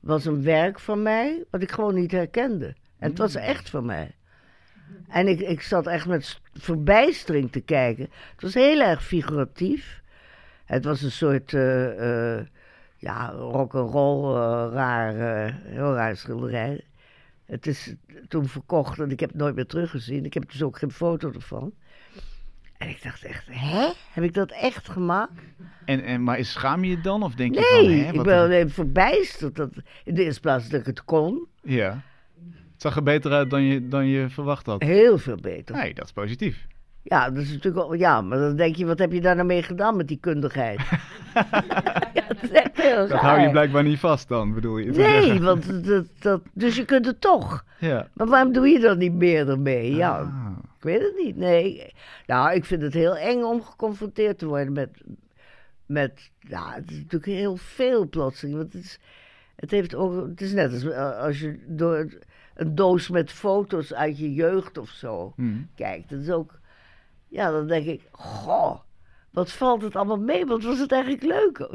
was 0.01 0.25
een 0.25 0.43
werk 0.43 0.81
van 0.81 1.03
mij 1.03 1.45
wat 1.51 1.63
ik 1.63 1.71
gewoon 1.71 1.95
niet 1.95 2.13
herkende. 2.13 2.75
En 2.99 3.09
het 3.09 3.19
was 3.19 3.35
echt 3.35 3.71
van 3.71 3.85
mij. 3.85 4.15
En 5.09 5.29
ik, 5.29 5.41
ik 5.41 5.63
zat 5.63 5.87
echt 5.87 6.07
met 6.07 6.25
st- 6.25 6.41
verbijstering 6.53 7.53
te 7.53 7.61
kijken. 7.61 8.09
Het 8.33 8.43
was 8.43 8.55
heel 8.55 8.81
erg 8.81 9.05
figuratief. 9.05 10.03
Het 10.67 10.85
was 10.85 11.03
een 11.03 11.11
soort 11.13 11.55
eh, 11.55 12.37
eh, 12.39 12.47
ja, 12.97 13.29
rock'n'roll, 13.31 14.35
eh 14.37 14.73
raar, 14.73 15.13
heel 15.65 15.95
raar 15.95 16.17
schilderij. 16.17 16.81
Het 17.45 17.67
is 17.67 17.95
toen 18.29 18.49
verkocht 18.49 18.99
en 18.99 19.11
ik 19.11 19.21
heb 19.21 19.29
het 19.31 19.39
nooit 19.39 19.55
meer 19.55 19.67
teruggezien. 19.67 20.25
Ik 20.25 20.35
heb 20.35 20.51
dus 20.53 20.63
ook 20.63 20.79
geen 20.79 20.91
foto 20.93 21.33
ervan. 21.33 21.73
En 22.79 22.89
ik 22.89 23.03
dacht 23.03 23.25
echt, 23.25 23.47
hè? 23.51 23.89
Heb 24.13 24.25
ik 24.25 24.35
dat 24.35 24.51
echt 24.51 24.89
gemaakt? 24.89 25.33
En, 25.85 26.05
en, 26.05 26.23
maar 26.23 26.39
is, 26.39 26.53
schaam 26.53 26.85
je 26.85 26.91
je 26.91 27.01
dan? 27.01 27.23
Of 27.23 27.35
denk 27.35 27.55
je 27.55 27.61
van, 27.63 27.85
hè, 27.85 28.07
ik 28.19 28.23
ben 28.23 28.35
een- 28.39 28.45
alleen 28.45 28.71
verbijsterd. 28.71 29.55
Dat, 29.57 29.71
in 30.05 30.15
de 30.15 30.25
eerste 30.25 30.41
plaats 30.41 30.69
dat 30.69 30.81
ik 30.81 30.87
het 30.87 31.05
kon. 31.05 31.47
Ja. 31.63 32.03
Het 32.73 32.83
zag 32.85 32.97
er 32.97 33.03
beter 33.03 33.33
uit 33.33 33.51
dan 33.51 33.63
je, 33.63 33.89
dan 33.89 34.07
je 34.07 34.29
verwacht 34.29 34.67
had. 34.67 34.83
Heel 34.83 35.19
veel 35.19 35.37
beter. 35.37 35.77
Nee, 35.77 35.95
dat 35.95 36.05
is 36.05 36.13
positief. 36.13 36.67
Ja, 37.09 37.31
dat 37.31 37.43
is 37.43 37.49
natuurlijk 37.53 37.75
wel, 37.77 37.95
ja, 37.95 38.21
maar 38.21 38.39
dan 38.39 38.57
denk 38.57 38.77
je, 38.77 38.87
wat 38.87 38.99
heb 38.99 39.13
je 39.13 39.21
daar 39.21 39.35
nou 39.35 39.47
mee 39.47 39.63
gedaan 39.63 39.97
met 39.97 40.09
die 40.09 40.19
kundigheid? 40.21 40.81
ja, 42.15 42.25
dat 42.29 42.43
is 42.43 42.51
echt 42.51 42.77
heel 42.83 43.09
Dat 43.09 43.19
hou 43.21 43.41
je 43.41 43.51
blijkbaar 43.51 43.83
niet 43.83 43.99
vast 43.99 44.29
dan, 44.29 44.55
bedoel 44.55 44.79
je? 44.79 44.91
Nee, 44.91 45.41
want 45.51 45.85
dat, 45.87 46.05
dat, 46.19 46.41
dus 46.53 46.77
je 46.77 46.85
kunt 46.85 47.07
het 47.07 47.21
toch. 47.21 47.65
Ja. 47.79 48.09
Maar 48.13 48.27
waarom 48.27 48.53
doe 48.53 48.69
je 48.69 48.79
dan 48.81 48.99
niet 48.99 49.13
meer 49.15 49.49
ermee? 49.49 49.95
Ja, 49.95 50.19
Ah. 50.19 50.53
ik 50.77 50.83
weet 50.83 51.01
het 51.03 51.17
niet. 51.25 51.37
Nee. 51.37 51.93
Nou, 52.27 52.55
ik 52.55 52.65
vind 52.65 52.83
het 52.83 52.95
heel 52.95 53.17
eng 53.17 53.43
om 53.43 53.63
geconfronteerd 53.63 54.39
te 54.39 54.47
worden 54.47 54.73
met. 54.73 54.91
met 55.87 56.31
ja, 56.41 56.73
het 56.75 56.91
is 56.91 56.97
natuurlijk 56.97 57.25
heel 57.33 57.57
veel 57.57 58.09
plotseling. 58.09 58.57
Want 58.57 58.73
het 58.73 58.83
is, 58.85 58.99
het 59.57 59.71
heeft 59.71 59.95
ook. 59.95 60.27
Het 60.29 60.41
is 60.41 60.53
net 60.53 60.73
als 60.73 60.85
eh, 60.85 61.19
als 61.19 61.41
je 61.41 61.59
door 61.67 62.07
een 62.55 62.75
doos 62.75 63.09
met 63.09 63.31
foto's 63.33 63.95
uit 63.95 64.19
je 64.19 64.35
jeugd 64.35 64.79
of 64.79 64.89
zo 64.89 65.33
Hm. 65.37 65.43
kijkt. 65.75 66.11
Dat 66.11 66.21
is 66.21 66.31
ook. 66.31 66.59
Ja, 67.29 67.51
dan 67.51 67.67
denk 67.67 67.87
ik. 67.87 68.03
Goh, 68.11 68.81
wat 69.37 69.53
valt 69.53 69.83
het 69.83 69.97
allemaal 69.97 70.19
mee? 70.19 70.47
Wat 70.47 70.63
was 70.63 70.79
het 70.79 70.93
eigenlijk 70.93 71.23
leuk? 71.23 71.69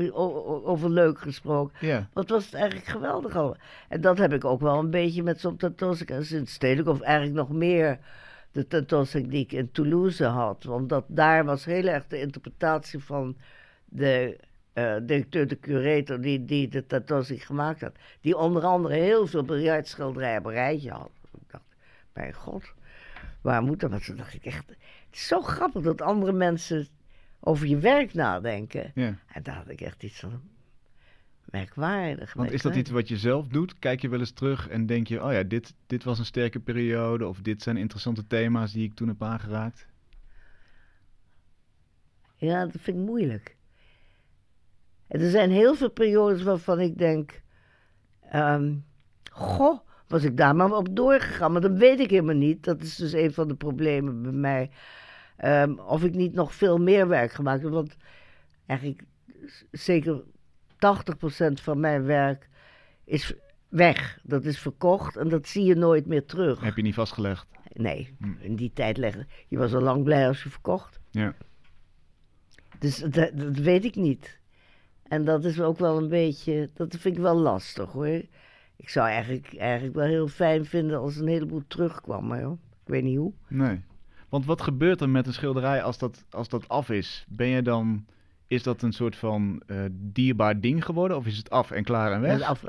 Over 0.68 0.90
leuk 0.90 1.20
gesproken. 1.20 1.88
Ja. 1.88 2.10
Wat 2.14 2.30
was 2.30 2.46
het 2.46 2.54
eigenlijk 2.54 2.86
geweldig 2.86 3.36
al. 3.36 3.56
En 3.90 4.02
dat 4.02 4.18
heb 4.18 4.34
ik 4.34 4.46
ook 4.46 4.62
wel 4.62 4.80
een 4.80 4.90
beetje 4.90 5.24
met 5.24 5.40
zo'n 5.40 5.58
tentoonstelling 5.58 6.30
in 6.30 6.48
stedelijk. 6.48 6.88
Of 6.88 7.02
eigenlijk 7.02 7.36
nog 7.36 7.58
meer 7.58 8.00
de 8.52 8.68
tentoonstelling 8.68 9.30
die 9.30 9.44
ik 9.44 9.52
in 9.52 9.72
Toulouse 9.72 10.26
had. 10.26 10.68
Omdat 10.68 11.06
daar 11.08 11.46
was 11.46 11.66
heel 11.66 11.88
erg 11.88 12.08
de 12.08 12.20
interpretatie 12.20 13.00
van 13.00 13.38
de 13.86 14.38
eh, 14.74 14.96
directeur, 15.02 15.48
de 15.48 15.60
curator 15.60 16.22
die, 16.22 16.46
die 16.46 16.68
de 16.68 16.86
tentoonstelling 16.86 17.46
gemaakt 17.46 17.82
had. 17.82 17.96
Die 18.22 18.38
onder 18.38 18.64
andere 18.64 18.94
heel 18.94 19.28
veel 19.28 19.44
biljartschilderijen 19.44 20.40
op 20.40 20.46
een 20.46 20.52
rijtje 20.52 20.92
had. 20.92 21.12
Ik 21.34 21.52
dacht, 21.52 21.64
mijn 22.14 22.34
god, 22.34 22.74
waar 23.42 23.64
moet 23.64 23.80
dat? 23.80 23.90
Maar 23.90 24.02
toen 24.02 24.16
dacht 24.16 24.34
ik 24.34 24.46
echt, 24.46 24.66
het 25.12 25.20
is 25.20 25.28
zo 25.28 25.42
grappig 25.42 25.84
dat 25.84 26.02
andere 26.02 26.32
mensen 26.32 26.88
over 27.40 27.68
je 27.68 27.78
werk 27.78 28.14
nadenken. 28.14 28.92
ja. 28.96 29.18
En 29.28 29.44
daar 29.44 29.56
had 29.56 29.70
ik 29.70 29.82
echt 29.82 30.04
iets 30.04 30.20
van 30.20 30.42
merkwaardig. 31.46 32.34
Want 32.34 32.52
is 32.52 32.62
dat 32.62 32.76
iets 32.76 32.90
wat 32.90 33.08
je 33.08 33.18
zelf 33.18 33.48
doet? 33.48 33.80
Kijk 33.80 34.02
je 34.02 34.10
wel 34.10 34.20
eens 34.20 34.32
terug 34.32 34.68
en 34.68 34.86
denk 34.86 35.08
je, 35.08 35.24
oh 35.24 35.32
ja, 35.32 35.44
dit, 35.44 35.74
dit 35.88 36.04
was 36.04 36.20
een 36.20 36.26
sterke 36.26 36.60
periode. 36.60 37.28
Of 37.28 37.42
dit 37.42 37.62
zijn 37.62 37.78
interessante 37.78 38.28
thema's 38.28 38.72
die 38.72 38.84
ik 38.84 38.94
toen 38.94 39.08
heb 39.08 39.24
aangeraakt. 39.24 39.88
Ja, 42.36 42.66
dat 42.66 42.82
vind 42.82 42.98
ik 42.98 43.04
moeilijk. 43.04 43.58
En 45.08 45.22
er 45.22 45.30
zijn 45.30 45.52
heel 45.52 45.76
veel 45.76 45.92
periodes 45.92 46.44
waarvan 46.44 46.80
ik 46.80 46.98
denk... 46.98 47.42
ehm, 48.30 48.76
goh, 49.32 49.80
was 50.12 50.24
ik 50.24 50.38
daar 50.38 50.56
maar 50.56 50.72
op 50.72 50.96
doorgegaan? 50.96 51.52
Maar 51.52 51.62
dat 51.62 51.78
weet 51.78 52.00
ik 52.00 52.10
helemaal 52.10 52.36
niet. 52.36 52.64
Dat 52.64 52.82
is 52.82 52.96
dus 52.96 53.14
een 53.14 53.34
van 53.34 53.48
de 53.48 53.56
problemen 53.56 54.22
bij 54.22 54.32
mij. 54.32 54.70
Ehm, 55.38 55.74
of 55.80 56.04
ik 56.04 56.14
niet 56.14 56.34
nog 56.34 56.54
veel 56.56 56.78
meer 56.78 57.08
werk 57.08 57.32
gemaakt 57.32 57.62
heb. 57.62 57.72
Want 57.72 57.96
eigenlijk 58.66 59.04
zeker 59.72 60.24
80% 60.76 61.62
van 61.62 61.80
mijn 61.80 62.04
werk 62.06 62.50
is 63.06 63.34
weg. 63.70 64.20
Dat 64.24 64.46
is 64.46 64.60
verkocht 64.60 65.18
en 65.18 65.30
dat 65.30 65.48
zie 65.48 65.64
je 65.64 65.76
nooit 65.76 66.06
meer 66.06 66.26
terug. 66.26 66.62
Heb 66.62 66.76
je 66.76 66.82
niet 66.82 66.94
vastgelegd? 66.94 67.48
Nee, 67.74 68.16
Hm. 68.20 68.34
in 68.40 68.56
die 68.56 68.72
tijd 68.74 68.98
leggen. 68.98 69.28
Je 69.48 69.58
was 69.58 69.74
al 69.74 69.82
lang 69.82 70.04
blij 70.04 70.28
als 70.28 70.44
je 70.44 70.50
verkocht. 70.50 71.00
Ja. 71.10 71.34
Dus 72.80 72.98
dat, 72.98 73.32
dat 73.34 73.56
weet 73.58 73.86
ik 73.86 73.96
niet. 73.96 74.40
En 75.04 75.26
dat 75.26 75.44
is 75.46 75.62
ook 75.62 75.78
wel 75.80 75.98
een 75.98 76.10
beetje, 76.10 76.70
dat 76.74 76.96
vind 77.00 77.16
ik 77.18 77.22
wel 77.22 77.36
lastig 77.36 77.92
hoor. 77.92 78.22
Ik 78.82 78.90
zou 78.90 79.08
eigenlijk, 79.08 79.58
eigenlijk 79.58 79.96
wel 79.96 80.06
heel 80.06 80.28
fijn 80.28 80.66
vinden 80.66 81.00
als 81.00 81.16
een 81.16 81.28
heleboel 81.28 81.64
terugkwam, 81.68 82.28
maar 82.28 82.40
joh, 82.40 82.60
ik 82.84 82.88
weet 82.88 83.04
niet 83.04 83.18
hoe. 83.18 83.34
Nee. 83.48 83.84
Want 84.30 84.46
wat 84.46 84.62
gebeurt 84.62 85.02
er 85.02 85.10
met 85.10 85.28
een 85.28 85.34
schilderij 85.34 85.84
als 85.84 85.98
dat, 85.98 86.26
als 86.30 86.50
dat 86.50 86.68
af 86.68 86.90
is? 86.90 87.26
Ben 87.30 87.48
je 87.48 87.62
dan, 87.62 88.06
is 88.48 88.64
dat 88.64 88.82
een 88.82 88.92
soort 88.92 89.16
van 89.16 89.62
eh, 89.68 89.78
dierbaar 89.92 90.60
ding 90.60 90.86
geworden? 90.86 91.18
Of 91.18 91.26
is 91.26 91.38
het 91.38 91.50
af 91.50 91.72
en 91.72 91.84
klaar 91.84 92.12
en 92.12 92.22
weg? 92.22 92.42
Af- 92.42 92.64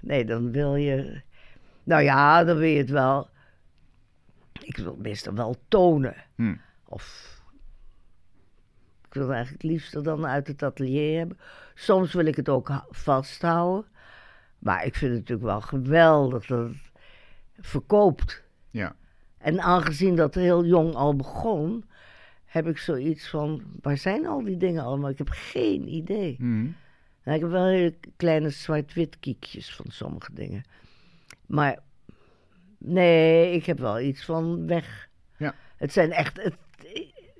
nee, 0.00 0.24
dan 0.24 0.52
wil 0.52 0.74
je, 0.74 1.20
nou 1.84 2.02
ja, 2.02 2.44
dan 2.44 2.56
wil 2.56 2.68
je 2.68 2.78
het 2.78 2.90
wel, 2.90 3.28
ik 4.62 4.76
wil 4.76 4.86
het 4.92 5.02
meestal 5.02 5.34
wel 5.34 5.56
tonen. 5.68 6.14
Hm. 6.34 6.54
Of 6.84 7.36
ik 9.06 9.14
wil 9.14 9.22
het 9.22 9.32
eigenlijk 9.32 9.62
het 9.62 9.70
liefst 9.70 10.04
dan 10.04 10.26
uit 10.26 10.46
het 10.46 10.62
atelier 10.62 11.18
hebben. 11.18 11.38
Soms 11.74 12.12
wil 12.12 12.26
ik 12.26 12.36
het 12.36 12.48
ook 12.48 12.84
vasthouden. 12.90 13.96
Maar 14.58 14.84
ik 14.84 14.94
vind 14.94 15.10
het 15.10 15.20
natuurlijk 15.20 15.48
wel 15.48 15.60
geweldig 15.60 16.46
dat 16.46 16.68
het 16.68 16.76
verkoopt. 17.66 18.42
Ja. 18.70 18.96
En 19.38 19.60
aangezien 19.60 20.16
dat 20.16 20.34
heel 20.34 20.64
jong 20.64 20.94
al 20.94 21.16
begon, 21.16 21.84
heb 22.44 22.66
ik 22.66 22.78
zoiets 22.78 23.28
van: 23.28 23.62
waar 23.80 23.96
zijn 23.96 24.26
al 24.26 24.44
die 24.44 24.56
dingen 24.56 24.84
allemaal? 24.84 25.10
Ik 25.10 25.18
heb 25.18 25.28
geen 25.30 25.88
idee. 25.94 26.34
Hm. 26.38 26.66
Nou, 27.24 27.36
ik 27.36 27.40
heb 27.40 27.50
wel 27.50 27.66
hele 27.66 27.94
kleine 28.16 28.50
zwart-wit 28.50 29.18
kiekjes 29.18 29.74
van 29.74 29.86
sommige 29.88 30.32
dingen. 30.32 30.62
Maar 31.46 31.78
nee, 32.78 33.52
ik 33.52 33.64
heb 33.64 33.78
wel 33.78 34.00
iets 34.00 34.24
van 34.24 34.66
weg. 34.66 35.08
Ja. 35.36 35.54
Het 35.76 35.92
zijn 35.92 36.12
echt. 36.12 36.42
Het, 36.42 36.56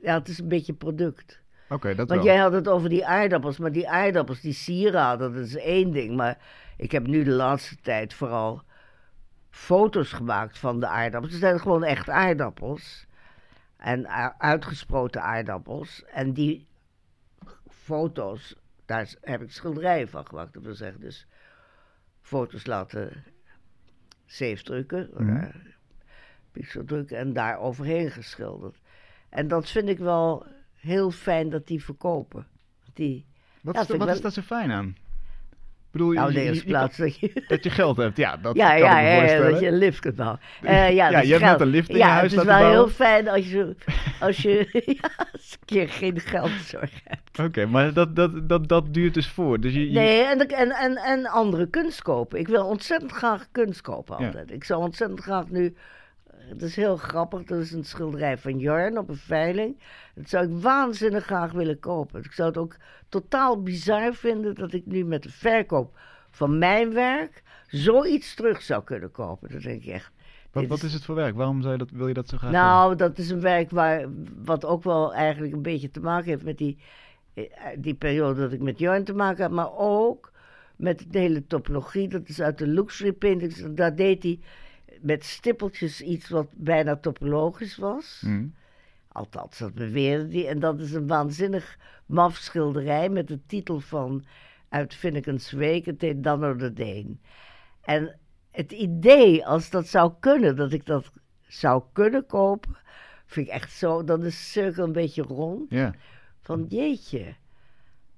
ja, 0.02 0.18
het 0.18 0.28
is 0.28 0.38
een 0.38 0.48
beetje 0.48 0.72
product. 0.72 1.40
Oké, 1.68 1.88
dat 1.94 2.08
Want 2.08 2.20
wel. 2.20 2.32
jij 2.32 2.36
had 2.36 2.52
het 2.52 2.68
over 2.68 2.88
die 2.88 3.06
aardappels, 3.06 3.58
maar 3.58 3.72
die 3.72 3.88
aardappels, 3.88 4.40
die 4.40 4.52
sieraden, 4.52 5.34
dat 5.34 5.44
is 5.44 5.56
één 5.56 5.90
ding. 5.90 6.16
Maar 6.16 6.38
ik 6.76 6.92
heb 6.92 7.06
nu 7.06 7.24
de 7.24 7.30
laatste 7.30 7.76
tijd 7.76 8.14
vooral 8.14 8.62
foto's 9.50 10.12
gemaakt 10.12 10.58
van 10.58 10.80
de 10.80 10.86
aardappels. 10.86 11.32
Het 11.32 11.40
zijn 11.40 11.60
gewoon 11.60 11.84
echt 11.84 12.08
aardappels. 12.08 13.06
En 13.76 14.08
uitgesproten 14.40 15.22
aardappels. 15.22 16.04
En 16.04 16.32
die 16.32 16.66
foto's, 17.68 18.56
daar 18.86 19.14
heb 19.20 19.42
ik 19.42 19.50
schilderijen 19.52 20.08
van 20.08 20.26
gemaakt. 20.26 20.52
Dat 20.52 20.62
wil 20.62 20.74
zeggen, 20.74 21.00
dus 21.00 21.26
foto's 22.20 22.66
laten 22.66 23.24
zeefdrukken, 24.26 25.10
Mhm. 25.16 25.36
eh, 25.36 25.54
pixeldrukken 26.52 27.16
en 27.18 27.32
daar 27.32 27.58
overheen 27.58 28.10
geschilderd. 28.10 28.76
En 29.28 29.48
dat 29.48 29.68
vind 29.70 29.88
ik 29.88 29.98
wel 29.98 30.46
heel 30.80 31.10
fijn 31.10 31.50
dat 31.50 31.66
die 31.66 31.84
verkopen. 31.84 32.46
Die, 32.94 33.26
Wat, 33.62 33.74
Ja, 33.74 33.80
is, 33.80 33.88
wat 33.96 34.08
is 34.08 34.20
daar 34.20 34.32
zo 34.32 34.40
fijn 34.42 34.70
aan? 34.70 34.96
Bedoel, 35.90 36.12
nou, 36.12 36.32
je- 36.32 36.64
plaats 36.64 36.96
dat 36.96 37.18
je... 37.18 37.42
dat 37.48 37.64
je 37.64 37.70
geld 37.70 37.96
hebt, 37.96 38.16
ja, 38.16 38.36
dat 38.36 38.56
Ja, 38.56 38.68
kan 38.68 38.78
ja, 38.78 38.98
ik 38.98 39.20
me 39.20 39.26
ja, 39.28 39.34
ja, 39.34 39.50
dat 39.50 39.60
je 39.60 39.66
een 39.66 39.78
lift 39.78 40.00
kunt 40.00 40.16
bouwen. 40.16 40.40
Eh, 40.62 40.94
ja, 40.94 41.10
dat 41.10 41.22
je 41.24 41.28
hebt 41.32 41.42
geld. 41.44 41.58
net 41.58 41.60
een 41.66 41.72
lift 41.72 41.88
in 41.88 41.94
je 41.96 42.00
ja, 42.02 42.08
huis 42.08 42.30
het 42.32 42.40
is 42.40 42.46
wel 42.46 42.70
heel 42.70 42.88
fijn 42.88 43.28
als 43.28 43.50
je, 43.50 43.76
als 44.20 44.36
je 44.42 44.82
ja, 45.02 45.10
als 45.32 45.52
een 45.52 45.64
keer 45.64 45.88
geen 45.88 46.20
geldzorg 46.20 46.90
hebt. 47.04 47.38
Oké, 47.48 47.66
maar 47.66 47.92
dat, 47.92 48.16
dat, 48.16 48.48
dat, 48.48 48.68
dat 48.68 48.94
duurt 48.94 49.14
dus 49.14 49.28
voor. 49.28 49.60
Dus 49.60 49.72
je, 49.72 49.80
Nee, 49.80 50.22
en, 50.22 50.38
en, 50.48 50.70
en, 50.70 50.96
en 50.96 51.26
andere 51.26 51.66
kunst 51.68 52.02
kopen. 52.02 52.38
Ik 52.38 52.48
wil 52.48 52.66
ontzettend 52.66 53.12
graag 53.12 53.46
kunst 53.52 53.80
kopen 53.80 54.16
Ja. 54.18 54.26
altijd. 54.26 54.50
Ik 54.52 54.64
zou 54.64 54.82
ontzettend 54.82 55.20
graag 55.20 55.48
nu... 55.48 55.74
Het 56.48 56.62
is 56.62 56.76
heel 56.76 56.96
grappig, 56.96 57.44
dat 57.44 57.60
is 57.60 57.72
een 57.72 57.84
schilderij 57.84 58.38
van 58.38 58.58
Jorn 58.58 58.98
op 58.98 59.08
een 59.08 59.16
veiling. 59.16 59.78
Dat 60.14 60.28
zou 60.28 60.44
ik 60.44 60.62
waanzinnig 60.62 61.24
graag 61.24 61.52
willen 61.52 61.80
kopen. 61.80 62.22
Ik 62.24 62.32
zou 62.32 62.48
het 62.48 62.58
ook 62.58 62.76
totaal 63.08 63.62
bizar 63.62 64.14
vinden 64.14 64.54
dat 64.54 64.72
ik 64.72 64.86
nu 64.86 65.04
met 65.04 65.22
de 65.22 65.30
verkoop 65.30 65.98
van 66.30 66.58
mijn 66.58 66.92
werk 66.92 67.42
zoiets 67.66 68.34
terug 68.34 68.62
zou 68.62 68.84
kunnen 68.84 69.10
kopen. 69.10 69.52
Dat 69.52 69.62
denk 69.62 69.82
ik 69.82 69.92
echt. 69.92 70.12
wat, 70.52 70.66
wat 70.66 70.82
is 70.82 70.92
het 70.92 71.04
voor 71.04 71.14
werk? 71.14 71.34
Waarom 71.34 71.60
zou 71.60 71.72
je 71.72 71.78
dat, 71.78 71.90
wil 71.90 72.08
je 72.08 72.14
dat 72.14 72.28
zo 72.28 72.36
graag 72.36 72.50
Nou, 72.50 72.96
dat 72.96 73.18
is 73.18 73.30
een 73.30 73.40
werk 73.40 73.70
waar, 73.70 74.06
wat 74.44 74.64
ook 74.64 74.82
wel 74.82 75.14
eigenlijk 75.14 75.52
een 75.52 75.62
beetje 75.62 75.90
te 75.90 76.00
maken 76.00 76.28
heeft 76.28 76.44
met 76.44 76.58
die, 76.58 76.78
eh, 77.34 77.44
die 77.78 77.94
periode 77.94 78.40
dat 78.40 78.52
ik 78.52 78.60
met 78.60 78.78
Jorn 78.78 79.04
te 79.04 79.14
maken 79.14 79.42
had, 79.42 79.52
maar 79.52 79.76
ook 79.76 80.32
met 80.76 81.06
de 81.10 81.18
hele 81.18 81.46
topologie. 81.46 82.08
Dat 82.08 82.28
is 82.28 82.40
uit 82.40 82.58
de 82.58 82.66
luxury 82.66 83.12
paintings. 83.12 83.62
Daar 83.70 83.96
deed 83.96 84.22
hij 84.22 84.40
met 85.00 85.24
stippeltjes 85.24 86.00
iets 86.00 86.28
wat 86.28 86.48
bijna 86.56 86.96
topologisch 86.96 87.76
was. 87.76 88.22
hebben? 88.26 88.52
Althans, 89.08 89.58
dat 89.58 89.74
beweerde 89.74 90.38
hij. 90.38 90.48
En 90.48 90.58
dat 90.58 90.80
is 90.80 90.92
een 90.92 91.06
waanzinnig 91.06 91.78
maf 92.06 92.36
schilderij 92.36 93.08
met 93.08 93.28
de 93.28 93.46
titel 93.46 93.80
van 93.80 94.24
uit 94.68 94.94
Finnekens 94.94 95.50
Week. 95.50 95.84
Het 95.84 96.00
heet 96.00 96.22
de 96.22 96.72
Deen. 96.72 97.20
En 97.80 98.18
het 98.50 98.72
idee, 98.72 99.46
als 99.46 99.70
dat 99.70 99.86
zou 99.86 100.12
kunnen, 100.20 100.56
dat 100.56 100.72
ik 100.72 100.86
dat 100.86 101.12
zou 101.46 101.82
kunnen 101.92 102.26
kopen, 102.26 102.76
vind 103.26 103.46
ik 103.46 103.52
echt 103.52 103.72
zo. 103.72 104.04
Dan 104.04 104.24
is 104.24 104.36
de 104.36 104.42
cirkel 104.42 104.84
een 104.84 104.92
beetje 104.92 105.22
rond. 105.22 105.70
Ja. 105.70 105.94
Van 106.40 106.64
jeetje, 106.68 107.34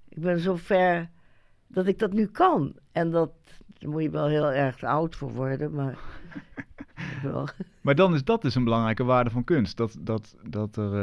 ik 0.09 0.21
ben 0.21 0.39
zo 0.39 0.57
ver 0.57 1.11
dat 1.67 1.87
ik 1.87 1.99
dat 1.99 2.13
nu 2.13 2.27
kan. 2.27 2.75
En 2.93 3.11
dat, 3.11 3.33
daar 3.79 3.91
moet 3.91 4.03
je 4.03 4.11
wel 4.11 4.27
heel 4.27 4.53
erg 4.53 4.83
oud 4.83 5.17
voor 5.17 5.33
worden, 5.33 5.73
maar. 5.75 5.99
wel. 7.23 7.49
Maar 7.81 7.95
dan 7.95 8.15
is 8.15 8.25
dat 8.25 8.43
dus 8.43 8.55
een 8.55 8.65
belangrijke 8.65 9.05
waarde 9.05 9.31
van 9.31 9.45
kunst. 9.45 9.77
Dat, 9.77 9.97
dat, 10.01 10.35
dat 10.49 10.77
er 10.77 10.95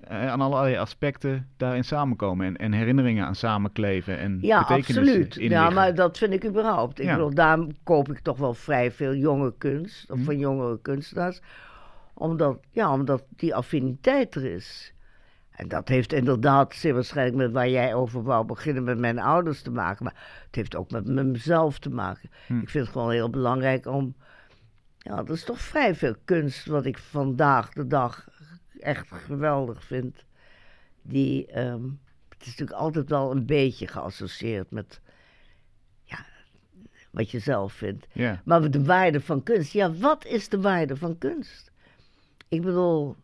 eh, 0.00 0.30
aan 0.30 0.40
allerlei 0.40 0.76
aspecten 0.76 1.48
daarin 1.56 1.84
samenkomen. 1.84 2.46
En, 2.46 2.56
en 2.56 2.72
herinneringen 2.72 3.26
aan 3.26 3.34
samenkleven. 3.34 4.18
En 4.18 4.38
Ja, 4.40 4.60
absoluut. 4.60 5.36
in 5.36 5.50
Ja, 5.50 5.70
maar 5.70 5.94
dat 5.94 6.18
vind 6.18 6.32
ik 6.32 6.44
überhaupt. 6.46 6.98
Ik 7.00 7.04
Ja. 7.06 7.14
bedoel, 7.14 7.34
daarom 7.34 7.68
koop 7.82 8.10
ik 8.10 8.18
toch 8.18 8.38
wel 8.38 8.54
vrij 8.54 8.90
veel 8.92 9.14
jonge 9.14 9.54
kunst, 9.58 10.10
of 10.10 10.18
Hm. 10.18 10.24
van 10.24 10.38
jongere 10.38 10.78
kunstenaars. 10.82 11.40
Omdat, 12.14 12.58
ja, 12.70 12.92
omdat 12.92 13.24
die 13.36 13.54
affiniteit 13.54 14.34
er 14.34 14.44
is. 14.44 14.94
En 15.50 15.68
dat 15.68 15.88
heeft 15.88 16.12
inderdaad 16.12 16.74
zeer 16.74 16.94
waarschijnlijk 16.94 17.36
met 17.36 17.52
waar 17.52 17.68
jij 17.68 17.94
over 17.94 18.22
wou 18.22 18.46
beginnen 18.46 18.84
met 18.84 18.98
mijn 18.98 19.18
ouders 19.18 19.62
te 19.62 19.70
maken. 19.70 20.04
Maar 20.04 20.14
het 20.46 20.54
heeft 20.54 20.76
ook 20.76 20.90
met 20.90 21.06
mezelf 21.06 21.78
te 21.78 21.90
maken. 21.90 22.30
Hm. 22.46 22.58
Ik 22.58 22.70
vind 22.70 22.84
het 22.84 22.92
gewoon 22.92 23.10
heel 23.10 23.30
belangrijk 23.30 23.86
om. 23.86 24.14
Ja, 25.06 25.16
er 25.16 25.30
is 25.30 25.44
toch 25.44 25.60
vrij 25.60 25.94
veel 25.94 26.14
kunst 26.24 26.66
wat 26.66 26.86
ik 26.86 26.98
vandaag 26.98 27.72
de 27.72 27.86
dag 27.86 28.28
echt 28.78 29.06
geweldig 29.10 29.84
vind. 29.84 30.24
Die, 31.02 31.46
ehm, 31.46 31.84
het 32.28 32.40
is 32.40 32.46
natuurlijk 32.46 32.78
altijd 32.78 33.08
wel 33.08 33.30
een 33.30 33.46
beetje 33.46 33.86
geassocieerd 33.86 34.70
met 34.70 35.00
ja, 36.02 36.26
wat 37.10 37.30
je 37.30 37.38
zelf 37.38 37.72
vindt. 37.72 38.06
Maar 38.44 38.70
de 38.70 38.84
waarde 38.84 39.20
van 39.20 39.42
kunst, 39.42 39.72
ja, 39.72 39.92
wat 39.92 40.24
is 40.24 40.48
de 40.48 40.60
waarde 40.60 40.96
van 40.96 41.18
kunst? 41.18 41.70
Ik 42.48 42.62
bedoel, 42.62 43.16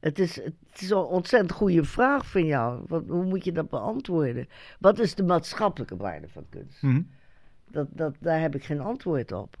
het 0.00 0.18
is, 0.18 0.36
het 0.36 0.54
is 0.80 0.90
een 0.90 0.96
ontzettend 0.96 1.52
goede 1.52 1.84
vraag 1.84 2.26
van 2.26 2.44
jou. 2.44 2.84
Wat, 2.86 3.04
hoe 3.08 3.24
moet 3.24 3.44
je 3.44 3.52
dat 3.52 3.68
beantwoorden? 3.68 4.48
Wat 4.78 4.98
is 4.98 5.14
de 5.14 5.22
maatschappelijke 5.22 5.96
waarde 5.96 6.28
van 6.28 6.46
kunst? 6.48 6.82
Mhm. 6.82 7.02
Dat, 7.70 7.88
dat, 7.90 8.14
daar 8.20 8.40
heb 8.40 8.54
ik 8.54 8.64
geen 8.64 8.80
antwoord 8.80 9.32
op. 9.32 9.56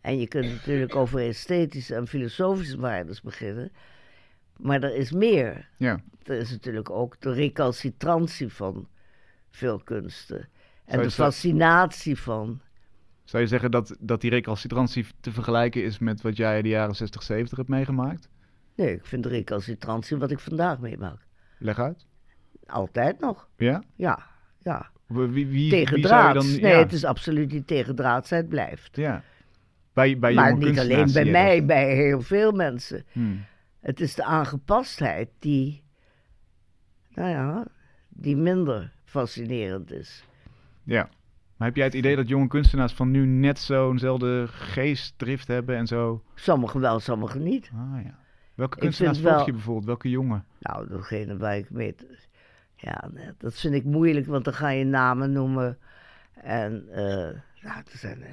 En 0.00 0.18
je 0.18 0.28
kunt 0.28 0.52
natuurlijk 0.52 0.96
over 0.96 1.20
esthetische 1.20 1.94
en 1.94 2.06
filosofische 2.06 2.80
waardes 2.80 3.20
beginnen. 3.20 3.72
Maar 4.56 4.82
er 4.82 4.96
is 4.96 5.12
meer. 5.12 5.68
ja. 5.76 6.00
Er 6.22 6.38
is 6.38 6.50
natuurlijk 6.50 6.90
ook 6.90 7.20
de 7.20 7.32
recalcitrantie 7.32 8.48
van 8.48 8.88
veel 9.50 9.78
kunsten. 9.78 10.48
En 10.84 11.02
de 11.02 11.10
fascinatie 11.10 12.18
van. 12.18 12.60
Zou 13.24 13.42
je 13.42 13.48
zeggen 13.48 13.70
dat, 13.70 13.96
dat 14.00 14.20
die 14.20 14.30
recalcitrantie 14.30 15.06
te 15.20 15.32
vergelijken 15.32 15.84
is 15.84 15.98
met 15.98 16.20
wat 16.20 16.36
jij 16.36 16.56
in 16.56 16.62
de 16.62 16.68
jaren 16.68 16.96
60, 16.96 17.22
70 17.22 17.56
hebt 17.56 17.68
meegemaakt? 17.68 18.28
Nee, 18.74 18.94
ik 18.94 19.06
vind 19.06 19.22
de 19.22 19.28
recalcitrantie 19.28 20.16
wat 20.16 20.30
ik 20.30 20.38
vandaag 20.38 20.78
meemaak. 20.78 21.26
Leg 21.58 21.78
uit. 21.78 22.06
Altijd 22.66 23.20
nog. 23.20 23.48
Ja? 23.56 23.82
Ja, 23.94 24.26
ja. 24.58 24.90
Wie, 25.06 25.26
wie, 25.26 25.46
wie 25.46 26.06
zou 26.06 26.28
je 26.28 26.34
dan... 26.34 26.60
Nee, 26.60 26.74
het 26.74 26.92
is 26.92 27.04
absoluut 27.04 27.52
niet 27.52 27.66
tegen 27.66 27.94
draad. 27.94 28.48
blijft. 28.48 28.96
Ja. 28.96 29.24
Bij, 29.98 30.18
bij 30.18 30.34
maar 30.34 30.56
niet 30.56 30.78
alleen 30.78 31.12
bij 31.12 31.24
mij, 31.24 31.64
bij 31.64 31.94
heel 31.94 32.20
veel 32.20 32.52
mensen. 32.52 33.04
Hmm. 33.12 33.44
Het 33.80 34.00
is 34.00 34.14
de 34.14 34.24
aangepastheid 34.24 35.28
die, 35.38 35.82
nou 37.14 37.28
ja, 37.28 37.66
die 38.08 38.36
minder 38.36 38.92
fascinerend 39.04 39.90
is. 39.92 40.24
Ja. 40.82 41.08
Maar 41.56 41.68
heb 41.68 41.76
jij 41.76 41.84
het 41.84 41.94
idee 41.94 42.16
dat 42.16 42.28
jonge 42.28 42.46
kunstenaars 42.46 42.92
van 42.92 43.10
nu 43.10 43.26
net 43.26 43.58
zo'nzelfde 43.58 44.46
geestdrift 44.48 45.48
hebben 45.48 45.76
en 45.76 45.86
zo? 45.86 46.22
Sommigen 46.34 46.80
wel, 46.80 47.00
sommigen 47.00 47.42
niet. 47.42 47.70
Ah 47.74 48.02
ja. 48.04 48.18
Welke 48.54 48.78
kunstenaars 48.78 49.20
volg 49.20 49.34
wel- 49.34 49.46
je 49.46 49.52
bijvoorbeeld? 49.52 49.86
Welke 49.86 50.10
jongen? 50.10 50.44
Nou, 50.58 50.88
degene 50.88 51.36
waar 51.36 51.56
ik 51.56 51.70
mee... 51.70 51.94
Ja, 52.76 53.10
dat 53.38 53.58
vind 53.58 53.74
ik 53.74 53.84
moeilijk, 53.84 54.26
want 54.26 54.44
dan 54.44 54.54
ga 54.54 54.68
je 54.68 54.84
namen 54.84 55.32
noemen. 55.32 55.78
En 56.34 56.84
eh, 56.90 57.40
nou, 57.62 57.78
er, 57.92 57.98
zijn, 57.98 58.24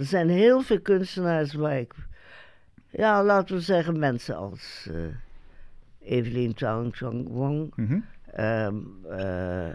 er 0.00 0.06
zijn 0.06 0.28
heel 0.28 0.60
veel 0.60 0.80
kunstenaars 0.80 1.52
waar 1.54 1.78
ik... 1.78 1.94
Ja, 2.90 3.24
laten 3.24 3.54
we 3.54 3.60
zeggen 3.60 3.98
mensen 3.98 4.36
als 4.36 4.88
eh 4.90 4.96
Evelien 6.16 6.52
Chang 6.56 7.28
Wong, 7.28 7.72
Mhm. 7.76 7.98
ehm 8.32 8.76
eh 9.08 9.68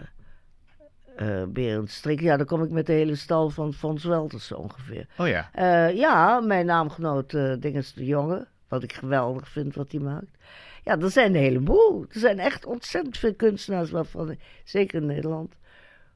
eh, 1.16 1.42
Berend 1.48 1.90
Strik. 1.90 2.20
Ja, 2.20 2.36
dan 2.36 2.46
kom 2.46 2.62
ik 2.62 2.70
met 2.70 2.86
de 2.86 2.92
hele 2.92 3.14
stal 3.14 3.50
van 3.50 3.72
Fons 3.72 4.04
Welters 4.04 4.52
ongeveer. 4.52 5.06
Oh 5.18 5.28
ja. 5.28 5.50
Ja, 5.88 6.40
mijn 6.40 6.66
naamgenoot 6.66 7.34
eh 7.34 7.54
Dinges 7.60 7.92
de 7.92 8.04
Jonge. 8.04 8.46
Wat 8.68 8.82
ik 8.82 8.92
geweldig 8.92 9.48
vind 9.48 9.74
wat 9.74 9.92
hij 9.92 10.00
maakt. 10.00 10.36
Ja, 10.84 10.98
er 10.98 11.10
zijn 11.10 11.34
een 11.34 11.40
heleboel. 11.42 12.02
Er 12.12 12.18
zijn 12.20 12.38
echt 12.38 12.64
ontzettend 12.66 13.18
veel 13.18 13.34
kunstenaars 13.34 13.90
waarvan, 13.90 14.36
zeker 14.64 15.00
in 15.00 15.06
Nederland, 15.06 15.54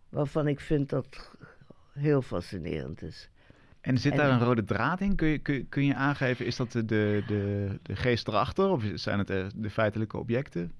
waarvan 0.08 0.48
ik 0.48 0.60
vind 0.60 0.88
dat 0.88 1.30
heel 1.92 2.22
fascinerend 2.22 3.02
is. 3.02 3.28
En 3.80 3.98
zit 3.98 4.12
En- 4.12 4.18
daar 4.18 4.30
een 4.30 4.44
rode 4.44 4.64
draad 4.64 5.00
in? 5.00 5.14
Kun 5.16 5.28
je, 5.28 5.38
kun, 5.38 5.68
kun 5.68 5.84
je 5.84 5.94
aangeven, 5.94 6.46
is 6.46 6.56
dat 6.56 6.72
de, 6.72 6.84
de, 6.84 7.22
de, 7.26 7.78
de 7.82 7.96
geest 7.96 8.28
erachter? 8.28 8.68
Of 8.68 8.84
zijn 8.94 9.18
het 9.18 9.30
eh, 9.30 9.46
de 9.54 9.70
feitelijke 9.70 10.18
objecten? 10.18 10.72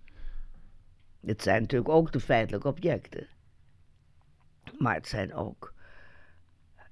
Het 1.27 1.43
zijn 1.43 1.61
natuurlijk 1.61 1.91
ook 1.91 2.13
de 2.13 2.21
feitelijke 2.21 2.69
objecten. 2.69 3.27
Maar 4.79 4.95
het 4.95 5.09
zijn 5.09 5.35
ook. 5.35 5.75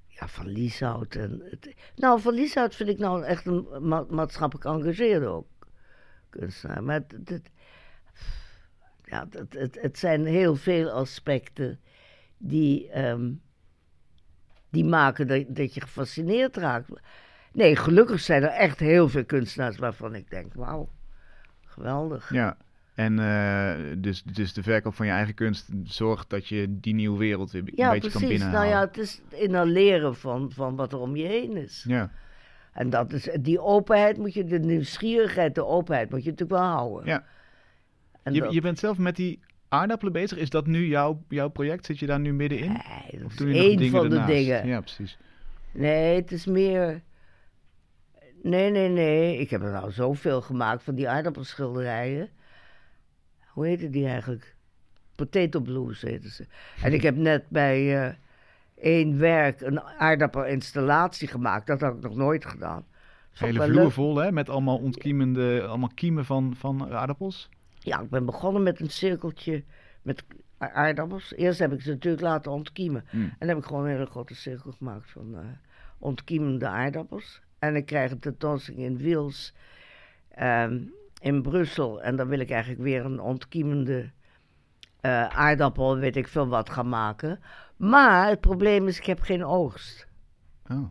Ja, 0.07 0.29
van 0.29 0.47
Lieshout. 0.49 1.15
En 1.15 1.43
het, 1.45 1.75
nou, 1.97 2.21
van 2.21 2.35
Lieshout 2.35 2.75
vind 2.75 2.89
ik 2.89 2.99
nou 2.99 3.25
echt 3.25 3.47
een 3.47 3.67
ma- 3.89 4.07
maatschappelijk 4.09 4.67
engageerde 4.69 5.27
ook 5.27 5.47
kunstenaar. 6.31 6.83
Maar 6.83 6.95
het, 6.95 7.29
het, 7.29 7.51
ja, 9.05 9.27
het, 9.31 9.53
het, 9.53 9.79
het 9.81 9.99
zijn 9.99 10.27
heel 10.27 10.57
veel 10.57 10.91
aspecten 10.91 11.81
die, 12.39 12.89
ehm, 12.91 13.33
die 14.71 14.85
maken 14.85 15.27
dat, 15.27 15.45
dat 15.49 15.75
je 15.75 15.81
gefascineerd 15.81 16.57
raakt. 16.57 16.89
Nee, 17.53 17.77
gelukkig 17.77 18.21
zijn 18.21 18.43
er 18.43 18.49
echt 18.49 18.79
heel 18.81 19.09
veel 19.09 19.25
kunstenaars 19.25 19.77
waarvan 19.79 20.15
ik 20.15 20.31
denk: 20.31 20.55
wauw, 20.55 20.89
geweldig. 21.67 22.33
Ja. 22.33 22.57
En 22.95 23.19
eh, 23.19 23.75
dus, 23.99 24.23
dus 24.23 24.53
de 24.53 24.63
verkoop 24.63 24.95
van 24.95 25.07
je 25.07 25.13
eigen 25.13 25.35
kunst 25.35 25.69
zorgt 25.85 26.31
dat 26.31 26.47
je 26.47 26.79
die 26.81 26.95
nieuwe 26.95 27.19
wereld 27.19 27.51
weer 27.51 27.61
een 27.61 27.75
beetje 27.75 27.83
kan 27.83 27.91
precies. 28.01 28.21
Nou 28.21 28.29
binnenhalen. 28.29 28.69
ja, 28.69 28.81
het 28.81 28.99
is 28.99 29.21
inhaleren 29.31 30.17
van, 30.17 30.51
van 30.53 30.77
wat 30.77 30.93
er 30.93 30.99
om 30.99 31.17
je 31.17 31.27
heen 31.27 31.57
is. 31.57 31.85
ja. 31.89 32.11
En 32.73 32.91
dat 32.91 33.13
is, 33.13 33.29
die 33.41 33.61
openheid 33.61 34.19
moet 34.19 34.35
je, 34.35 34.45
de 34.45 34.59
nieuwsgierigheid, 34.59 35.55
de 35.55 35.65
openheid 35.67 36.11
moet 36.11 36.25
je 36.25 36.31
natuurlijk 36.31 36.61
wel 36.61 36.69
houden. 36.71 37.07
Ja. 37.07 37.25
En 38.23 38.35
Je, 38.35 38.41
dat- 38.41 38.53
je 38.53 38.61
bent 38.61 38.79
zelf 38.79 38.99
met 38.99 39.17
die 39.17 39.41
aardappelen 39.69 40.13
bezig. 40.13 40.39
Is 40.39 40.51
dat 40.51 40.67
nu 40.67 40.87
jouw, 40.87 41.23
jouw 41.29 41.49
project? 41.49 41.87
Zit 41.87 41.99
je 41.99 42.07
daar 42.07 42.21
nu 42.21 42.33
middenin? 42.33 42.73
Nee, 42.73 43.21
dat 43.21 43.31
is 43.31 43.57
één 43.57 43.91
van 43.91 44.09
de 44.09 44.25
dingen. 44.25 44.67
Ja, 44.67 44.81
precies. 44.81 45.19
Nee, 45.73 46.17
het 46.17 46.33
is 46.33 46.47
meer. 46.47 47.03
Nee, 48.43 48.71
nee, 48.71 48.89
nee. 48.89 49.39
Ik 49.39 49.51
heb 49.51 49.63
er 49.63 49.71
nou 49.71 49.93
zoveel 49.93 50.41
gemaakt 50.41 50.83
van 50.83 50.95
die 50.95 51.09
aardappelschilderijen. 51.09 52.29
Hoe 53.47 53.67
heette 53.67 53.91
die 53.91 54.07
eigenlijk? 54.07 54.57
Potato 55.15 55.61
Blues 55.61 56.03
heten 56.03 56.31
ze. 56.31 56.47
En 56.83 56.93
ik 56.93 57.03
heb 57.03 57.17
net 57.17 57.45
bij 57.49 58.07
eh, 58.07 58.15
één 58.81 59.19
werk 59.19 59.61
een 59.61 59.81
aardappelinstallatie 59.81 61.29
gemaakt. 61.29 61.67
Dat 61.67 61.81
had 61.81 61.95
ik 61.95 62.03
nog 62.03 62.17
nooit 62.17 62.47
gedaan. 62.47 62.87
Hele 63.33 63.63
vloer 63.63 63.93
vol, 63.93 64.17
hè? 64.17 64.33
Met 64.33 64.49
allemaal 64.49 64.79
ontkiemende, 64.79 65.67
allemaal 65.67 65.91
kiemen 65.95 66.25
van, 66.25 66.55
van 66.57 66.93
aardappels. 66.93 67.49
Ja, 67.89 68.01
ik 68.01 68.11
ben 68.11 68.25
begonnen 68.25 68.63
met 68.63 68.81
een 68.81 68.91
cirkeltje 68.91 69.65
met 70.03 70.25
aardappels. 70.59 71.35
Eerst 71.35 71.59
heb 71.59 71.73
ik 71.73 71.81
ze 71.81 71.91
natuurlijk 71.91 72.23
laten 72.23 72.53
ontkiemen. 72.53 73.05
Mm. 73.11 73.23
En 73.23 73.37
dan 73.39 73.49
heb 73.49 73.59
ik 73.59 73.65
gewoon 73.65 73.85
een 73.85 73.91
hele 73.91 74.07
grote 74.07 74.35
cirkel 74.35 74.73
gemaakt 74.73 75.11
van 75.11 75.35
eh, 75.35 75.45
ontkiemende 75.99 76.67
aardappels. 76.67 77.41
En 77.59 77.77
ik 77.77 77.87
krijg 77.87 78.11
een 78.11 78.19
tentoonstelling 78.19 78.85
in 78.85 78.99
Wils 78.99 79.55
ehm, 80.29 80.81
in 81.21 81.43
Brussel. 81.43 82.03
En 82.03 82.17
dan 82.17 82.29
wil 82.29 82.39
ik 82.39 82.51
eigenlijk 82.51 82.83
weer 82.83 83.05
een 83.05 83.21
ontkiemende 83.21 84.11
eh, 85.01 85.29
aardappel, 85.29 85.97
weet 85.97 86.17
ik 86.17 86.29
veel 86.29 86.49
wat, 86.49 86.71
gaan 86.71 86.89
maken. 86.89 87.41
Maar 87.77 88.29
het 88.29 88.41
probleem 88.41 88.89
is, 88.89 88.99
ik 88.99 89.07
heb 89.07 89.21
geen 89.21 89.45
oogst. 89.45 90.07
Oh, 90.71 90.89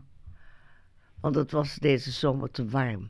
Want 1.20 1.36
het 1.36 1.52
was 1.52 1.76
deze 1.76 2.12
zomer 2.12 2.52
te 2.52 2.66
warm. 2.66 3.10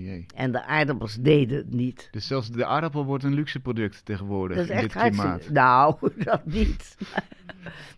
Jee. 0.00 0.26
En 0.34 0.52
de 0.52 0.64
aardappels 0.64 1.14
deden 1.14 1.56
het 1.56 1.74
niet. 1.74 2.08
Dus 2.10 2.26
zelfs 2.26 2.50
de 2.50 2.64
aardappel 2.64 3.04
wordt 3.04 3.24
een 3.24 3.34
luxe 3.34 3.60
product 3.60 4.04
tegenwoordig 4.04 4.56
Dat 4.56 4.64
is 4.64 4.70
in 4.70 4.76
echt 4.76 4.92
dit 4.92 5.02
klimaat. 5.02 5.48
Nou, 5.48 5.96
dat 6.24 6.46
niet. 6.46 6.96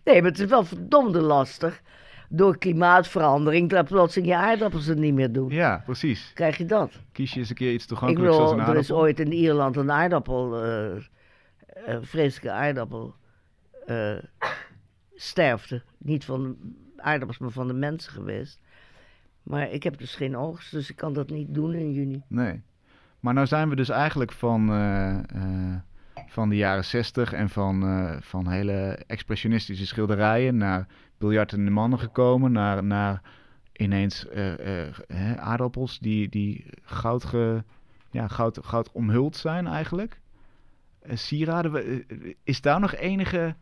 Nee, 0.03 0.21
maar 0.21 0.31
het 0.31 0.39
is 0.39 0.49
wel 0.49 0.63
verdomde 0.63 1.21
lastig. 1.21 1.81
Door 2.29 2.57
klimaatverandering, 2.57 3.69
dat 3.69 3.87
plotseling 3.87 4.31
je 4.31 4.37
aardappels 4.37 4.85
het 4.85 4.97
niet 4.97 5.13
meer 5.13 5.31
doen. 5.31 5.49
Ja, 5.49 5.81
precies. 5.85 6.31
Krijg 6.33 6.57
je 6.57 6.65
dat? 6.65 6.91
Kies 7.11 7.33
je 7.33 7.39
eens 7.39 7.49
een 7.49 7.55
keer 7.55 7.73
iets 7.73 7.83
Ik 7.83 7.89
toegankelijks 7.89 8.37
een 8.37 8.43
er 8.43 8.57
is 8.57 8.59
aardappel. 8.67 8.97
ooit 8.97 9.19
in 9.19 9.31
Ierland 9.31 9.75
een 9.75 9.91
aardappel, 9.91 10.63
eh 10.63 10.95
een 11.73 12.05
vreselijke 12.05 12.51
aardappel, 12.51 13.15
eh, 13.85 14.17
sterfte. 15.15 15.81
Niet 15.97 16.25
van 16.25 16.57
de 16.95 17.01
aardappels, 17.01 17.37
maar 17.37 17.49
van 17.49 17.67
de 17.67 17.73
mensen 17.73 18.11
geweest. 18.11 18.59
Maar 19.43 19.71
ik 19.71 19.83
heb 19.83 19.97
dus 19.97 20.15
geen 20.15 20.37
oogst, 20.37 20.71
dus 20.71 20.89
ik 20.89 20.95
kan 20.95 21.13
dat 21.13 21.29
niet 21.29 21.53
doen 21.53 21.73
in 21.73 21.93
juni. 21.93 22.23
Nee. 22.27 22.61
Maar 23.19 23.33
nou 23.33 23.47
zijn 23.47 23.69
we 23.69 23.75
dus 23.75 23.89
eigenlijk 23.89 24.31
van, 24.31 24.69
eh, 24.69 25.17
eh, 25.17 25.79
van 26.27 26.49
de 26.49 26.55
jaren 26.55 26.85
zestig 26.85 27.33
en 27.33 27.49
van, 27.49 27.83
eh, 27.83 28.21
van 28.21 28.47
hele 28.47 29.03
expressionistische 29.07 29.85
schilderijen 29.85 30.57
naar 30.57 30.87
biljartende 31.17 31.71
mannen 31.71 31.99
gekomen, 31.99 32.51
naar, 32.51 32.83
naar 32.83 33.21
ineens 33.73 34.27
aardappels 35.35 35.99
die, 35.99 36.29
die 36.29 36.65
goud, 36.81 37.23
ge, 37.23 37.63
ja, 38.11 38.27
goud, 38.27 38.59
goud 38.61 38.91
omhuld 38.91 39.35
zijn 39.35 39.67
eigenlijk. 39.67 40.21
Sieraden, 41.03 42.05
is 42.43 42.61
daar 42.61 42.79
nog 42.79 42.95
enige 42.95 43.55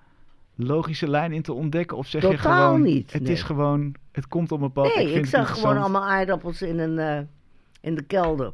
logische 0.65 1.07
lijn 1.09 1.31
in 1.31 1.41
te 1.41 1.53
ontdekken? 1.53 1.97
Of 1.97 2.07
zeg 2.07 2.21
je 2.21 2.27
Totaal 2.27 2.65
gewoon, 2.65 2.81
niet, 2.81 3.13
het 3.13 3.21
nee. 3.21 3.31
is 3.31 3.43
gewoon, 3.43 3.95
het 4.11 4.27
komt 4.27 4.51
op 4.51 4.59
mijn 4.59 4.71
pad. 4.71 4.95
Nee, 4.95 5.09
ik, 5.09 5.15
ik, 5.15 5.25
zag 5.25 5.49
gewoon 5.59 5.77
allemaal 5.77 6.03
aardappels 6.09 6.61
in, 6.61 6.79
een, 6.79 6.99
eh, 6.99 7.21
in 7.81 7.95
de 7.95 8.03
kelder. 8.03 8.53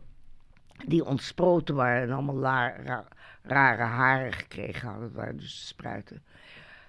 Die 0.88 1.06
ontsproten 1.06 1.76
waren 1.76 2.02
en 2.08 2.12
allemaal 2.14 2.36
la- 2.36 2.76
ra- 2.86 3.08
rare 3.42 3.84
haren 3.84 4.34
gekregen 4.34 4.88
hadden. 4.90 5.08
Dat 5.08 5.18
waren 5.18 5.38
dus 5.38 5.68
spruiten. 5.68 6.22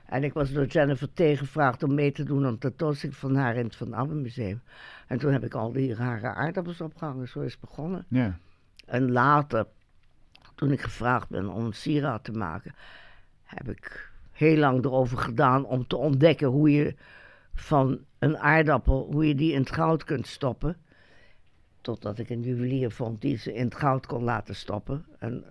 En 0.07 0.25
ik 0.25 0.33
was 0.33 0.53
door 0.53 0.67
Jennifer 0.67 1.13
tegengevraagd 1.13 1.83
om 1.83 1.95
mee 1.95 2.13
te 2.13 2.23
doen 2.25 2.47
aan 2.47 2.59
tentoonstelling 2.59 3.19
van 3.19 3.35
haar 3.37 3.57
in 3.57 3.65
het 3.65 3.77
Van 3.77 3.95
Abbe 3.95 4.15
Museum. 4.15 4.61
En 5.07 5.19
toen 5.19 5.33
heb 5.33 5.45
ik 5.45 5.55
al 5.55 5.73
die 5.73 5.95
rare 5.95 6.35
aardappels 6.35 6.81
opgehangen. 6.81 7.29
Zo 7.29 7.41
is 7.41 7.51
het 7.53 7.61
begonnen. 7.61 8.05
Ja, 8.09 8.39
En 8.87 9.13
later, 9.13 9.67
toen 10.55 10.73
ik 10.73 10.81
gevraagd 10.81 11.29
ben 11.29 11.49
om 11.49 11.65
een 11.65 11.73
sieraad 11.75 12.25
te 12.25 12.33
maken, 12.33 12.75
heb 13.45 13.69
ik 13.69 14.11
heel 14.39 14.57
lang 14.57 14.85
erover 14.85 15.19
gedaan 15.19 15.65
om 15.65 15.87
te 15.87 15.97
ontdekken 15.97 16.49
hoe 16.49 16.71
je 16.73 16.95
van 17.55 18.01
een 18.19 18.39
aardappel, 18.39 19.09
hoe 19.13 19.29
je 19.29 19.35
die 19.35 19.53
in 19.53 19.61
het 19.61 19.73
goud 19.73 20.05
kunt 20.05 20.27
stoppen. 20.27 20.77
Totdat 21.81 22.19
ik 22.19 22.31
een 22.31 22.43
juwelier 22.43 22.91
vond 22.91 23.21
die 23.21 23.37
ze 23.37 23.55
in 23.55 23.65
het 23.65 23.75
goud 23.75 24.07
kon 24.07 24.23
laten 24.23 24.55
stoppen. 24.55 25.07
En 25.19 25.45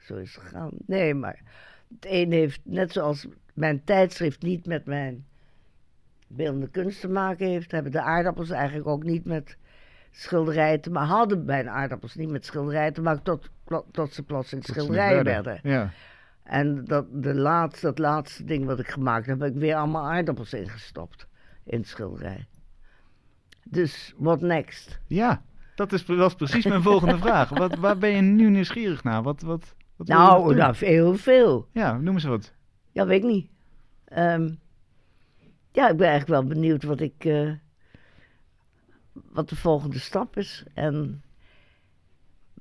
zo 0.00 0.16
is 0.16 0.34
het 0.34 0.44
gegaan. 0.44 0.70
Nee, 0.86 1.14
maar 1.14 1.42
het 1.88 2.06
een 2.08 2.32
heeft, 2.32 2.60
net 2.62 2.92
zoals 2.92 3.26
mijn 3.54 3.84
tijdschrift 3.84 4.42
niet 4.42 4.66
met 4.66 4.84
mijn 4.84 5.26
beeldende 6.26 6.68
kunst 6.68 7.00
te 7.00 7.08
maken 7.08 7.46
heeft, 7.46 7.70
hebben 7.70 7.92
de 7.92 8.02
aardappels 8.02 8.50
eigenlijk 8.50 8.88
ook 8.88 9.04
niet 9.04 9.24
met 9.24 9.56
schilderijen 10.10 10.80
te 10.80 10.90
maken. 10.90 11.14
Hadden 11.14 11.44
mijn 11.44 11.68
aardappels 11.68 12.14
niet 12.14 12.30
met 12.30 12.44
schilderijen 12.44 12.92
te 12.92 13.02
maken 13.02 13.22
tot, 13.22 13.50
tot 13.90 14.14
ze 14.14 14.22
ze 14.44 14.56
het 14.56 14.64
schilderijen 14.64 15.24
werden. 15.24 15.60
Ja. 15.62 15.90
En 16.48 16.84
dat, 16.84 17.06
de 17.22 17.34
laatste, 17.34 17.86
dat 17.86 17.98
laatste 17.98 18.44
ding 18.44 18.64
wat 18.64 18.78
ik 18.78 18.88
gemaakt 18.88 19.26
heb, 19.26 19.40
heb 19.40 19.50
ik 19.54 19.60
weer 19.60 19.74
allemaal 19.76 20.04
aardappels 20.06 20.52
ingestopt 20.52 21.26
in 21.64 21.78
het 21.78 21.88
schilderij. 21.88 22.46
Dus 23.64 24.14
what 24.16 24.40
next? 24.40 25.00
Ja, 25.06 25.42
dat 25.74 25.92
is, 25.92 26.04
dat 26.04 26.30
is 26.30 26.34
precies 26.34 26.66
mijn 26.66 26.82
volgende 26.82 27.18
vraag. 27.26 27.48
Wat, 27.48 27.74
waar 27.74 27.98
ben 27.98 28.10
je 28.10 28.20
nu 28.20 28.50
nieuwsgierig 28.50 29.04
naar? 29.04 29.22
Wat, 29.22 29.40
wat, 29.42 29.74
wat 29.96 30.06
Nou, 30.06 30.54
nou, 30.54 30.76
heel 30.76 31.14
veel. 31.16 31.68
Ja, 31.72 31.96
noem 31.98 32.14
eens 32.14 32.24
wat. 32.24 32.52
Ja, 32.92 33.06
weet 33.06 33.22
ik 33.22 33.28
niet. 33.30 33.50
Ehm, 34.04 34.54
ja, 35.72 35.88
ik 35.88 35.96
ben 35.96 36.08
eigenlijk 36.08 36.40
wel 36.40 36.44
benieuwd 36.44 36.82
wat 36.82 37.00
ik. 37.00 37.24
eh, 37.24 37.52
wat 39.12 39.48
de 39.48 39.56
volgende 39.56 39.98
stap 39.98 40.36
is. 40.36 40.64
En 40.74 41.22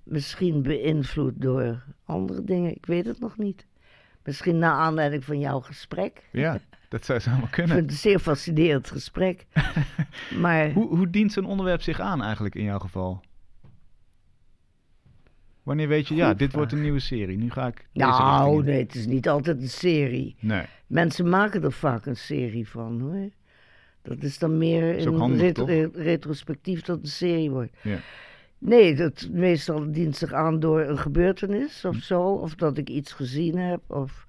misschien 0.04 0.62
beïnvloed 0.62 1.34
door 1.42 1.84
andere 2.06 2.44
dingen. 2.44 2.76
Ik 2.76 2.86
weet 2.86 3.06
het 3.06 3.20
nog 3.20 3.38
niet. 3.38 3.66
Misschien 4.28 4.58
naar 4.58 4.72
aanleiding 4.74 5.24
van 5.24 5.40
jouw 5.40 5.60
gesprek. 5.60 6.30
Ja, 6.32 6.60
dat 6.90 7.06
zou 7.06 7.20
zomaar 7.20 7.44
Ik 7.44 7.52
kunnen. 7.52 7.76
vind 7.76 7.82
het 7.86 7.92
een 7.92 7.98
zeer 8.02 8.20
fascinerend 8.20 8.92
gesprek. 8.92 9.46
maar 10.44 10.72
Hoe, 10.72 10.96
hoe 10.96 11.10
dient 11.10 11.32
zo'n 11.32 11.46
onderwerp 11.46 11.82
zich 11.82 12.00
aan 12.00 12.24
eigenlijk 12.24 12.56
in 12.56 12.64
jouw 12.64 12.80
geval? 12.80 13.22
Wanneer 15.64 15.88
weet 15.88 16.08
je, 16.08 16.16
ja, 16.16 16.34
dit 16.34 16.54
wordt 16.54 16.72
een 16.72 16.82
nieuwe 16.82 17.00
serie. 17.00 17.38
Nu 17.38 17.52
ga 17.52 17.68
ik 17.68 17.88
nou, 17.94 18.64
nee, 18.64 18.80
het 18.84 18.96
is 18.96 19.06
niet 19.06 19.30
altijd 19.30 19.62
een 19.62 19.70
serie. 19.70 20.36
Nee, 20.40 20.66
Mensen 20.88 21.30
maken 21.30 21.64
er 21.64 21.72
vaak 21.72 22.06
een 22.06 22.16
serie 22.18 22.68
van 22.70 23.00
hoor. 23.02 23.30
Dat 24.02 24.24
is 24.24 24.38
dan 24.40 24.58
meer 24.58 24.96
Is 24.96 25.06
ook 25.08 25.14
in 25.14 25.20
handig, 25.20 25.42
ret- 25.42 25.56
toch? 25.56 25.68
re- 25.68 25.90
retrospectief 25.94 26.82
dat 26.82 27.00
een 27.00 27.08
serie 27.08 27.52
wordt. 27.52 27.72
Ja. 27.82 27.98
Nee, 28.58 28.96
dat 28.96 29.28
meestal 29.32 29.92
dient 29.92 30.16
zich 30.16 30.34
aan 30.34 30.60
door 30.60 30.82
een 30.82 30.98
gebeurtenis 30.98 31.82
Hm. 31.82 31.88
of 31.88 31.96
zo. 31.96 32.22
Of 32.22 32.56
dat 32.56 32.78
ik 32.78 32.90
iets 32.90 33.12
gezien 33.14 33.58
heb. 33.58 33.82
Of 33.88 34.26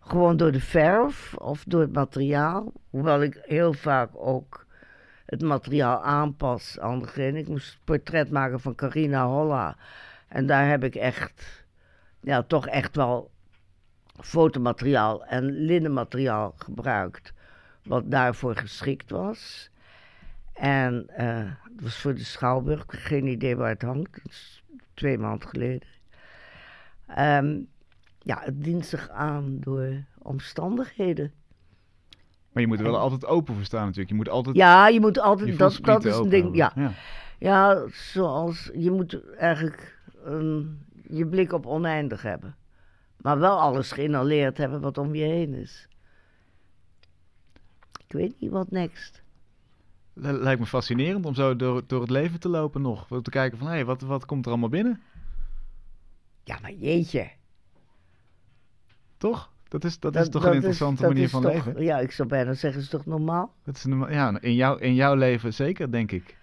gewoon 0.00 0.36
door 0.36 0.52
de 0.52 0.60
verf 0.60 1.34
of 1.34 1.64
door 1.64 1.80
het 1.80 1.92
materiaal. 1.92 2.72
Hoewel 2.90 3.22
ik 3.22 3.40
heel 3.42 3.72
vaak 3.72 4.10
ook 4.12 4.66
het 5.26 5.42
materiaal 5.42 6.02
aanpas 6.02 6.78
aan 6.78 6.98
degene. 6.98 7.38
Ik 7.38 7.48
moest 7.48 7.72
een 7.72 7.80
portret 7.84 8.30
maken 8.30 8.60
van 8.60 8.74
Carina 8.74 9.26
Holla. 9.26 9.76
En 10.28 10.46
daar 10.46 10.68
heb 10.68 10.84
ik 10.84 10.94
echt, 10.94 11.64
ja, 12.20 12.42
toch 12.42 12.66
echt 12.66 12.96
wel 12.96 13.30
fotomateriaal 14.20 15.24
en 15.24 15.44
linnenmateriaal 15.44 16.54
gebruikt. 16.56 17.32
Wat 17.84 18.10
daarvoor 18.10 18.56
geschikt 18.56 19.10
was. 19.10 19.70
En 20.56 21.08
eh, 21.08 21.50
het 21.62 21.82
was 21.82 21.96
voor 21.96 22.14
de 22.14 22.24
Schouwburg. 22.24 22.84
Geen 22.88 23.26
idee 23.26 23.56
waar 23.56 23.68
het 23.68 23.82
hangt. 23.82 24.12
Dat 24.12 24.32
is 24.32 24.62
twee 24.94 25.18
maanden 25.18 25.48
geleden. 25.48 25.88
Ehm, 27.06 27.60
ja, 28.18 28.40
het 28.40 28.64
dient 28.64 28.86
zich 28.86 29.08
aan 29.08 29.56
door 29.60 30.04
omstandigheden. 30.18 31.32
maar 32.52 32.62
je 32.62 32.68
moet 32.68 32.78
er 32.78 32.84
wel 32.84 32.98
altijd 32.98 33.26
open 33.26 33.54
voor 33.54 33.64
staan 33.64 33.84
natuurlijk. 33.84 34.08
Je 34.08 34.14
moet 34.14 34.28
altijd 34.28 34.56
Ja, 34.56 34.88
je 34.88 35.00
moet 35.00 35.14
je 35.14 35.22
altijd. 35.22 35.58
Dat, 35.58 35.78
dat 35.82 36.04
is 36.04 36.16
een 36.16 36.28
ding. 36.28 36.56
Ja, 36.56 36.72
ja, 37.38 37.84
zoals 37.88 38.70
je 38.74 38.90
moet 38.90 39.34
eigenlijk 39.34 39.98
een, 40.24 40.80
je 41.08 41.26
blik 41.26 41.52
op 41.52 41.66
oneindig 41.66 42.22
hebben. 42.22 42.56
Maar 43.16 43.38
wel 43.38 43.60
alles 43.60 43.92
geïnhaleerd 43.92 44.58
hebben 44.58 44.80
wat 44.80 44.98
om 44.98 45.14
je 45.14 45.24
heen 45.24 45.54
is. 45.54 45.88
Ik 48.06 48.12
weet 48.12 48.40
niet 48.40 48.50
wat 48.50 48.70
next. 48.70 49.22
Lijkt 50.18 50.60
me 50.60 50.66
fascinerend 50.66 51.26
om 51.26 51.34
zo 51.34 51.56
door, 51.56 51.82
door 51.86 52.00
het 52.00 52.10
leven 52.10 52.40
te 52.40 52.48
lopen 52.48 52.82
nog. 52.82 53.10
Om 53.10 53.22
te 53.22 53.30
kijken 53.30 53.58
van, 53.58 53.66
hé, 53.68 53.84
wat, 53.84 54.00
wat 54.02 54.24
komt 54.26 54.44
er 54.44 54.50
allemaal 54.50 54.68
binnen? 54.68 55.00
Ja, 56.44 56.58
maar 56.62 56.72
jeetje. 56.72 57.30
Toch? 59.16 59.52
Dat 59.68 59.84
is, 59.84 59.98
dat, 59.98 60.16
is 60.16 60.28
toch 60.28 60.44
een 60.44 60.54
interessante 60.54 61.02
manier 61.02 61.28
van 61.28 61.42
toch- 61.42 61.52
leven? 61.52 61.82
Ja, 61.82 61.98
ik 61.98 62.10
zou 62.10 62.28
bijna 62.28 62.54
zeggen, 62.54 62.80
is 62.80 62.88
toch 62.88 63.06
normaal? 63.06 63.54
Dat 63.64 63.76
is 63.76 63.84
een, 63.84 63.98
ja, 63.98 64.40
in, 64.40 64.54
jou, 64.54 64.80
in 64.80 64.94
jouw 64.94 65.14
leven 65.14 65.54
zeker, 65.54 65.90
denk 65.90 66.12
ik. 66.12 66.36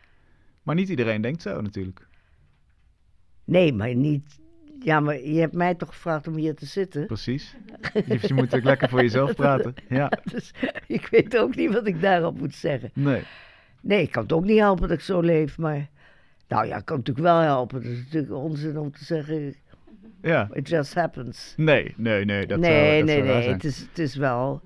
Maar 0.63 0.75
niet 0.75 0.89
iedereen 0.89 1.21
denkt 1.21 1.41
zo 1.41 1.61
natuurlijk. 1.61 2.07
Nee, 3.43 3.73
maar 3.73 3.95
niet... 3.95 4.41
Ja, 4.79 4.99
maar 4.99 5.19
je 5.19 5.39
hebt 5.39 5.53
mij 5.53 5.75
toch 5.75 5.89
gevraagd 5.89 6.27
om 6.27 6.35
hier 6.35 6.55
te 6.55 6.65
zitten? 6.65 7.05
Precies. 7.05 7.55
Je, 7.93 8.17
je 8.21 8.33
moet 8.33 8.55
ook 8.55 8.63
lekker 8.63 8.89
voor 8.89 9.01
jezelf 9.01 9.35
praten. 9.35 9.73
Ja, 9.89 10.11
Dus 10.31 10.53
ik 10.87 11.07
weet 11.07 11.37
ook 11.37 11.55
niet 11.55 11.73
wat 11.73 11.87
ik 11.87 12.01
daarop 12.01 12.39
moet 12.39 12.55
zeggen. 12.55 12.89
nee. 12.93 13.23
Nee, 13.83 14.01
ik 14.01 14.11
kan 14.11 14.23
het 14.23 14.33
ook 14.33 14.43
niet 14.45 14.59
helpen 14.59 14.87
dat 14.87 14.97
ik 14.97 15.03
zo 15.03 15.19
leef, 15.21 15.57
maar... 15.57 15.89
Nou 16.47 16.65
ja, 16.67 16.77
ik 16.77 16.85
kan 16.85 16.97
het 16.97 17.07
natuurlijk 17.07 17.35
wel 17.35 17.45
helpen. 17.45 17.77
Het 17.81 17.87
is 17.91 18.03
natuurlijk 18.03 18.33
onzin 18.33 18.77
om 18.77 18.91
te 18.91 19.03
zeggen, 19.03 19.55
Ja. 20.21 20.49
it 20.53 20.69
just 20.69 20.93
happens. 20.93 21.53
Nee, 21.57 21.93
nee, 21.97 22.25
nee. 22.25 22.45
Dat 22.45 22.59
nee, 22.59 22.71
zou, 22.85 22.97
dat 22.97 23.05
nee, 23.05 23.25
zou 23.25 23.39
nee. 23.39 23.49
Het 23.51 23.63
is, 23.63 23.79
het 23.79 23.99
is 23.99 24.15
wel... 24.15 24.61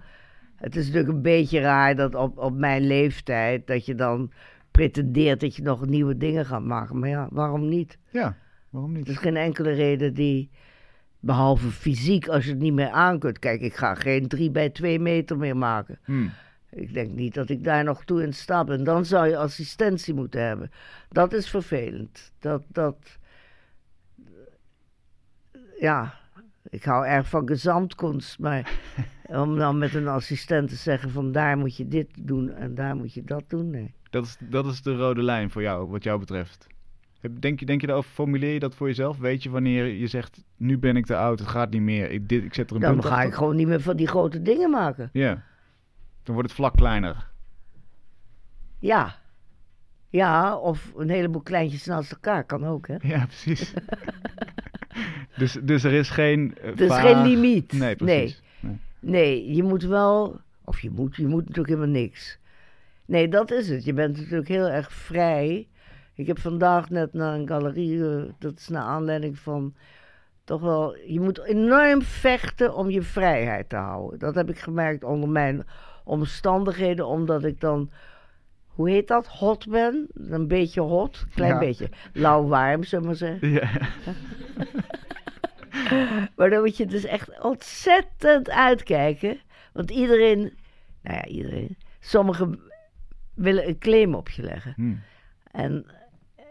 Het 0.55 0.75
is 0.75 0.85
natuurlijk 0.85 1.13
een 1.13 1.21
beetje 1.21 1.59
raar 1.59 1.95
dat 1.95 2.15
op, 2.15 2.37
op 2.37 2.53
mijn 2.57 2.87
leeftijd... 2.87 3.67
dat 3.67 3.85
je 3.85 3.95
dan 3.95 4.31
pretendeert 4.71 5.39
dat 5.39 5.55
je 5.55 5.61
nog 5.61 5.85
nieuwe 5.85 6.17
dingen 6.17 6.45
gaat 6.45 6.63
maken. 6.63 6.99
Maar 6.99 7.09
ja, 7.09 7.27
waarom 7.31 7.67
niet? 7.67 7.97
Ja, 8.09 8.35
waarom 8.69 8.91
Er 8.91 8.97
niet? 8.97 9.07
is 9.09 9.17
geen 9.17 9.37
enkele 9.37 9.71
reden 9.71 10.13
die... 10.13 10.49
Behalve 11.19 11.67
fysiek, 11.67 12.27
als 12.27 12.43
je 12.45 12.49
het 12.49 12.59
niet 12.59 12.73
meer 12.73 12.89
aan 12.89 13.19
kunt. 13.19 13.39
Kijk, 13.39 13.61
ik 13.61 13.75
ga 13.75 13.95
geen 13.95 14.27
3 14.27 14.51
bij 14.51 14.69
2 14.69 14.99
meter 14.99 15.37
meer 15.37 15.57
maken. 15.57 15.99
Hm. 16.03 16.27
Ik 16.69 16.93
denk 16.93 17.11
niet 17.11 17.33
dat 17.33 17.49
ik 17.49 17.63
daar 17.63 17.83
nog 17.83 18.03
toe 18.03 18.23
in 18.23 18.33
staat 18.33 18.65
ben. 18.65 18.83
Dan 18.83 19.05
zou 19.05 19.27
je 19.27 19.37
assistentie 19.37 20.13
moeten 20.13 20.41
hebben. 20.41 20.71
Dat 21.09 21.33
is 21.33 21.49
vervelend. 21.49 22.31
Dat, 22.39 22.63
dat... 22.67 23.19
Ja, 25.79 26.13
ik 26.69 26.83
hou 26.83 27.05
erg 27.05 27.29
van 27.29 27.47
gezamtkunst, 27.47 28.39
maar 28.39 28.71
om 29.43 29.57
dan 29.57 29.77
met 29.77 29.93
een 29.93 30.07
assistent 30.07 30.69
te 30.69 30.75
zeggen 30.75 31.09
van 31.09 31.31
daar 31.31 31.57
moet 31.57 31.77
je 31.77 31.87
dit 31.87 32.07
doen 32.19 32.49
en 32.49 32.75
daar 32.75 32.95
moet 32.95 33.13
je 33.13 33.23
dat 33.23 33.43
doen, 33.47 33.69
nee. 33.69 33.93
Dat, 34.09 34.25
is, 34.25 34.37
dat 34.39 34.65
is 34.65 34.81
de 34.81 34.95
rode 34.95 35.23
lijn 35.23 35.49
voor 35.49 35.61
jou, 35.61 35.87
wat 35.89 36.03
jou 36.03 36.19
betreft. 36.19 36.67
Denk 37.39 37.59
je, 37.59 37.65
denk 37.65 37.81
je 37.81 37.87
daarover, 37.87 38.11
formuleer 38.11 38.53
je 38.53 38.59
dat 38.59 38.75
voor 38.75 38.87
jezelf? 38.87 39.17
Weet 39.17 39.43
je 39.43 39.49
wanneer 39.49 39.85
je 39.85 40.07
zegt, 40.07 40.43
nu 40.57 40.77
ben 40.77 40.95
ik 40.95 41.05
te 41.05 41.15
oud, 41.15 41.39
het 41.39 41.47
gaat 41.47 41.69
niet 41.69 41.81
meer, 41.81 42.11
ik, 42.11 42.29
dit, 42.29 42.43
ik 42.43 42.53
zet 42.53 42.69
er 42.69 42.75
een 42.75 42.81
Dan 42.81 42.91
punt 42.91 43.05
ga 43.05 43.21
ik 43.21 43.33
gewoon 43.33 43.55
niet 43.55 43.67
meer 43.67 43.81
van 43.81 43.95
die 43.95 44.07
grote 44.07 44.41
dingen 44.41 44.69
maken. 44.69 45.09
Ja. 45.13 45.43
Dan 46.27 46.35
wordt 46.35 46.49
het 46.51 46.59
vlak 46.59 46.75
kleiner. 46.75 47.27
Ja. 48.79 49.15
Ja, 50.09 50.57
of 50.57 50.91
een 50.97 51.09
heleboel 51.09 51.41
kleintjes 51.41 51.85
naast 51.85 52.11
elkaar 52.11 52.43
kan 52.43 52.65
ook, 52.65 52.87
hè. 52.87 52.95
Ja, 53.01 53.25
precies. 53.25 53.73
dus, 55.37 55.57
dus 55.63 55.83
er 55.83 55.93
is 55.93 56.09
geen. 56.09 56.55
eh, 56.57 56.67
Er 56.69 56.81
is 56.81 56.87
vaag- 56.87 57.01
geen 57.01 57.21
limiet. 57.21 57.73
Nee, 57.73 57.95
precies. 57.95 58.41
Nee. 58.59 58.77
Nee, 58.99 59.55
je 59.55 59.63
moet 59.63 59.83
wel. 59.83 60.39
Of 60.63 60.79
je 60.79 60.89
moet, 60.91 61.15
je 61.15 61.27
moet 61.27 61.39
natuurlijk 61.41 61.67
helemaal 61.67 62.01
niks. 62.01 62.39
Nee, 63.05 63.27
dat 63.27 63.51
is 63.51 63.69
het. 63.69 63.83
Je 63.85 63.93
bent 63.93 64.17
natuurlijk 64.17 64.47
heel 64.47 64.67
erg 64.67 64.91
vrij. 64.91 65.67
Ik 66.13 66.27
heb 66.27 66.39
vandaag 66.39 66.89
net 66.89 67.13
naar 67.13 67.33
een 67.33 67.47
galerie, 67.47 68.09
eh, 68.09 68.23
dat 68.39 68.57
is 68.57 68.67
naar 68.67 68.83
aanleiding 68.83 69.37
van. 69.39 69.75
Toch 70.43 70.61
wel, 70.61 70.95
je 70.95 71.19
moet 71.19 71.43
enorm 71.43 72.01
vechten 72.01 72.75
om 72.75 72.89
je 72.89 73.01
vrijheid 73.01 73.69
te 73.69 73.75
houden. 73.75 74.19
Dat 74.19 74.35
heb 74.35 74.49
ik 74.49 74.59
gemerkt 74.59 75.03
onder 75.03 75.29
mijn 75.29 75.65
omstandigheden, 76.07 77.07
omdat 77.07 77.43
ik 77.43 77.59
dan, 77.59 77.91
hoe 78.67 78.89
heet 78.89 79.07
dat, 79.07 79.27
hot 79.27 79.67
ben. 79.69 80.07
Een 80.13 80.47
beetje 80.47 80.81
hot, 80.81 81.25
klein 81.33 81.53
Ja. 81.53 81.59
beetje 81.59 81.89
lauw-warm, 82.13 82.83
zullen 82.83 83.03
we 83.03 83.09
maar 83.09 83.17
zeggen. 83.17 83.49
Ja. 83.49 83.69
Maar 86.35 86.49
dan 86.49 86.61
moet 86.61 86.77
je 86.77 86.85
dus 86.85 87.03
echt 87.05 87.41
ontzettend 87.43 88.49
uitkijken. 88.49 89.39
Want 89.73 89.91
iedereen, 89.91 90.39
nou 91.01 91.15
ja, 91.17 91.25
iedereen, 91.25 91.77
sommigen 91.99 92.59
willen 93.33 93.67
een 93.67 93.77
claim 93.77 94.13
op 94.15 94.29
je 94.29 94.43
leggen. 94.43 94.73
Hm. 94.75 94.93
En 95.51 95.85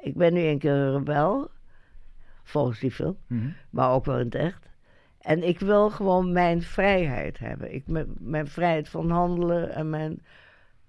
ik 0.02 0.16
ben 0.16 0.32
nu 0.32 0.40
een 0.40 0.58
keer 0.58 0.70
een 0.72 0.92
rebel, 0.96 1.50
volgens 2.42 2.78
die 2.80 2.90
film, 2.90 3.16
Mhm. 3.26 3.48
maar 3.70 3.90
ook 3.90 4.04
wel 4.04 4.18
in 4.18 4.24
het 4.24 4.34
echt. 4.34 4.65
En 5.26 5.42
ik 5.48 5.58
wil 5.60 5.90
gewoon 5.90 6.32
mijn 6.32 6.62
vrijheid 6.62 7.38
hebben. 7.38 7.74
Ik, 7.74 7.86
mijn, 7.86 8.06
mijn 8.18 8.46
vrijheid 8.48 8.88
van 8.88 9.10
handelen 9.10 9.74
en 9.74 9.90
mijn, 9.90 10.22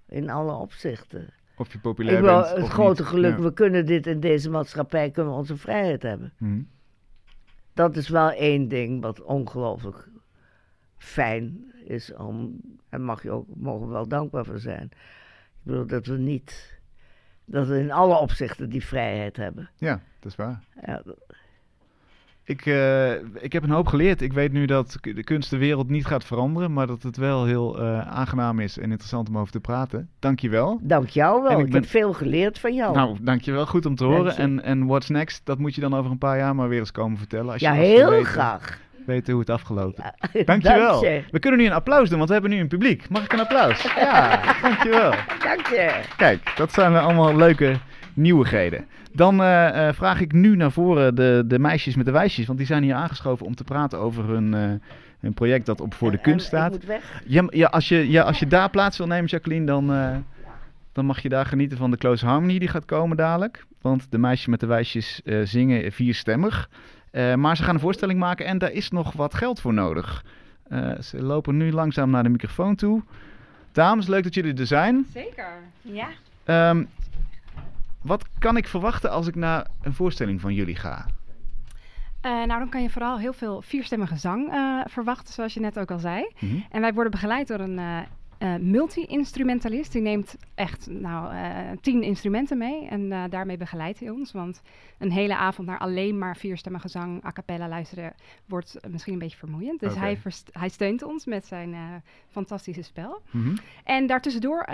in 0.08 0.30
alle 0.30 0.52
opzichten. 0.52 1.28
Of 1.56 1.72
je 1.72 1.78
populair 1.78 2.16
Ik 2.18 2.22
wil 2.24 2.40
bent. 2.42 2.56
het 2.56 2.68
grote 2.68 3.00
niet. 3.02 3.10
geluk, 3.10 3.36
Ja. 3.36 3.42
we 3.42 3.52
kunnen 3.52 3.86
dit 3.86 4.06
in 4.06 4.20
deze 4.20 4.50
maatschappij, 4.50 5.10
kunnen 5.10 5.32
we 5.32 5.38
onze 5.38 5.56
vrijheid 5.56 6.02
hebben. 6.02 6.32
Mhm. 6.38 6.60
dat 7.74 7.96
is 7.96 8.08
wel 8.08 8.30
één 8.30 8.68
ding 8.68 9.02
wat 9.02 9.22
ongelooflijk 9.22 10.08
fijn 10.96 11.72
is 11.84 12.14
om. 12.14 12.60
En 12.88 13.02
mag 13.02 13.22
je 13.22 13.30
ook, 13.30 13.46
mogen 13.56 13.86
we 13.86 13.92
wel 13.92 14.08
dankbaar 14.08 14.44
voor 14.44 14.58
zijn. 14.58 14.84
Ik 14.84 15.62
bedoel 15.62 15.86
dat 15.86 16.06
we 16.06 16.16
niet. 16.18 16.80
Dat 17.44 17.66
we 17.66 17.78
in 17.78 17.90
alle 17.92 18.16
opzichten 18.18 18.68
die 18.70 18.84
vrijheid 18.84 19.36
hebben. 19.36 19.70
ja, 19.76 20.00
dat 20.18 20.30
is 20.30 20.36
waar. 20.36 20.64
Ja, 20.86 21.02
Ik, 22.48 22.66
eh, 22.66 23.12
ik 23.42 23.52
heb 23.52 23.62
een 23.62 23.70
hoop 23.70 23.86
geleerd. 23.86 24.22
Ik 24.22 24.32
weet 24.32 24.52
nu 24.52 24.66
dat 24.66 24.96
de 25.00 25.24
kunst 25.24 25.50
de 25.50 25.56
wereld 25.56 25.88
niet 25.88 26.06
gaat 26.06 26.24
veranderen, 26.24 26.72
maar 26.72 26.86
dat 26.86 27.02
het 27.02 27.16
wel 27.16 27.44
heel 27.44 27.78
eh, 27.78 28.00
aangenaam 28.08 28.60
is 28.60 28.78
en 28.78 28.90
interessant 28.90 29.28
om 29.28 29.38
over 29.38 29.52
te 29.52 29.60
praten. 29.60 30.08
Dank 30.18 30.40
je 30.40 30.48
wel. 30.48 30.78
dank 30.82 31.08
jou 31.08 31.42
wel. 31.42 31.50
En 31.50 31.66
Ik, 31.66 31.72
heb 31.72 31.86
veel 31.86 32.12
geleerd 32.12 32.58
van 32.58 32.74
jou. 32.74 32.94
Nou, 32.94 33.16
dank 33.20 33.40
je 33.40 33.52
wel. 33.52 33.66
Goed 33.66 33.86
om 33.86 33.94
te 33.94 34.04
horen. 34.04 34.24
je. 34.24 34.32
En, 34.32 34.62
en 34.62 34.86
what's 34.86 35.08
next, 35.08 35.40
dat 35.44 35.58
moet 35.58 35.74
je 35.74 35.80
dan 35.80 35.94
over 35.94 36.10
een 36.10 36.18
paar 36.18 36.38
jaar 36.38 36.54
maar 36.54 36.68
weer 36.68 36.78
eens 36.78 36.92
komen 36.92 37.18
vertellen. 37.18 37.52
Als 37.52 37.60
je, 37.60 37.66
ja, 37.66 37.72
we 37.72 37.78
heel 37.78 38.10
weten, 38.10 38.26
graag. 38.26 38.78
weten 39.06 39.32
hoe 39.32 39.40
het 39.40 39.50
afgelopen 39.50 40.04
Ja, 40.32 40.42
Dank 40.44 40.62
je 40.62 40.68
wel. 40.68 41.04
je. 41.04 41.22
We 41.30 41.38
kunnen 41.38 41.60
nu 41.60 41.66
een 41.66 41.72
applaus 41.72 42.08
doen, 42.08 42.16
want 42.16 42.28
we 42.28 42.34
hebben 42.34 42.52
nu 42.52 42.60
een 42.60 42.68
publiek. 42.68 43.08
Mag 43.08 43.24
ik 43.24 43.32
een 43.32 43.40
applaus? 43.40 43.82
Ja, 43.96 44.40
dank 44.62 44.82
je 44.82 44.88
wel. 44.88 45.12
Dank 45.42 45.66
je. 45.66 46.00
Kijk, 46.16 46.52
dat 46.56 46.72
zijn 46.72 46.96
allemaal 46.96 47.36
leuke 47.36 47.76
nieuwigheden. 48.18 48.84
Dan 49.12 49.42
eh, 49.42 49.88
eh, 49.88 49.94
vraag 49.94 50.20
ik 50.20 50.32
nu 50.32 50.56
naar 50.56 50.72
voren 50.72 51.14
de, 51.14 51.44
de 51.46 51.58
meisjes 51.58 51.94
met 51.94 52.06
de 52.06 52.12
wijsjes, 52.12 52.46
want 52.46 52.58
die 52.58 52.66
zijn 52.66 52.82
hier 52.82 52.94
aangeschoven 52.94 53.46
om 53.46 53.54
te 53.54 53.64
praten 53.64 53.98
over 53.98 54.24
hun, 54.28 54.54
eh, 54.54 54.70
hun 55.20 55.34
project 55.34 55.66
dat 55.66 55.80
op 55.80 55.94
voor 55.94 56.10
de 56.10 56.16
En- 56.16 56.22
kunst 56.22 56.40
en 56.40 56.46
staat. 56.58 56.74
Ik 56.74 56.78
moet 56.78 56.88
weg. 56.88 57.22
Ja, 57.24 57.44
ja, 57.50 57.66
als 57.66 57.88
je, 57.88 58.10
ja, 58.10 58.22
als 58.22 58.38
je 58.38 58.46
daar 58.46 58.70
plaats 58.70 58.98
wil 58.98 59.06
nemen, 59.06 59.28
Jacqueline, 59.30 59.66
dan, 59.66 59.92
eh, 59.92 60.16
dan 60.92 61.04
mag 61.06 61.20
je 61.22 61.28
daar 61.28 61.46
genieten 61.46 61.78
van 61.78 61.90
de 61.90 61.96
Close 61.96 62.26
Harmony 62.26 62.58
die 62.58 62.68
gaat 62.68 62.84
komen 62.84 63.16
dadelijk. 63.16 63.66
Want 63.80 64.06
de 64.10 64.18
meisjes 64.18 64.46
met 64.46 64.60
de 64.60 64.66
wijsjes 64.66 65.20
eh, 65.24 65.38
zingen 65.44 65.92
vierstemmig. 65.92 66.70
Eh, 67.10 67.34
maar 67.34 67.56
ze 67.56 67.62
gaan 67.62 67.74
een 67.74 67.80
voorstelling 67.80 68.18
maken 68.18 68.46
en 68.46 68.58
daar 68.58 68.72
is 68.72 68.90
nog 68.90 69.12
wat 69.12 69.34
geld 69.34 69.60
voor 69.60 69.74
nodig. 69.74 70.24
Eh, 70.68 70.98
ze 71.00 71.22
lopen 71.22 71.56
nu 71.56 71.72
langzaam 71.72 72.10
naar 72.10 72.22
de 72.22 72.28
microfoon 72.28 72.74
toe. 72.74 73.02
Dames, 73.72 74.06
leuk 74.06 74.22
dat 74.22 74.34
jullie 74.34 74.54
er 74.54 74.66
zijn. 74.66 75.06
Zeker. 75.12 75.48
Ja. 75.82 76.08
Ehm, 76.44 76.84
wat 78.02 78.24
kan 78.38 78.56
ik 78.56 78.68
verwachten 78.68 79.10
als 79.10 79.26
ik 79.26 79.34
naar 79.34 79.66
een 79.80 79.94
voorstelling 79.94 80.40
van 80.40 80.54
jullie 80.54 80.76
ga? 80.76 81.06
Eh, 82.20 82.30
nou, 82.32 82.58
dan 82.58 82.68
kan 82.68 82.82
je 82.82 82.90
vooral 82.90 83.18
heel 83.18 83.32
veel 83.32 83.62
vierstemmige 83.62 84.16
zang 84.16 84.52
eh, 84.52 84.80
verwachten, 84.86 85.34
zoals 85.34 85.54
je 85.54 85.60
net 85.60 85.78
ook 85.78 85.90
al 85.90 85.98
zei. 85.98 86.30
Mhm. 86.38 86.60
En 86.70 86.80
wij 86.80 86.92
worden 86.92 87.12
begeleid 87.12 87.48
door 87.48 87.60
een 87.60 87.78
eh, 87.78 88.54
multi-instrumentalist. 88.56 89.92
Die 89.92 90.02
neemt 90.02 90.36
echt 90.54 90.86
nou, 90.90 91.34
tien 91.80 92.02
instrumenten 92.02 92.58
mee 92.58 92.88
en 92.88 93.30
daarmee 93.30 93.56
begeleidt 93.56 93.98
hij 93.98 94.10
ons. 94.10 94.32
Want 94.32 94.62
een 94.98 95.12
hele 95.12 95.36
avond 95.36 95.68
naar 95.68 95.78
alleen 95.78 96.18
maar 96.18 96.36
vierstemmige 96.36 96.88
zang 96.88 97.24
a 97.24 97.32
cappella 97.32 97.68
luisteren 97.68 98.14
wordt 98.46 98.76
misschien 98.88 99.12
een 99.12 99.18
beetje 99.18 99.36
vermoeiend. 99.36 99.80
Dus 99.80 99.94
hij, 99.94 100.18
hij 100.52 100.68
steunt 100.68 101.02
ons 101.02 101.26
met 101.26 101.46
zijn 101.46 102.02
fantastische 102.28 102.82
spel. 102.82 103.22
Mhm. 103.30 103.56
En 103.84 104.06
daartussendoor 104.06 104.68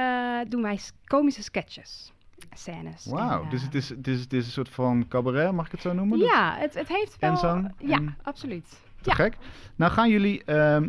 doen 0.48 0.62
wij 0.62 0.78
komische 1.04 1.42
sketches, 1.42 2.12
scènes. 2.50 3.06
Wauw, 3.06 3.48
dus 3.48 3.58
eh, 3.60 3.64
het 3.66 3.74
is, 3.74 3.88
het, 3.88 4.06
is, 4.08 4.20
het 4.20 4.32
is 4.32 4.46
een 4.46 4.52
soort 4.52 4.68
van 4.68 5.08
cabaret, 5.08 5.52
mag 5.52 5.66
ik 5.66 5.72
het 5.72 5.80
zo 5.80 5.92
noemen? 5.92 6.18
Ja, 6.18 6.56
het, 6.58 6.74
het 6.74 6.88
heeft 6.88 7.16
wel... 7.18 7.30
En 7.30 7.36
zang 7.36 7.72
Ja, 7.78 7.96
en- 7.96 8.16
absoluut. 8.22 8.68
Te 9.02 9.10
Ja. 9.10 9.14
gek. 9.14 9.36
Nou 9.76 9.92
gaan 9.92 10.10
jullie 10.10 10.44
ehm, 10.44 10.88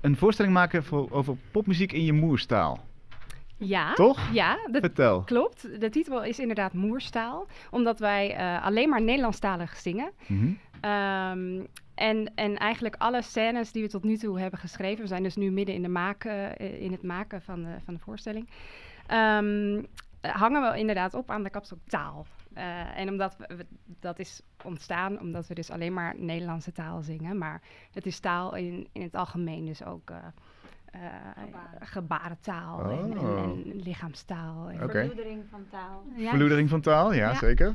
een 0.00 0.16
voorstelling 0.16 0.54
maken 0.54 0.84
voor, 0.84 1.10
over 1.10 1.36
popmuziek 1.50 1.92
in 1.92 2.04
je 2.04 2.12
moerstaal. 2.12 2.78
Ja, 3.56 3.92
Toch? 3.94 4.32
ja 4.32 4.58
dat 4.70 4.80
Vertel. 4.80 5.22
klopt. 5.22 5.80
De 5.80 5.88
titel 5.88 6.24
is 6.24 6.38
inderdaad 6.38 6.72
Moerstaal, 6.72 7.46
omdat 7.70 7.98
wij 7.98 8.34
eh, 8.34 8.64
alleen 8.64 8.88
maar 8.88 9.02
Nederlandstalig 9.02 9.76
zingen. 9.76 10.10
Mhm. 10.26 10.50
Ehm, 10.80 11.60
en, 11.94 12.32
en 12.34 12.56
eigenlijk 12.56 12.94
alle 12.98 13.22
scènes 13.22 13.72
die 13.72 13.82
we 13.82 13.88
tot 13.88 14.04
nu 14.04 14.16
toe 14.16 14.40
hebben 14.40 14.58
geschreven, 14.60 15.02
we 15.02 15.08
zijn 15.08 15.22
dus 15.22 15.36
nu 15.36 15.50
midden 15.50 15.74
in, 15.74 15.82
de 15.82 15.88
maken, 15.88 16.56
eh, 16.56 16.82
in 16.82 16.92
het 16.92 17.02
maken 17.02 17.42
van 17.42 17.62
de, 17.62 17.70
van 17.84 17.94
de 17.94 18.00
voorstelling, 18.00 18.48
ehm, 19.06 19.82
hangen 20.30 20.72
we 20.72 20.78
inderdaad 20.78 21.14
op 21.14 21.30
aan 21.30 21.42
de 21.42 21.50
kapstok 21.50 21.78
taal. 21.86 22.26
Eh, 22.54 22.98
en 22.98 23.08
omdat 23.08 23.36
we, 23.38 23.54
we- 23.56 23.66
dat 24.00 24.18
is 24.18 24.42
ontstaan 24.64 25.20
omdat 25.20 25.46
we 25.46 25.54
dus 25.54 25.70
alleen 25.70 25.92
maar 25.92 26.14
Nederlandse 26.16 26.72
taal 26.72 27.02
zingen, 27.02 27.38
maar 27.38 27.60
het 27.92 28.06
is 28.06 28.18
taal 28.20 28.54
in, 28.54 28.88
in 28.92 29.02
het 29.02 29.14
algemeen, 29.14 29.64
dus 29.64 29.84
ook 29.84 30.10
eh, 30.10 30.16
eh, 30.90 31.00
gebarentaal 31.80 32.90
en, 32.90 33.10
en, 33.12 33.18
Oh. 33.18 33.42
en 33.42 33.62
lichaamstaal. 33.82 34.70
En. 34.70 34.78
Verloedering 34.90 35.44
van 35.50 35.64
taal. 35.70 36.02
Ja. 36.16 36.28
Verloedering 36.28 36.68
van 36.68 36.80
taal, 36.80 37.12
ja, 37.12 37.30
Ja. 37.30 37.34
zeker. 37.34 37.74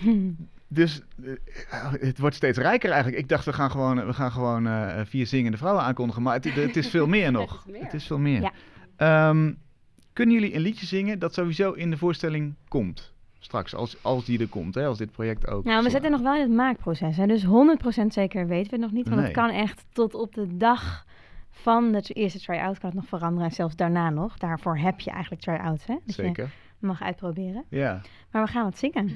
Dus 0.72 1.02
eh, 1.24 1.32
eh, 1.70 1.92
het 1.92 2.18
wordt 2.18 2.36
steeds 2.36 2.58
rijker 2.58 2.90
eigenlijk. 2.90 3.22
Ik 3.22 3.28
dacht, 3.28 3.44
we 3.44 3.52
gaan 3.52 3.70
gewoon, 3.70 4.06
we 4.06 4.12
gaan 4.12 4.32
gewoon 4.32 4.66
eh, 4.66 5.00
vier 5.04 5.26
zingende 5.26 5.56
vrouwen 5.56 5.82
aankondigen. 5.84 6.22
Maar 6.22 6.34
het, 6.34 6.54
het 6.54 6.76
is 6.76 6.88
veel 6.88 7.06
meer 7.06 7.32
nog. 7.40 7.50
Het 7.52 7.66
is 7.66 7.72
meer. 7.72 7.82
Het 7.84 7.94
is 7.94 8.06
veel 8.06 8.18
meer. 8.18 8.40
Ja. 8.40 8.52
Ehm, 8.96 9.52
kunnen 10.20 10.38
jullie 10.40 10.54
een 10.54 10.60
liedje 10.60 10.86
zingen 10.86 11.18
dat 11.18 11.34
sowieso 11.34 11.72
in 11.72 11.90
de 11.90 11.96
voorstelling 11.96 12.54
komt? 12.68 13.12
Straks, 13.38 13.74
als, 13.74 14.02
als 14.02 14.24
die 14.24 14.40
er 14.40 14.48
komt, 14.48 14.74
hè, 14.74 14.86
als 14.86 14.98
dit 14.98 15.10
project 15.10 15.46
ook. 15.46 15.64
Nou, 15.64 15.84
we 15.84 15.90
zitten 15.90 16.10
nog 16.10 16.20
wel 16.20 16.34
in 16.34 16.40
het 16.40 16.50
maakproces. 16.50 17.16
Hè? 17.16 17.26
Dus 17.26 17.44
100% 17.44 17.48
zeker 18.06 18.46
weten 18.46 18.70
we 18.70 18.76
het 18.76 18.80
nog 18.80 18.92
niet. 18.92 19.08
Want 19.08 19.16
Nee. 19.20 19.24
het 19.30 19.36
kan 19.36 19.50
echt 19.50 19.84
tot 19.92 20.14
op 20.14 20.34
de 20.34 20.56
dag 20.56 21.06
van 21.50 21.92
de 21.92 22.02
eerste 22.02 22.40
try-out 22.40 22.78
kan 22.78 22.90
het 22.90 22.98
nog 22.98 23.08
veranderen. 23.08 23.48
En 23.48 23.54
zelfs 23.54 23.76
daarna 23.76 24.10
nog. 24.10 24.38
Daarvoor 24.38 24.78
heb 24.78 25.00
je 25.00 25.10
eigenlijk 25.10 25.42
try-outs. 25.42 25.86
Hè? 25.86 25.96
Dat 26.04 26.14
Zeker. 26.14 26.52
je 26.80 26.86
mag 26.86 27.02
uitproberen. 27.02 27.64
Ja. 27.68 28.00
Maar 28.30 28.44
we 28.44 28.50
gaan 28.50 28.66
het 28.66 28.78
zingen. 28.78 29.10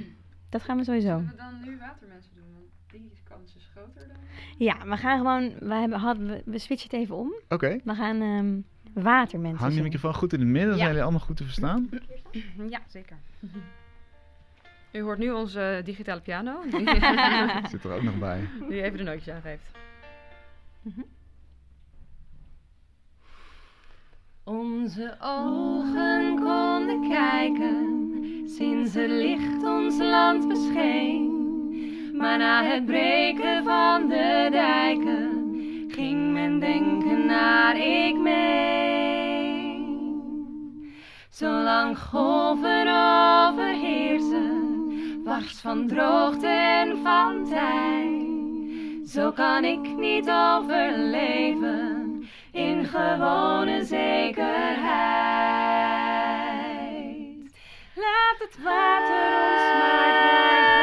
Dat 0.49 0.63
gaan 0.63 0.77
we 0.77 0.85
sowieso. 0.85 1.17
we 1.17 1.37
dan 1.37 1.61
nu 1.65 1.79
watermensen 1.79 2.31
doen? 2.35 2.53
Want 2.53 2.67
die 2.91 3.21
kans 3.25 3.57
is 3.57 3.69
groter 3.75 4.09
dan... 4.09 4.17
Ja, 4.59 4.77
we 4.87 4.97
gaan 4.97 5.19
gewoon... 5.19 5.53
We, 5.59 5.75
hebben, 5.75 5.99
hadden, 5.99 6.27
we, 6.27 6.43
we 6.45 6.59
switchen 6.59 6.91
het 6.91 7.01
even 7.01 7.17
om. 7.17 7.35
Oké. 7.49 7.81
We 7.85 7.95
gaan 7.95 8.21
ehm 8.21 8.61
watermensen 8.95 9.61
Hang 9.63 9.75
je 9.75 9.83
microfoon 9.83 10.15
goed 10.15 10.33
in 10.33 10.41
het 10.41 10.49
midden, 10.49 10.69
dan 10.69 10.79
Ja. 10.79 10.83
zijn 10.83 10.89
jullie 10.89 11.03
allemaal 11.03 11.27
goed 11.27 11.37
te 11.37 11.45
verstaan. 11.45 11.89
Ja, 12.69 12.81
zeker. 12.89 13.17
U 14.93 15.01
hoort 15.03 15.19
nu 15.19 15.31
onze 15.31 15.81
digitale 15.85 16.21
piano, 16.21 16.61
die, 16.71 16.89
Zit 17.71 17.85
er 17.85 17.93
ook 17.93 18.03
nog 18.03 18.19
bij. 18.19 18.49
die 18.69 18.83
even 18.83 18.99
de 18.99 19.05
nootjes 19.05 19.35
aangeeft. 19.35 19.65
Onze 24.45 25.17
ogen 25.21 26.35
konden 26.35 27.09
kijken 27.11 28.03
sinds 28.47 28.95
het 28.95 29.11
licht 29.11 29.63
ons 29.65 29.99
land 29.99 30.49
bescheen. 30.49 31.33
Maar 32.17 32.39
na 32.39 32.65
het 32.65 32.87
breken 32.87 33.65
van 33.65 34.09
de 34.09 34.49
dijken 34.51 35.45
ging 35.89 36.33
men 36.33 36.59
denken 36.61 37.27
naar 37.27 37.77
ik 37.77 38.19
mee. 38.19 38.74
Zolang 41.35 41.99
golven 41.99 42.87
overheersen, 42.87 45.23
wars 45.25 45.61
van 45.61 45.87
droogte 45.87 46.47
en 46.47 46.99
van 47.03 47.45
tij. 47.49 48.29
Zo 49.07 49.33
kan 49.33 49.65
ik 49.65 49.97
niet 49.97 50.31
overleven 50.31 52.23
in 52.53 52.85
gewone 52.85 53.85
zekerheid. 53.85 54.45
Laat 57.95 58.39
het 58.39 58.63
water 58.63 59.27
ons 59.53 59.73
maar 59.79 60.23
krijgen, 60.23 60.74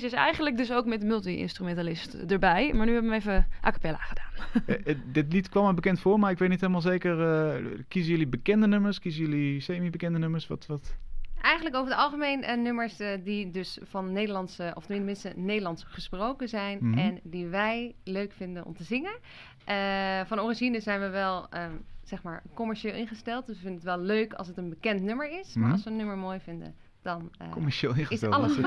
Deze 0.00 0.14
is 0.14 0.20
eigenlijk 0.20 0.56
dus 0.56 0.72
ook 0.72 0.86
met 0.86 1.02
multi-instrumentalist 1.02 2.14
erbij, 2.14 2.72
maar 2.72 2.86
nu 2.86 2.92
hebben 2.92 3.10
we 3.10 3.16
hem 3.16 3.26
even 3.28 3.46
a 3.64 3.70
cappella 3.70 3.98
gedaan. 3.98 4.62
Eh, 4.66 4.86
eh, 4.86 4.98
dit 5.12 5.32
lied 5.32 5.48
kwam 5.48 5.66
me 5.66 5.74
bekend 5.74 6.00
voor, 6.00 6.18
maar 6.18 6.30
ik 6.30 6.38
weet 6.38 6.48
niet 6.48 6.60
helemaal 6.60 6.80
zeker. 6.80 7.20
eh, 7.20 7.64
kiezen 7.88 8.10
jullie 8.10 8.26
bekende 8.26 8.66
nummers? 8.66 8.98
Kiezen 8.98 9.20
jullie 9.20 9.60
semi-bekende 9.60 10.18
nummers? 10.18 10.46
Wat, 10.46 10.66
wat? 10.66 10.94
Eigenlijk 11.40 11.76
over 11.76 11.90
het 11.90 12.00
algemeen 12.00 12.42
eh, 12.42 12.56
nummers 12.56 12.96
die 13.24 13.50
dus 13.50 13.78
van 13.82 14.12
Nederlandse, 14.12 14.72
of 14.74 14.86
tenminste 14.86 15.32
Nederlands 15.36 15.84
gesproken 15.84 16.48
zijn. 16.48 16.78
Mhm. 16.80 16.98
En 16.98 17.20
die 17.22 17.46
wij 17.46 17.94
leuk 18.04 18.32
vinden 18.32 18.64
om 18.64 18.74
te 18.74 18.84
zingen. 18.84 19.18
Eh, 19.64 20.20
van 20.26 20.40
origine 20.40 20.80
zijn 20.80 21.00
we 21.00 21.08
wel, 21.08 21.48
ehm, 21.50 21.72
zeg 22.04 22.22
maar, 22.22 22.42
commercieel 22.54 22.94
ingesteld. 22.94 23.46
Dus 23.46 23.56
we 23.56 23.62
vinden 23.62 23.80
het 23.80 23.96
wel 23.96 24.06
leuk 24.06 24.32
als 24.32 24.46
het 24.46 24.56
een 24.56 24.68
bekend 24.68 25.02
nummer 25.02 25.38
is. 25.40 25.48
Mhm. 25.48 25.60
Maar 25.60 25.72
als 25.72 25.84
we 25.84 25.90
een 25.90 25.96
nummer 25.96 26.16
mooi 26.16 26.40
vinden, 26.40 26.74
dan 27.02 27.30
eh, 27.38 27.50
Commercieel 27.50 27.92
is 27.92 27.98
ingesteld. 27.98 28.34
alles 28.34 28.52
goed. 28.52 28.64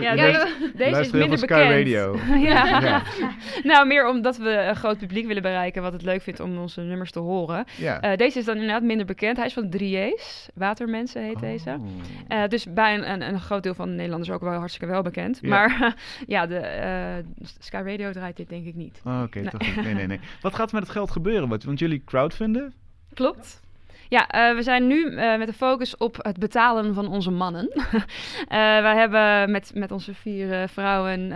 Ja, 0.00 0.14
deze, 0.14 0.72
deze 0.76 1.00
is 1.00 1.10
minder 1.10 1.38
veel 1.38 1.46
bekend. 1.46 1.60
Sky 1.60 1.72
Radio. 1.78 2.18
ja. 2.48 2.80
Ja. 2.80 3.02
nou, 3.62 3.86
meer 3.86 4.08
omdat 4.08 4.36
we 4.36 4.50
een 4.50 4.76
groot 4.76 4.98
publiek 4.98 5.26
willen 5.26 5.42
bereiken 5.42 5.82
wat 5.82 5.92
het 5.92 6.02
leuk 6.02 6.22
vindt 6.22 6.40
om 6.40 6.58
onze 6.58 6.80
nummers 6.80 7.10
te 7.10 7.18
horen. 7.18 7.64
Ja. 7.76 8.00
Eh, 8.00 8.16
deze 8.16 8.38
is 8.38 8.44
dan 8.44 8.54
inderdaad 8.54 8.82
minder 8.82 9.06
bekend. 9.06 9.36
Hij 9.36 9.46
is 9.46 9.52
van 9.52 9.74
3A's. 9.78 10.48
Watermensen 10.54 11.22
heet 11.22 11.40
deze. 11.40 11.70
Oh. 11.70 12.42
Eh, 12.42 12.48
dus 12.48 12.72
bij 12.72 12.94
een, 12.94 13.10
een, 13.10 13.22
een 13.22 13.40
groot 13.40 13.62
deel 13.62 13.74
van 13.74 13.88
de 13.88 13.94
Nederlanders 13.94 14.30
ook 14.30 14.40
wel 14.40 14.52
hartstikke 14.52 14.92
wel 14.92 15.02
bekend. 15.02 15.38
Ja. 15.40 15.48
Maar 15.48 15.96
ja, 16.26 16.46
de 16.46 16.58
eh, 16.58 17.24
Sky 17.58 17.82
Radio 17.86 18.12
draait 18.12 18.36
dit 18.36 18.48
denk 18.48 18.66
ik 18.66 18.74
niet. 18.74 19.00
Oh, 19.04 19.22
Oké, 19.22 19.40
Nee. 19.40 19.48
toch 19.50 19.60
niet. 19.60 19.84
Nee, 19.84 19.94
nee, 19.94 20.06
nee. 20.06 20.20
Wat 20.40 20.54
gaat 20.54 20.68
er 20.68 20.74
met 20.74 20.82
het 20.82 20.92
geld 20.92 21.10
gebeuren? 21.10 21.48
Want, 21.48 21.64
want 21.64 21.78
jullie 21.78 22.02
crowdfunden? 22.04 22.72
Klopt. 23.14 23.62
Ja, 24.08 24.28
eh, 24.28 24.54
we 24.54 24.62
zijn 24.62 24.86
nu 24.86 25.16
eh, 25.16 25.38
met 25.38 25.46
de 25.46 25.52
focus 25.52 25.96
op 25.96 26.16
het 26.18 26.38
betalen 26.38 26.94
van 26.94 27.08
onze 27.08 27.30
mannen. 27.30 27.68
Eh 28.48 28.58
wij 28.58 28.96
hebben 28.96 29.50
met, 29.50 29.70
met 29.74 29.90
onze 29.90 30.14
vier 30.14 30.68
vrouwen 30.68 31.32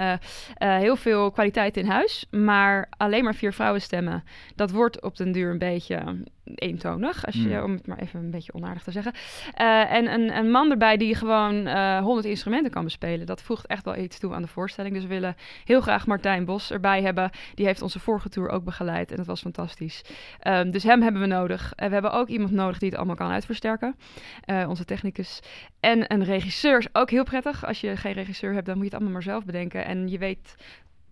heel 0.59 0.97
veel 0.97 1.31
kwaliteit 1.31 1.77
in 1.77 1.87
huis. 1.87 2.27
Maar 2.31 2.89
alleen 2.97 3.25
maar 3.25 3.35
vier 3.35 3.53
vrouwenstemmen, 3.53 4.25
dat 4.55 4.71
wordt 4.71 5.03
op 5.03 5.17
den 5.17 5.33
duur 5.33 5.51
een 5.51 5.59
beetje 5.59 6.23
eentonig. 6.55 7.27
Als 7.27 7.35
je, 7.35 7.47
Hmm. 7.49 7.63
Om 7.65 7.73
het 7.73 7.87
maar 7.87 7.99
even 7.99 8.21
een 8.21 8.31
beetje 8.31 8.55
onaardig 8.55 8.83
te 8.83 8.91
zeggen. 8.91 9.13
Eh, 9.55 9.93
en 9.93 10.13
een, 10.13 10.37
een 10.37 10.51
man 10.51 10.71
erbij 10.71 10.97
die 10.97 11.15
gewoon 11.15 11.67
eh 11.67 12.01
100 12.01 12.27
instrumenten 12.27 12.71
kan 12.71 12.85
bespelen. 12.85 13.27
Dat 13.27 13.43
voegt 13.43 13.67
echt 13.67 13.85
wel 13.85 13.97
iets 13.97 14.19
toe 14.19 14.35
aan 14.35 14.43
de 14.43 14.49
voorstelling. 14.49 14.95
Dus 14.95 15.03
we 15.03 15.09
willen 15.09 15.37
heel 15.65 15.81
graag 15.81 16.07
Martijn 16.07 16.45
Bos 16.45 16.71
erbij 16.71 17.03
hebben. 17.03 17.31
Die 17.55 17.67
heeft 17.67 17.83
onze 17.83 18.01
vorige 18.01 18.29
tour 18.29 18.49
ook 18.49 18.65
begeleid 18.65 19.11
en 19.11 19.17
dat 19.17 19.27
was 19.27 19.41
fantastisch. 19.41 20.03
Ehm, 20.41 20.71
dus 20.71 20.83
hem 20.83 21.03
hebben 21.03 21.21
we 21.21 21.27
nodig. 21.27 21.73
En 21.77 21.87
we 21.87 21.93
hebben 21.93 22.13
ook 22.13 22.29
iemand 22.29 22.51
nodig 22.51 22.79
die 22.79 22.89
het 22.89 22.99
allemaal 22.99 23.17
kan 23.17 23.31
uitversterken. 23.31 23.97
Eh, 24.45 24.69
onze 24.69 24.85
technicus. 24.85 25.41
En 25.81 26.13
een 26.13 26.25
regisseur 26.25 26.79
is 26.79 26.89
ook 26.93 27.11
heel 27.11 27.25
prettig. 27.25 27.67
Als 27.67 27.81
je 27.81 27.97
geen 27.97 28.13
regisseur 28.13 28.53
hebt, 28.53 28.67
dan 28.67 28.75
moet 28.75 28.85
je 28.85 28.91
het 28.91 29.01
allemaal 29.01 29.13
maar 29.13 29.33
zelf 29.33 29.45
bedenken. 29.45 29.85
En 29.85 30.09
je 30.09 30.19
weet 30.19 30.57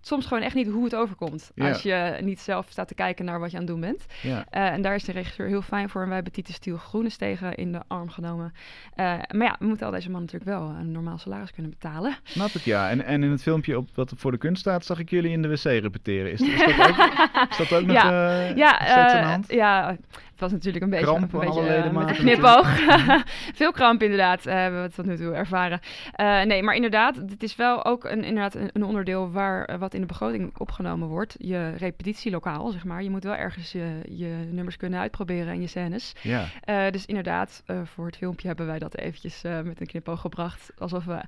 soms 0.07 0.27
gewoon 0.27 0.43
echt 0.43 0.55
niet 0.55 0.69
hoe 0.69 0.85
het 0.85 0.95
overkomt. 0.95 1.51
Ja. 1.55 1.69
Als 1.69 1.83
je 1.83 2.17
niet 2.21 2.41
zelf 2.41 2.67
staat 2.71 2.89
te 2.89 2.95
kijken 2.95 3.25
naar 3.25 3.41
wat 3.41 3.51
je 3.51 3.57
aan 3.57 3.63
het 3.63 3.73
doen 3.73 3.81
bent. 3.81 4.07
Ja. 4.23 4.45
Eh, 4.51 4.67
en 4.73 4.83
daar 4.83 4.95
is 4.95 5.05
de 5.05 5.13
regisseur 5.13 5.47
heel 5.47 5.63
fijn 5.63 5.89
voor. 5.89 6.01
En 6.01 6.07
wij 6.07 6.15
hebben 6.15 6.33
Tieten 6.33 6.55
Stiel 6.55 6.77
Groenes 6.77 7.17
tegen 7.17 7.55
in 7.55 7.73
de 7.73 7.81
arm 7.87 8.09
genomen. 8.11 8.53
Eh, 8.95 9.05
maar 9.29 9.47
ja, 9.47 9.57
we 9.59 9.67
moeten 9.67 9.87
al 9.87 9.93
deze 9.93 10.11
man 10.11 10.21
natuurlijk 10.21 10.51
wel 10.51 10.69
een 10.69 10.93
normaal 10.93 11.19
salaris 11.19 11.51
kunnen 11.53 11.71
betalen. 11.71 12.17
Snap 12.23 12.49
ik, 12.51 12.63
ja. 12.63 12.91
En, 12.91 13.05
en 13.05 13.23
in 13.23 13.31
het 13.31 13.43
filmpje 13.43 13.77
op, 13.77 13.89
wat 13.95 14.13
voor 14.17 14.31
de 14.31 14.39
kunst 14.39 14.61
staat, 14.61 14.85
zag 14.85 14.99
ik 14.99 15.11
jullie 15.11 15.31
in 15.31 15.43
de 15.43 15.49
wc 15.49 15.63
repeteren. 15.63 16.33
Is, 16.33 16.41
is, 16.41 16.59
dat, 16.59 16.89
ook, 16.89 16.97
is 17.51 17.57
dat 17.57 17.73
ook 17.73 17.87
nog 17.87 17.97
Ja. 17.97 18.41
eh, 18.49 18.57
Ja, 18.57 18.79
aan 18.79 19.21
de 19.21 19.27
hand? 19.27 19.53
ja, 19.53 19.97
het 20.37 20.45
was 20.45 20.53
natuurlijk 20.53 20.85
een 20.85 20.91
beetje, 20.91 21.07
Kramp 21.07 21.33
een 21.33 21.41
beetje 21.41 21.61
een 21.61 22.15
knipoog. 22.25 22.79
Veel 23.61 23.73
kramp 23.73 24.03
inderdaad, 24.03 24.47
eh, 24.47 24.55
hebben 24.55 24.83
we 24.83 24.91
tot 24.91 25.07
nu 25.07 25.17
toe 25.17 25.33
ervaren. 25.33 25.81
Eh, 26.13 26.43
nee, 26.43 26.63
maar 26.63 26.75
inderdaad, 26.75 27.17
het 27.17 27.43
is 27.43 27.57
wel 27.57 27.85
ook 27.85 28.05
een, 28.05 28.25
inderdaad 28.25 28.55
een, 28.55 28.71
een 28.73 28.85
onderdeel 28.85 29.31
waar 29.31 29.79
wat 29.79 29.95
in 29.95 30.01
de 30.01 30.07
begroting 30.07 30.59
opgenomen 30.59 31.09
wordt. 31.09 31.35
Je 31.39 31.71
repetitielokaal, 31.77 32.71
zeg 32.71 32.85
maar. 32.85 33.03
Je 33.03 33.11
moet 33.11 33.25
wel 33.25 33.35
ergens 33.35 33.73
je, 33.73 34.01
je 34.09 34.49
nummers 34.51 34.77
kunnen 34.77 35.01
uitproberen 35.01 35.53
en 35.53 35.61
je 35.61 35.67
scènes. 35.67 36.13
Ja. 36.23 36.45
Dus 36.91 37.07
inderdaad, 37.07 37.63
voor 37.85 38.07
het 38.07 38.17
filmpje 38.17 38.47
hebben 38.47 38.67
wij 38.67 38.79
dat 38.79 38.97
eventjes 38.97 39.43
met 39.43 39.81
een 39.81 39.87
knipoog 39.87 40.21
gebracht. 40.21 40.73
Alsof 40.79 41.05
we 41.05 41.21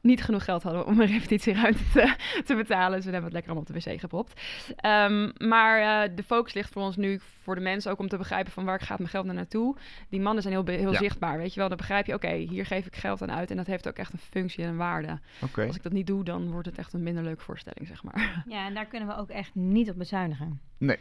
niet 0.00 0.22
genoeg 0.22 0.44
geld 0.44 0.62
hadden 0.62 0.86
om 0.86 1.00
een 1.00 1.06
repetitieruimte 1.06 1.82
te, 1.92 2.14
te 2.44 2.54
betalen. 2.54 2.96
Dus 2.96 3.04
we 3.04 3.10
hebben 3.12 3.22
het 3.30 3.32
lekker 3.32 3.52
allemaal 3.52 3.68
op 3.76 3.82
de 3.84 3.90
wc 3.90 4.00
gepropt. 4.00 4.40
Ehm, 4.76 5.30
maar 5.48 6.04
eh, 6.04 6.16
de 6.16 6.22
focus 6.22 6.54
ligt 6.54 6.72
voor 6.72 6.82
ons 6.82 6.96
nu, 6.96 7.20
voor 7.42 7.54
de 7.54 7.60
mensen 7.60 7.90
ook 7.92 7.98
om 7.98 8.08
te 8.08 8.16
begrijpen 8.16 8.52
van 8.52 8.64
waar 8.64 8.80
gaat 8.80 8.98
mijn 8.98 9.10
geld 9.10 9.24
naar 9.26 9.34
naartoe. 9.34 9.76
Die 10.08 10.20
mannen 10.20 10.42
zijn 10.42 10.54
heel, 10.54 10.66
heel 10.66 10.92
Ja. 10.92 10.98
zichtbaar, 10.98 11.38
weet 11.38 11.54
je 11.54 11.60
wel. 11.60 11.68
Dan 11.68 11.78
begrijp 11.78 12.06
je, 12.06 12.14
oké, 12.14 12.32
hier 12.34 12.66
geef 12.66 12.86
ik 12.86 12.96
geld 12.96 13.22
aan 13.22 13.32
uit 13.32 13.50
en 13.50 13.56
dat 13.56 13.66
heeft 13.66 13.88
ook 13.88 13.96
echt 13.96 14.12
een 14.12 14.18
functie 14.18 14.64
en 14.64 14.70
een 14.70 14.76
waarde. 14.76 15.18
Oké. 15.42 15.66
Als 15.66 15.76
ik 15.76 15.82
dat 15.82 15.92
niet 15.92 16.06
doe, 16.06 16.24
dan 16.24 16.50
wordt 16.50 16.66
het 16.66 16.78
echt 16.78 16.92
een 16.92 17.02
minder 17.02 17.22
leuke 17.24 17.42
voorstelling, 17.42 17.86
zeg 17.86 18.02
maar. 18.02 18.16
Ja, 18.48 18.66
en 18.66 18.74
daar 18.74 18.86
kunnen 18.86 19.08
we 19.08 19.16
ook 19.16 19.28
echt 19.30 19.54
niet 19.54 19.90
op 19.90 19.96
bezuinigen. 19.98 20.60
Nee. 20.78 20.96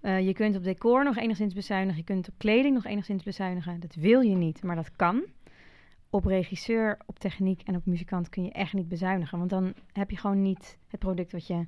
Eh, 0.00 0.26
je 0.26 0.32
kunt 0.32 0.56
op 0.56 0.64
decor 0.64 1.04
nog 1.04 1.16
enigszins 1.16 1.54
bezuinigen. 1.54 1.96
Je 1.98 2.04
kunt 2.04 2.28
op 2.28 2.34
kleding 2.38 2.74
nog 2.74 2.84
enigszins 2.84 3.22
bezuinigen. 3.22 3.80
Dat 3.80 3.94
wil 3.94 4.20
je 4.20 4.34
niet, 4.36 4.62
maar 4.62 4.76
dat 4.76 4.90
kan. 4.96 5.22
Op 6.14 6.24
regisseur, 6.24 6.98
op 7.06 7.18
techniek 7.18 7.62
en 7.62 7.76
op 7.76 7.86
muzikant 7.86 8.28
kun 8.28 8.44
je 8.44 8.52
echt 8.52 8.72
niet 8.72 8.88
bezuinigen. 8.88 9.38
Want 9.38 9.50
dan 9.50 9.74
heb 9.92 10.10
je 10.10 10.16
gewoon 10.16 10.42
niet 10.42 10.78
het 10.88 11.00
product 11.00 11.32
wat 11.32 11.46
je 11.46 11.66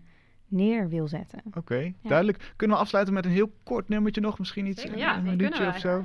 neer 0.49 0.89
wil 0.89 1.09
zetten. 1.09 1.43
Oké, 1.55 1.93
duidelijk. 2.03 2.53
Kunnen 2.57 2.77
we 2.77 2.83
afsluiten 2.83 3.15
met 3.15 3.25
een 3.25 3.31
heel 3.31 3.53
kort 3.63 3.89
nummertje 3.89 4.21
nog? 4.21 4.39
Misschien 4.39 4.67
iets, 4.67 4.81
Zeker. 4.81 4.97
een, 4.97 5.03
Ja, 5.03 5.17
een 5.17 5.25
dat 5.25 5.37
minuutje 5.37 5.67
of 5.67 5.79
zo? 5.79 6.05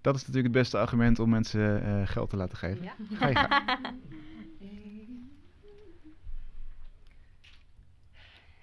Dat 0.00 0.14
is 0.14 0.20
natuurlijk 0.20 0.54
het 0.54 0.62
beste 0.62 0.78
argument 0.78 1.18
om 1.18 1.28
mensen 1.30 1.82
eh, 1.82 2.06
geld 2.06 2.30
te 2.30 2.36
laten 2.36 2.58
geven. 2.58 2.90
Ga 3.12 3.28
je. 3.28 3.46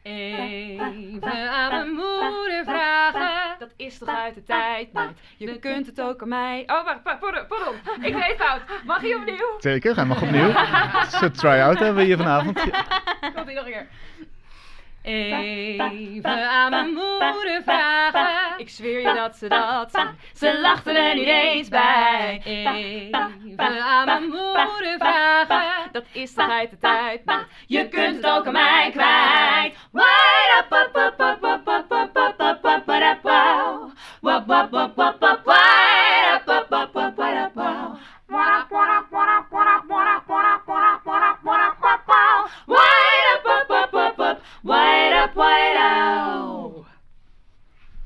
Even 0.04 1.52
aan 1.52 1.72
mijn 1.72 1.90
moeder 1.90 2.64
vragen 2.64 3.45
dat 3.66 3.74
is 3.88 3.98
toch 3.98 4.10
uit 4.10 4.36
de 4.36 4.44
tijd. 4.44 4.90
Je 5.38 5.60
kunt 5.60 5.86
het 5.86 6.02
ook 6.02 6.22
aan 6.22 6.28
mij. 6.28 6.64
Oh, 6.68 6.86
wacht, 6.86 7.20
pardon, 7.20 7.48
pardon. 7.48 7.76
Ik 8.02 8.14
weet 8.14 8.36
fout. 8.38 8.62
Mag 8.86 9.02
hij 9.02 9.16
opnieuw? 9.16 9.56
Zeker, 9.60 9.96
hij 9.96 10.06
mag 10.06 10.22
opnieuw. 10.22 10.54
Een 11.22 11.32
try-out 11.32 11.80
hebben 11.80 11.96
we 11.96 12.04
hier 12.04 12.18
vanavond. 12.18 12.60
Komt 13.36 13.46
hij 13.46 13.54
nog 13.54 13.66
een 13.66 13.72
keer. 13.72 13.88
Even 15.02 16.50
aan 16.50 16.70
mijn 16.70 16.94
moeder 16.94 17.62
vragen. 17.64 18.58
Ik 18.58 18.70
zweer 18.70 19.00
je 19.00 19.14
dat 19.14 19.36
ze 19.36 19.48
dat. 19.48 19.92
Ze 20.34 20.60
lachten 20.62 20.96
er 20.96 21.16
niet 21.16 21.28
eens 21.28 21.70
bij. 21.70 22.42
Even 22.46 23.82
aan 23.82 24.06
mijn 24.06 24.24
moeder 24.24 24.96
vragen. 24.98 25.92
Dat 25.92 26.04
is 26.12 26.34
toch 26.34 26.50
uit 26.50 26.70
de 26.70 26.78
tijd. 26.78 27.22
Je 27.68 27.88
kunt 27.88 28.16
het 28.16 28.26
ook 28.26 28.46
aan 28.46 28.54
mij 28.54 28.90
kwijt. 28.92 29.76
Wide 29.92 30.66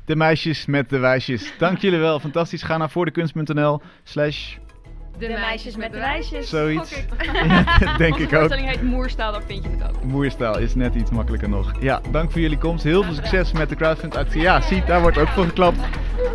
de 0.06 0.16
meisjes 0.16 0.66
met 0.66 0.90
de 0.90 0.98
wijsjes. 0.98 1.54
Dank 1.58 1.78
jullie 1.78 2.00
wel, 2.00 2.20
fantastisch. 2.20 2.64
Ga 2.64 2.78
naar 2.78 2.90
voordekunst.nl 2.90 3.82
slash 4.04 4.58
De 5.20 5.28
meisjes 5.28 5.76
met 5.76 5.92
de 5.92 5.98
wijsjes. 6.00 6.50
zoiets. 6.50 6.92
Ja, 7.80 7.98
denk 7.98 8.16
ik 8.16 8.34
ook. 8.34 8.40
voorstelling 8.40 8.70
heet 8.70 8.82
Moerstaal, 8.82 9.32
daar 9.32 9.42
vind 9.46 9.64
je 9.64 9.70
het 9.70 9.90
ook. 9.90 10.04
Moerstaal 10.04 10.58
is 10.58 10.76
net 10.76 10.96
iets 10.96 11.12
makkelijker 11.12 11.50
nog. 11.50 11.72
Ja, 11.82 12.02
dank 12.12 12.32
voor 12.32 12.42
jullie 12.42 12.58
komst. 12.58 12.84
Heel 12.84 13.04
veel 13.04 13.14
succes 13.14 13.52
met 13.52 13.70
de 13.70 13.76
crowdfund 13.76 14.16
actie. 14.16 14.42
Ja, 14.42 14.62
zie, 14.62 14.84
daar 14.86 15.02
wordt 15.02 15.18
ook 15.18 15.28
voor 15.28 15.46
geklapt. 15.46 15.78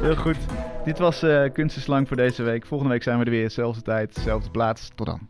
Heel 0.01 0.17
goed. 0.17 0.37
Dit 0.85 0.99
was 0.99 1.23
eh 1.23 1.43
Kunstenslang 1.53 2.09
voor 2.09 2.17
deze 2.17 2.43
week. 2.43 2.67
Volgende 2.67 2.93
week 2.93 3.03
zijn 3.03 3.19
we 3.19 3.25
er 3.25 3.31
weer. 3.31 3.51
Zelfde 3.51 3.83
tijd, 3.83 4.15
zelfde 4.21 4.51
plaats. 4.51 4.91
Tot 4.95 5.07
dan. 5.07 5.21